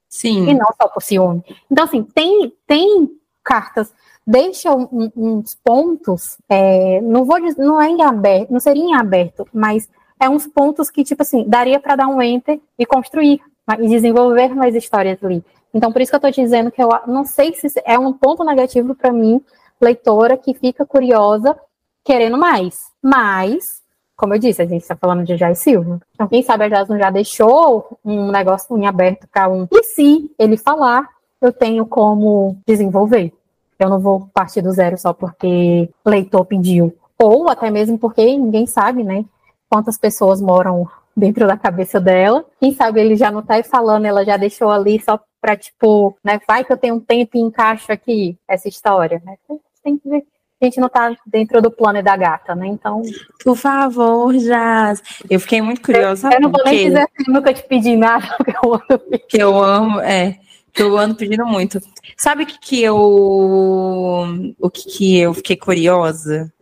Sim. 0.09 0.49
E 0.49 0.55
não 0.55 0.69
só 0.81 0.89
por 0.89 1.03
ciúme. 1.03 1.43
Então, 1.71 1.85
assim, 1.85 2.03
tem, 2.03 2.53
tem 2.67 3.11
cartas, 3.43 3.93
deixa 4.27 4.75
um, 4.75 5.11
uns 5.17 5.55
pontos, 5.55 6.37
é, 6.49 7.01
não 7.01 7.25
vou 7.25 7.41
dizer, 7.41 7.63
não 7.63 7.81
é 7.81 7.89
em 7.89 8.03
aberto, 8.03 8.51
não 8.51 8.61
seria 8.61 8.83
em 8.83 8.95
aberto, 8.95 9.47
mas 9.53 9.89
é 10.19 10.29
uns 10.29 10.47
pontos 10.47 10.91
que, 10.91 11.05
tipo 11.05 11.23
assim, 11.23 11.45
daria 11.49 11.79
para 11.79 11.97
dar 11.97 12.09
um 12.09 12.21
enter 12.21 12.61
e 12.79 12.85
construir 12.85 13.41
e 13.79 13.89
desenvolver 13.89 14.55
mais 14.55 14.75
histórias 14.75 15.23
ali. 15.23 15.45
Então, 15.73 15.93
por 15.93 16.01
isso 16.01 16.11
que 16.11 16.17
eu 16.17 16.29
estou 16.29 16.45
dizendo 16.45 16.71
que 16.71 16.83
eu 16.83 16.89
não 17.07 17.25
sei 17.25 17.53
se 17.53 17.69
é 17.85 17.99
um 17.99 18.13
ponto 18.13 18.43
negativo 18.43 18.95
para 18.95 19.13
mim, 19.13 19.41
leitora, 19.81 20.37
que 20.37 20.55
fica 20.55 20.87
curiosa, 20.87 21.57
querendo 22.05 22.39
mais. 22.39 22.81
Mas, 23.03 23.83
como 24.17 24.35
eu 24.35 24.39
disse, 24.39 24.63
a 24.63 24.67
gente 24.67 24.83
está 24.83 24.97
falando 24.97 25.25
de 25.25 25.37
Jai 25.37 25.55
Silva. 25.55 26.01
Então, 26.15 26.27
quem 26.29 26.43
sabe 26.43 26.65
a 26.65 26.69
Jasmine 26.69 27.03
já 27.03 27.11
deixou 27.11 27.99
um 28.05 28.31
negócio 28.31 28.77
em 28.79 28.87
aberto 28.87 29.29
para 29.31 29.49
um. 29.49 29.69
E 29.71 29.83
se 29.83 30.31
ele 30.39 30.57
falar, 30.57 31.07
eu 31.43 31.53
tenho 31.53 31.85
como 31.85 32.57
desenvolver. 32.67 33.33
Eu 33.79 33.91
não 33.91 33.99
vou 33.99 34.29
partir 34.33 34.63
do 34.63 34.73
zero 34.73 34.97
só 34.97 35.13
porque 35.13 35.89
leitor 36.05 36.45
pediu. 36.45 36.97
Ou 37.19 37.49
até 37.49 37.71
mesmo 37.71 37.99
porque 37.99 38.25
ninguém 38.37 38.67
sabe, 38.67 39.03
né? 39.03 39.25
Quantas 39.69 39.99
pessoas 39.99 40.41
moram 40.41 40.89
dentro 41.17 41.47
da 41.47 41.57
cabeça 41.57 41.99
dela. 41.99 42.45
Quem 42.61 42.75
sabe 42.75 43.01
ele 43.01 43.17
já 43.17 43.31
não 43.31 43.43
tá 43.43 43.63
falando, 43.63 44.05
ela 44.05 44.25
já 44.25 44.37
deixou 44.37 44.71
ali 44.71 45.03
só 45.03 45.19
pra, 45.41 45.57
tipo, 45.57 46.17
né? 46.23 46.39
Vai 46.47 46.65
que 46.65 46.73
eu 46.73 46.77
tenho 46.77 46.97
um 46.97 47.01
tempo 47.01 47.37
e 47.37 47.41
encaixo 47.41 47.91
aqui 47.91 48.39
essa 48.47 48.69
história, 48.69 49.23
né? 49.25 49.37
Tem 49.83 49.97
que 49.97 50.09
ver. 50.09 50.25
A 50.61 50.65
gente 50.65 50.81
não 50.81 50.89
tá 50.89 51.15
dentro 51.27 51.61
do 51.61 51.71
plano 51.71 52.03
da 52.03 52.17
gata, 52.17 52.55
né? 52.55 52.67
Então. 52.67 53.03
Por 53.45 53.57
favor, 53.57 54.33
Jazz. 54.35 55.03
Eu 55.29 55.39
fiquei 55.39 55.61
muito 55.61 55.83
curiosa. 55.83 56.29
Eu, 56.29 56.33
eu 56.33 56.41
não 56.41 56.51
vou 56.51 56.65
nem 56.65 56.87
dizer 56.87 57.01
assim, 57.01 57.31
nunca 57.31 57.53
te 57.53 57.63
pedi 57.63 57.95
nada, 57.95 58.27
porque 58.39 58.57
eu 58.57 58.75
amo. 58.75 59.19
Que 59.29 59.39
eu 59.39 59.63
amo, 59.63 60.01
é. 60.01 60.39
Eu 60.77 60.97
ando 60.99 61.15
pedindo 61.15 61.47
muito. 61.47 61.81
Sabe 62.17 62.43
o 62.43 62.47
que, 62.47 62.59
que 62.59 62.83
eu. 62.83 62.97
O 62.97 64.71
que, 64.71 64.85
que 64.91 65.19
eu 65.19 65.35
fiquei 65.35 65.57
curiosa? 65.57 66.53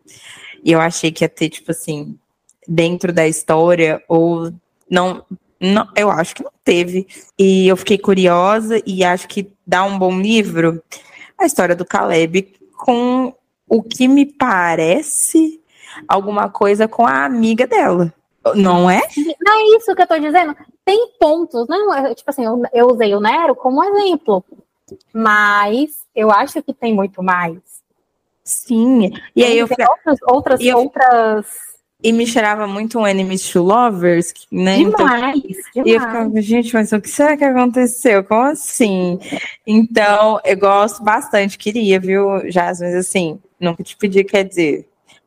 E 0.64 0.72
eu 0.72 0.80
achei 0.80 1.10
que 1.12 1.24
ia 1.24 1.28
ter, 1.28 1.48
tipo 1.50 1.70
assim, 1.70 2.18
dentro 2.66 3.12
da 3.12 3.26
história, 3.26 4.02
ou 4.08 4.52
não, 4.88 5.24
não, 5.60 5.88
eu 5.96 6.10
acho 6.10 6.34
que 6.34 6.42
não 6.42 6.52
teve. 6.62 7.06
E 7.38 7.68
eu 7.68 7.76
fiquei 7.76 7.98
curiosa 7.98 8.82
e 8.86 9.04
acho 9.04 9.28
que 9.28 9.50
dá 9.66 9.84
um 9.84 9.98
bom 9.98 10.20
livro 10.20 10.82
a 11.38 11.46
história 11.46 11.74
do 11.74 11.84
Caleb 11.84 12.54
com 12.76 13.34
o 13.68 13.82
que 13.82 14.06
me 14.06 14.24
parece 14.26 15.60
alguma 16.08 16.48
coisa 16.48 16.86
com 16.86 17.06
a 17.06 17.24
amiga 17.24 17.66
dela. 17.66 18.12
Não 18.54 18.90
é? 18.90 19.00
Não 19.40 19.52
é 19.58 19.76
isso 19.76 19.94
que 19.94 20.02
eu 20.02 20.06
tô 20.06 20.18
dizendo. 20.18 20.56
Tem 20.84 21.10
pontos, 21.18 21.66
não 21.68 21.94
é, 21.94 22.14
tipo 22.14 22.30
assim, 22.30 22.44
eu, 22.44 22.62
eu 22.72 22.86
usei 22.88 23.14
o 23.14 23.20
Nero 23.20 23.54
como 23.54 23.82
exemplo, 23.82 24.44
mas 25.12 26.04
eu 26.14 26.30
acho 26.30 26.62
que 26.62 26.74
tem 26.74 26.94
muito 26.94 27.22
mais. 27.22 27.58
Sim. 28.42 29.10
E 29.34 29.42
aí 29.42 29.58
eu 29.58 29.66
outras 29.66 30.18
outras, 30.28 30.60
eu, 30.60 30.78
outras 30.78 31.46
e 32.04 32.12
me 32.12 32.26
cheirava 32.26 32.66
muito 32.66 32.98
um 32.98 33.06
Enemies 33.06 33.48
to 33.48 33.62
Lovers, 33.62 34.34
né? 34.52 34.76
Demais, 34.76 34.92
então, 34.92 35.06
demais. 35.06 35.42
E 35.74 35.90
eu 35.90 36.00
ficava, 36.00 36.42
gente, 36.42 36.74
mas 36.74 36.92
o 36.92 37.00
que 37.00 37.08
será 37.08 37.34
que 37.34 37.44
aconteceu? 37.44 38.22
Como 38.22 38.42
assim? 38.42 39.18
Então, 39.66 40.38
eu 40.44 40.58
gosto 40.58 41.02
bastante, 41.02 41.56
queria, 41.56 41.98
viu, 41.98 42.50
Jasmine, 42.50 42.96
assim, 42.96 43.40
nunca 43.58 43.82
te 43.82 43.96
pedi, 43.96 44.22
quer 44.22 44.44
dizer, 44.44 44.86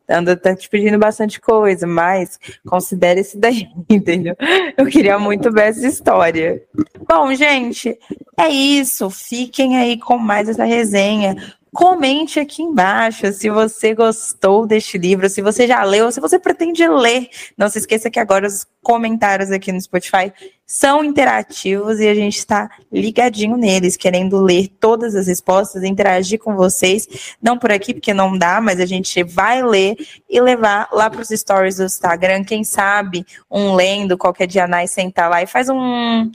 anda 0.09 0.35
tá 0.37 0.55
te 0.55 0.69
pedindo 0.69 0.97
bastante 0.97 1.39
coisa, 1.39 1.85
mas 1.85 2.39
considere 2.65 3.21
esse 3.21 3.37
daí, 3.37 3.67
entendeu? 3.89 4.35
Eu 4.77 4.85
queria 4.85 5.19
muito 5.19 5.51
ver 5.51 5.69
essa 5.69 5.85
história. 5.87 6.61
Bom, 7.07 7.33
gente, 7.33 7.97
é 8.37 8.47
isso. 8.47 9.09
Fiquem 9.09 9.77
aí 9.77 9.97
com 9.97 10.17
mais 10.17 10.47
essa 10.47 10.63
resenha. 10.63 11.35
Comente 11.77 12.39
aqui 12.39 12.63
embaixo 12.63 13.31
se 13.31 13.51
você 13.51 13.93
gostou 13.93 14.65
deste 14.65 14.97
livro, 14.97 15.29
se 15.29 15.43
você 15.43 15.67
já 15.67 15.83
leu, 15.83 16.11
se 16.11 16.19
você 16.19 16.39
pretende 16.39 16.87
ler. 16.87 17.29
Não 17.55 17.69
se 17.69 17.77
esqueça 17.77 18.09
que 18.09 18.19
agora 18.19 18.47
os 18.47 18.65
comentários 18.81 19.51
aqui 19.51 19.71
no 19.71 19.79
Spotify 19.79 20.33
são 20.65 21.03
interativos 21.03 21.99
e 21.99 22.07
a 22.07 22.15
gente 22.15 22.35
está 22.35 22.67
ligadinho 22.91 23.55
neles, 23.55 23.95
querendo 23.95 24.39
ler 24.39 24.69
todas 24.79 25.13
as 25.13 25.27
respostas, 25.27 25.83
interagir 25.83 26.39
com 26.39 26.55
vocês. 26.55 27.37
Não 27.39 27.59
por 27.59 27.71
aqui, 27.71 27.93
porque 27.93 28.11
não 28.11 28.35
dá, 28.35 28.59
mas 28.59 28.79
a 28.79 28.85
gente 28.87 29.21
vai 29.21 29.61
ler 29.61 29.95
e 30.27 30.41
levar 30.41 30.89
lá 30.91 31.11
para 31.11 31.21
os 31.21 31.29
stories 31.29 31.75
do 31.75 31.83
Instagram. 31.83 32.43
Quem 32.43 32.63
sabe 32.63 33.23
um 33.51 33.75
lendo 33.75 34.17
qualquer 34.17 34.47
dia, 34.47 34.65
Nai 34.65 34.87
sentar 34.87 35.29
lá 35.29 35.43
e 35.43 35.45
faz 35.45 35.69
um 35.69 36.31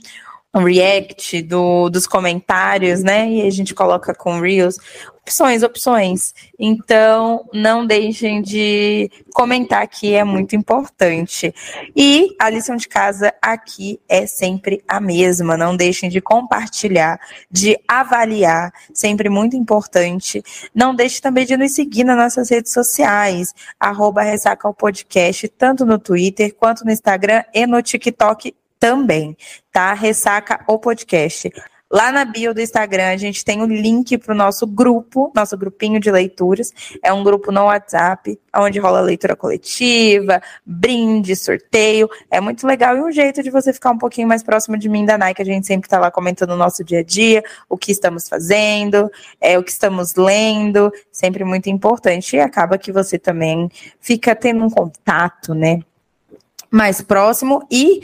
um 0.55 0.63
react 0.63 1.41
do, 1.41 1.89
dos 1.89 2.05
comentários, 2.05 3.01
né? 3.01 3.27
E 3.27 3.41
a 3.41 3.49
gente 3.49 3.73
coloca 3.73 4.13
com 4.13 4.39
Reels. 4.39 4.77
Opções, 5.25 5.63
opções. 5.63 6.33
Então, 6.59 7.47
não 7.53 7.87
deixem 7.87 8.41
de 8.41 9.09
comentar 9.33 9.87
que 9.87 10.13
é 10.13 10.21
muito 10.21 10.53
importante. 10.53 11.55
E 11.95 12.35
a 12.37 12.49
lição 12.49 12.75
de 12.75 12.89
casa 12.89 13.33
aqui 13.41 14.01
é 14.09 14.27
sempre 14.27 14.83
a 14.85 14.99
mesma. 14.99 15.55
Não 15.55 15.77
deixem 15.77 16.09
de 16.09 16.19
compartilhar, 16.19 17.17
de 17.49 17.79
avaliar, 17.87 18.73
sempre 18.93 19.29
muito 19.29 19.55
importante. 19.55 20.43
Não 20.75 20.93
deixe 20.93 21.21
também 21.21 21.45
de 21.45 21.55
nos 21.55 21.71
seguir 21.71 22.03
nas 22.03 22.17
nossas 22.17 22.49
redes 22.49 22.73
sociais, 22.73 23.55
arroba 23.79 24.23
Ressaca 24.23 24.71
Podcast, 24.73 25.47
tanto 25.47 25.85
no 25.85 25.97
Twitter 25.97 26.53
quanto 26.53 26.83
no 26.83 26.91
Instagram 26.91 27.43
e 27.53 27.65
no 27.65 27.81
TikTok 27.81 28.53
também, 28.77 29.37
tá? 29.71 29.93
Ressaca 29.93 30.65
o 30.67 30.77
podcast. 30.77 31.49
Lá 31.93 32.11
na 32.11 32.25
bio 32.25 32.55
do 32.55 32.59
Instagram, 32.59 33.09
a 33.09 33.17
gente 33.17 33.45
tem 33.45 33.61
o 33.61 33.67
link 33.67 34.17
para 34.17 34.33
o 34.33 34.35
nosso 34.35 34.65
grupo, 34.65 35.31
nosso 35.35 35.55
grupinho 35.55 35.99
de 35.99 36.09
leituras. 36.09 36.73
É 37.03 37.13
um 37.13 37.23
grupo 37.23 37.51
no 37.51 37.65
WhatsApp, 37.65 38.39
onde 38.55 38.79
rola 38.79 38.99
leitura 38.99 39.35
coletiva, 39.35 40.41
brinde, 40.65 41.35
sorteio. 41.35 42.09
É 42.31 42.41
muito 42.41 42.65
legal 42.65 42.97
e 42.97 43.01
um 43.01 43.11
jeito 43.11 43.43
de 43.43 43.51
você 43.51 43.71
ficar 43.71 43.91
um 43.91 43.97
pouquinho 43.99 44.27
mais 44.27 44.41
próximo 44.41 44.75
de 44.75 44.89
mim 44.89 45.05
da 45.05 45.19
Nike. 45.19 45.43
A 45.43 45.45
gente 45.45 45.67
sempre 45.67 45.85
está 45.85 45.99
lá 45.99 46.09
comentando 46.09 46.49
o 46.49 46.57
nosso 46.57 46.83
dia 46.83 47.01
a 47.01 47.03
dia, 47.03 47.43
o 47.69 47.77
que 47.77 47.91
estamos 47.91 48.27
fazendo, 48.27 49.07
é, 49.39 49.59
o 49.59 49.63
que 49.63 49.69
estamos 49.69 50.15
lendo. 50.15 50.91
Sempre 51.11 51.43
muito 51.43 51.69
importante. 51.69 52.35
E 52.35 52.39
acaba 52.39 52.75
que 52.75 52.91
você 52.91 53.19
também 53.19 53.69
fica 54.01 54.35
tendo 54.35 54.65
um 54.65 54.69
contato, 54.71 55.53
né? 55.53 55.81
Mais 56.73 57.01
próximo 57.01 57.65
e 57.69 58.01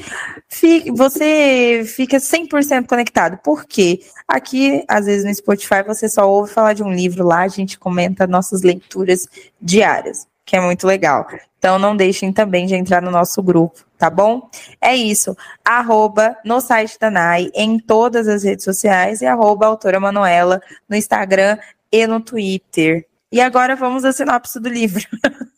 você 0.95 1.83
fica 1.87 2.17
100% 2.17 2.85
conectado. 2.85 3.39
Porque 3.43 4.01
aqui, 4.27 4.85
às 4.87 5.07
vezes 5.07 5.25
no 5.25 5.33
Spotify, 5.33 5.81
você 5.85 6.07
só 6.07 6.29
ouve 6.29 6.53
falar 6.53 6.73
de 6.73 6.83
um 6.83 6.93
livro 6.93 7.25
lá, 7.25 7.41
a 7.41 7.47
gente 7.47 7.79
comenta 7.79 8.27
nossas 8.27 8.61
leituras 8.61 9.27
diárias, 9.59 10.27
que 10.45 10.55
é 10.55 10.61
muito 10.61 10.85
legal. 10.85 11.27
Então 11.57 11.79
não 11.79 11.97
deixem 11.97 12.31
também 12.31 12.67
de 12.67 12.75
entrar 12.75 13.01
no 13.01 13.09
nosso 13.09 13.41
grupo, 13.41 13.83
tá 13.97 14.07
bom? 14.07 14.47
É 14.79 14.95
isso. 14.95 15.35
Arroba 15.65 16.37
no 16.45 16.61
site 16.61 16.97
da 16.99 17.09
NAI, 17.09 17.49
em 17.55 17.79
todas 17.79 18.27
as 18.27 18.43
redes 18.43 18.63
sociais, 18.63 19.21
e 19.21 19.25
arroba 19.25 19.65
autora 19.65 19.99
Manuela 19.99 20.61
no 20.87 20.95
Instagram 20.95 21.57
e 21.91 22.05
no 22.05 22.21
Twitter. 22.21 23.07
E 23.31 23.41
agora 23.41 23.75
vamos 23.75 24.05
à 24.05 24.11
sinopse 24.11 24.59
do 24.59 24.69
livro. 24.69 25.03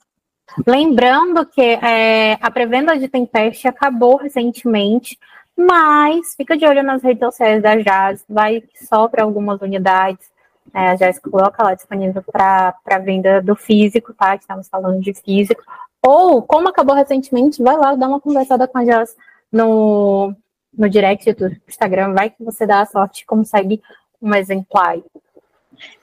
Lembrando 0.65 1.45
que 1.45 1.61
é, 1.61 2.33
a 2.41 2.51
pré-venda 2.51 2.97
de 2.97 3.07
Tempeste 3.07 3.67
acabou 3.67 4.17
recentemente, 4.17 5.17
mas 5.55 6.35
fica 6.35 6.57
de 6.57 6.65
olho 6.65 6.83
nas 6.83 7.01
redes 7.01 7.23
sociais 7.23 7.61
da 7.61 7.75
Jazz, 7.75 8.23
vai 8.27 8.63
só 8.75 9.07
para 9.07 9.23
algumas 9.23 9.61
unidades. 9.61 10.29
É, 10.73 10.89
a 10.89 10.95
Jazz 10.95 11.19
coloca 11.19 11.63
lá 11.63 11.73
disponível 11.73 12.23
para 12.23 12.99
venda 13.03 13.41
do 13.41 13.55
físico, 13.55 14.13
tá? 14.13 14.35
Estamos 14.35 14.67
falando 14.67 15.01
de 15.01 15.13
físico. 15.13 15.63
Ou, 16.01 16.41
como 16.41 16.69
acabou 16.69 16.95
recentemente, 16.95 17.61
vai 17.61 17.77
lá 17.77 17.95
dar 17.95 18.07
uma 18.07 18.19
conversada 18.19 18.67
com 18.67 18.77
a 18.77 18.83
Jazz 18.83 19.15
no, 19.51 20.33
no 20.75 20.89
direct 20.89 21.33
do 21.33 21.55
Instagram, 21.67 22.13
vai 22.13 22.29
que 22.29 22.43
você 22.43 22.65
dá 22.65 22.81
a 22.81 22.85
sorte 22.85 23.21
e 23.21 23.25
consegue 23.25 23.81
um 24.21 24.33
exemplar. 24.33 24.97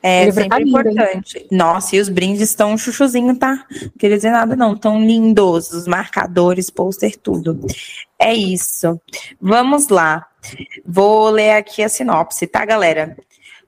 É 0.02 0.30
sempre 0.30 0.64
importante. 0.64 1.46
Nossa, 1.50 1.96
e 1.96 2.00
os 2.00 2.08
brindes 2.08 2.40
estão 2.42 2.78
chuchuzinho, 2.78 3.36
tá? 3.36 3.66
Não 3.82 3.90
queria 3.98 4.16
dizer 4.16 4.30
nada, 4.30 4.54
não. 4.54 4.76
Tão 4.76 5.00
lindos, 5.04 5.72
os 5.72 5.86
marcadores, 5.86 6.70
pôster, 6.70 7.16
tudo. 7.16 7.60
É 8.18 8.32
isso. 8.34 9.00
Vamos 9.40 9.88
lá. 9.88 10.26
Vou 10.86 11.30
ler 11.30 11.52
aqui 11.52 11.82
a 11.82 11.88
sinopse, 11.88 12.46
tá, 12.46 12.64
galera? 12.64 13.16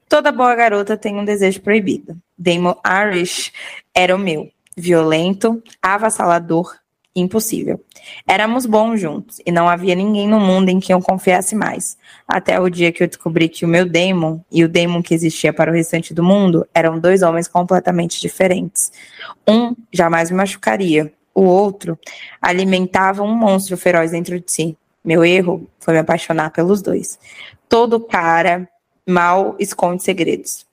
Toda 0.08 0.32
boa 0.32 0.54
garota 0.54 0.96
tem 0.96 1.16
um 1.16 1.24
desejo 1.24 1.60
proibido. 1.60 2.16
Damon 2.36 2.74
Irish 2.84 3.52
era 3.94 4.14
o 4.14 4.18
meu. 4.18 4.50
Violento, 4.76 5.62
avassalador, 5.82 6.74
Impossível. 7.14 7.84
Éramos 8.26 8.66
bons 8.66 9.00
juntos 9.00 9.40
e 9.44 9.50
não 9.50 9.68
havia 9.68 9.96
ninguém 9.96 10.28
no 10.28 10.38
mundo 10.38 10.68
em 10.68 10.78
quem 10.78 10.94
eu 10.94 11.02
confiasse 11.02 11.56
mais. 11.56 11.98
Até 12.26 12.60
o 12.60 12.70
dia 12.70 12.92
que 12.92 13.02
eu 13.02 13.08
descobri 13.08 13.48
que 13.48 13.64
o 13.64 13.68
meu 13.68 13.84
Damon 13.84 14.40
e 14.50 14.62
o 14.62 14.68
Damon 14.68 15.02
que 15.02 15.12
existia 15.12 15.52
para 15.52 15.72
o 15.72 15.74
restante 15.74 16.14
do 16.14 16.22
mundo 16.22 16.66
eram 16.72 17.00
dois 17.00 17.22
homens 17.22 17.48
completamente 17.48 18.20
diferentes. 18.20 18.92
Um 19.46 19.74
jamais 19.92 20.30
me 20.30 20.36
machucaria, 20.36 21.12
o 21.34 21.42
outro 21.42 21.98
alimentava 22.40 23.22
um 23.22 23.34
monstro 23.34 23.76
feroz 23.76 24.12
dentro 24.12 24.38
de 24.38 24.50
si. 24.50 24.76
Meu 25.04 25.24
erro 25.24 25.68
foi 25.80 25.94
me 25.94 26.00
apaixonar 26.00 26.50
pelos 26.50 26.80
dois. 26.80 27.18
Todo 27.68 27.98
cara 27.98 28.68
mal 29.08 29.56
esconde 29.58 30.02
segredos. 30.02 30.64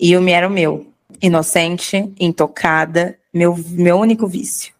E 0.00 0.16
o 0.16 0.20
me 0.20 0.32
era 0.32 0.48
o 0.48 0.50
meu, 0.50 0.86
inocente, 1.22 2.12
intocada, 2.18 3.16
meu, 3.32 3.54
meu 3.68 3.98
único 3.98 4.26
vício. 4.26 4.75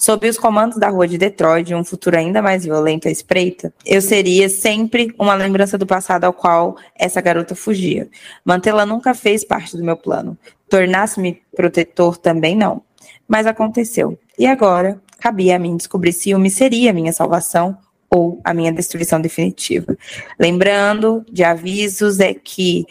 Sob 0.00 0.26
os 0.26 0.38
comandos 0.38 0.78
da 0.78 0.88
rua 0.88 1.06
de 1.06 1.18
Detroit, 1.18 1.74
um 1.74 1.84
futuro 1.84 2.16
ainda 2.16 2.40
mais 2.40 2.64
violento 2.64 3.06
à 3.06 3.10
espreita, 3.10 3.70
eu 3.84 4.00
seria 4.00 4.48
sempre 4.48 5.14
uma 5.18 5.34
lembrança 5.34 5.76
do 5.76 5.86
passado 5.86 6.24
ao 6.24 6.32
qual 6.32 6.78
essa 6.98 7.20
garota 7.20 7.54
fugia. 7.54 8.08
Mantê-la 8.42 8.86
nunca 8.86 9.12
fez 9.12 9.44
parte 9.44 9.76
do 9.76 9.84
meu 9.84 9.98
plano. 9.98 10.38
Tornar-se-me 10.70 11.42
protetor 11.54 12.16
também 12.16 12.56
não. 12.56 12.80
Mas 13.28 13.46
aconteceu. 13.46 14.18
E 14.38 14.46
agora, 14.46 14.98
cabia 15.18 15.56
a 15.56 15.58
mim 15.58 15.76
descobrir 15.76 16.14
se 16.14 16.34
me 16.34 16.48
seria 16.48 16.92
a 16.92 16.94
minha 16.94 17.12
salvação 17.12 17.76
ou 18.08 18.40
a 18.42 18.54
minha 18.54 18.72
destruição 18.72 19.20
definitiva. 19.20 19.94
Lembrando 20.38 21.22
de 21.30 21.44
avisos 21.44 22.20
é 22.20 22.32
que 22.32 22.86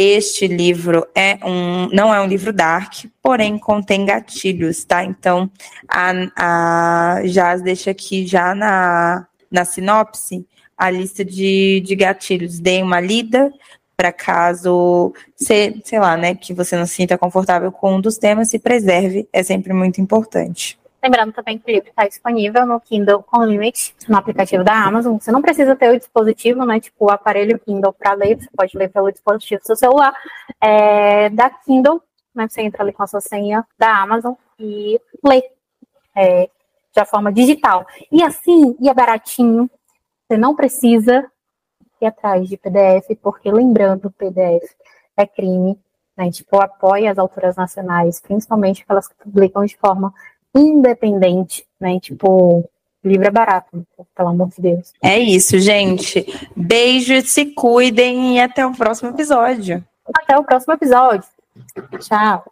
este 0.00 0.46
livro 0.46 1.04
é 1.12 1.40
um, 1.44 1.88
não 1.88 2.14
é 2.14 2.20
um 2.20 2.26
livro 2.26 2.52
dark, 2.52 3.06
porém 3.20 3.58
contém 3.58 4.06
gatilhos, 4.06 4.84
tá? 4.84 5.02
Então, 5.02 5.50
a, 5.88 6.12
a 6.36 7.22
Jazz 7.26 7.60
deixa 7.62 7.90
aqui 7.90 8.24
já 8.24 8.54
na, 8.54 9.26
na 9.50 9.64
sinopse 9.64 10.46
a 10.76 10.88
lista 10.88 11.24
de, 11.24 11.80
de 11.84 11.96
gatilhos. 11.96 12.60
Dê 12.60 12.80
uma 12.80 13.00
lida 13.00 13.52
para 13.96 14.12
caso, 14.12 15.12
sei, 15.34 15.82
sei 15.84 15.98
lá, 15.98 16.16
né, 16.16 16.32
que 16.32 16.54
você 16.54 16.76
não 16.76 16.86
se 16.86 16.94
sinta 16.94 17.18
confortável 17.18 17.72
com 17.72 17.96
um 17.96 18.00
dos 18.00 18.16
temas, 18.16 18.50
se 18.50 18.60
preserve, 18.60 19.28
é 19.32 19.42
sempre 19.42 19.72
muito 19.72 20.00
importante. 20.00 20.78
Lembrando 21.08 21.32
também 21.32 21.58
que 21.58 21.70
o 21.70 21.74
livro 21.74 21.88
está 21.88 22.06
disponível 22.06 22.66
no 22.66 22.78
Kindle 22.78 23.24
Unlimited, 23.32 23.94
no 24.10 24.18
aplicativo 24.18 24.62
da 24.62 24.74
Amazon. 24.74 25.16
Você 25.18 25.32
não 25.32 25.40
precisa 25.40 25.74
ter 25.74 25.88
o 25.88 25.98
dispositivo, 25.98 26.66
né? 26.66 26.78
Tipo 26.80 27.06
o 27.06 27.10
aparelho 27.10 27.58
Kindle 27.60 27.94
para 27.94 28.12
ler, 28.12 28.36
você 28.36 28.50
pode 28.54 28.76
ler 28.76 28.90
pelo 28.90 29.10
dispositivo 29.10 29.58
do 29.58 29.66
seu 29.66 29.74
celular. 29.74 30.14
É, 30.60 31.30
da 31.30 31.48
Kindle, 31.48 32.02
né? 32.34 32.46
Você 32.46 32.60
entra 32.60 32.82
ali 32.82 32.92
com 32.92 33.02
a 33.02 33.06
sua 33.06 33.22
senha 33.22 33.66
da 33.78 34.02
Amazon 34.02 34.34
e 34.60 35.00
lê 35.24 35.42
é, 36.14 36.50
de 36.94 37.04
forma 37.06 37.32
digital. 37.32 37.86
E 38.12 38.22
assim, 38.22 38.76
e 38.78 38.90
é 38.90 38.92
baratinho. 38.92 39.70
Você 40.28 40.36
não 40.36 40.54
precisa 40.54 41.24
ir 42.02 42.06
atrás 42.06 42.46
de 42.46 42.58
PDF, 42.58 43.16
porque 43.22 43.50
lembrando, 43.50 44.10
PDF 44.10 44.74
é 45.16 45.26
crime. 45.26 45.80
Né? 46.14 46.30
Tipo, 46.30 46.60
apoia 46.60 47.10
as 47.10 47.16
autoras 47.16 47.56
nacionais, 47.56 48.20
principalmente 48.20 48.82
aquelas 48.82 49.08
que 49.08 49.14
publicam 49.14 49.64
de 49.64 49.74
forma 49.78 50.12
independente, 50.60 51.64
né? 51.80 51.98
Tipo, 52.00 52.68
livro 53.04 53.26
é 53.26 53.30
barato, 53.30 53.86
pelo 54.14 54.28
amor 54.28 54.48
de 54.48 54.60
Deus. 54.60 54.92
É 55.02 55.18
isso, 55.18 55.58
gente. 55.58 56.26
Beijo, 56.56 57.20
se 57.22 57.46
cuidem 57.46 58.36
e 58.36 58.40
até 58.40 58.66
o 58.66 58.72
próximo 58.72 59.10
episódio. 59.10 59.84
Até 60.14 60.38
o 60.38 60.44
próximo 60.44 60.74
episódio. 60.74 61.28
Tchau. 62.00 62.44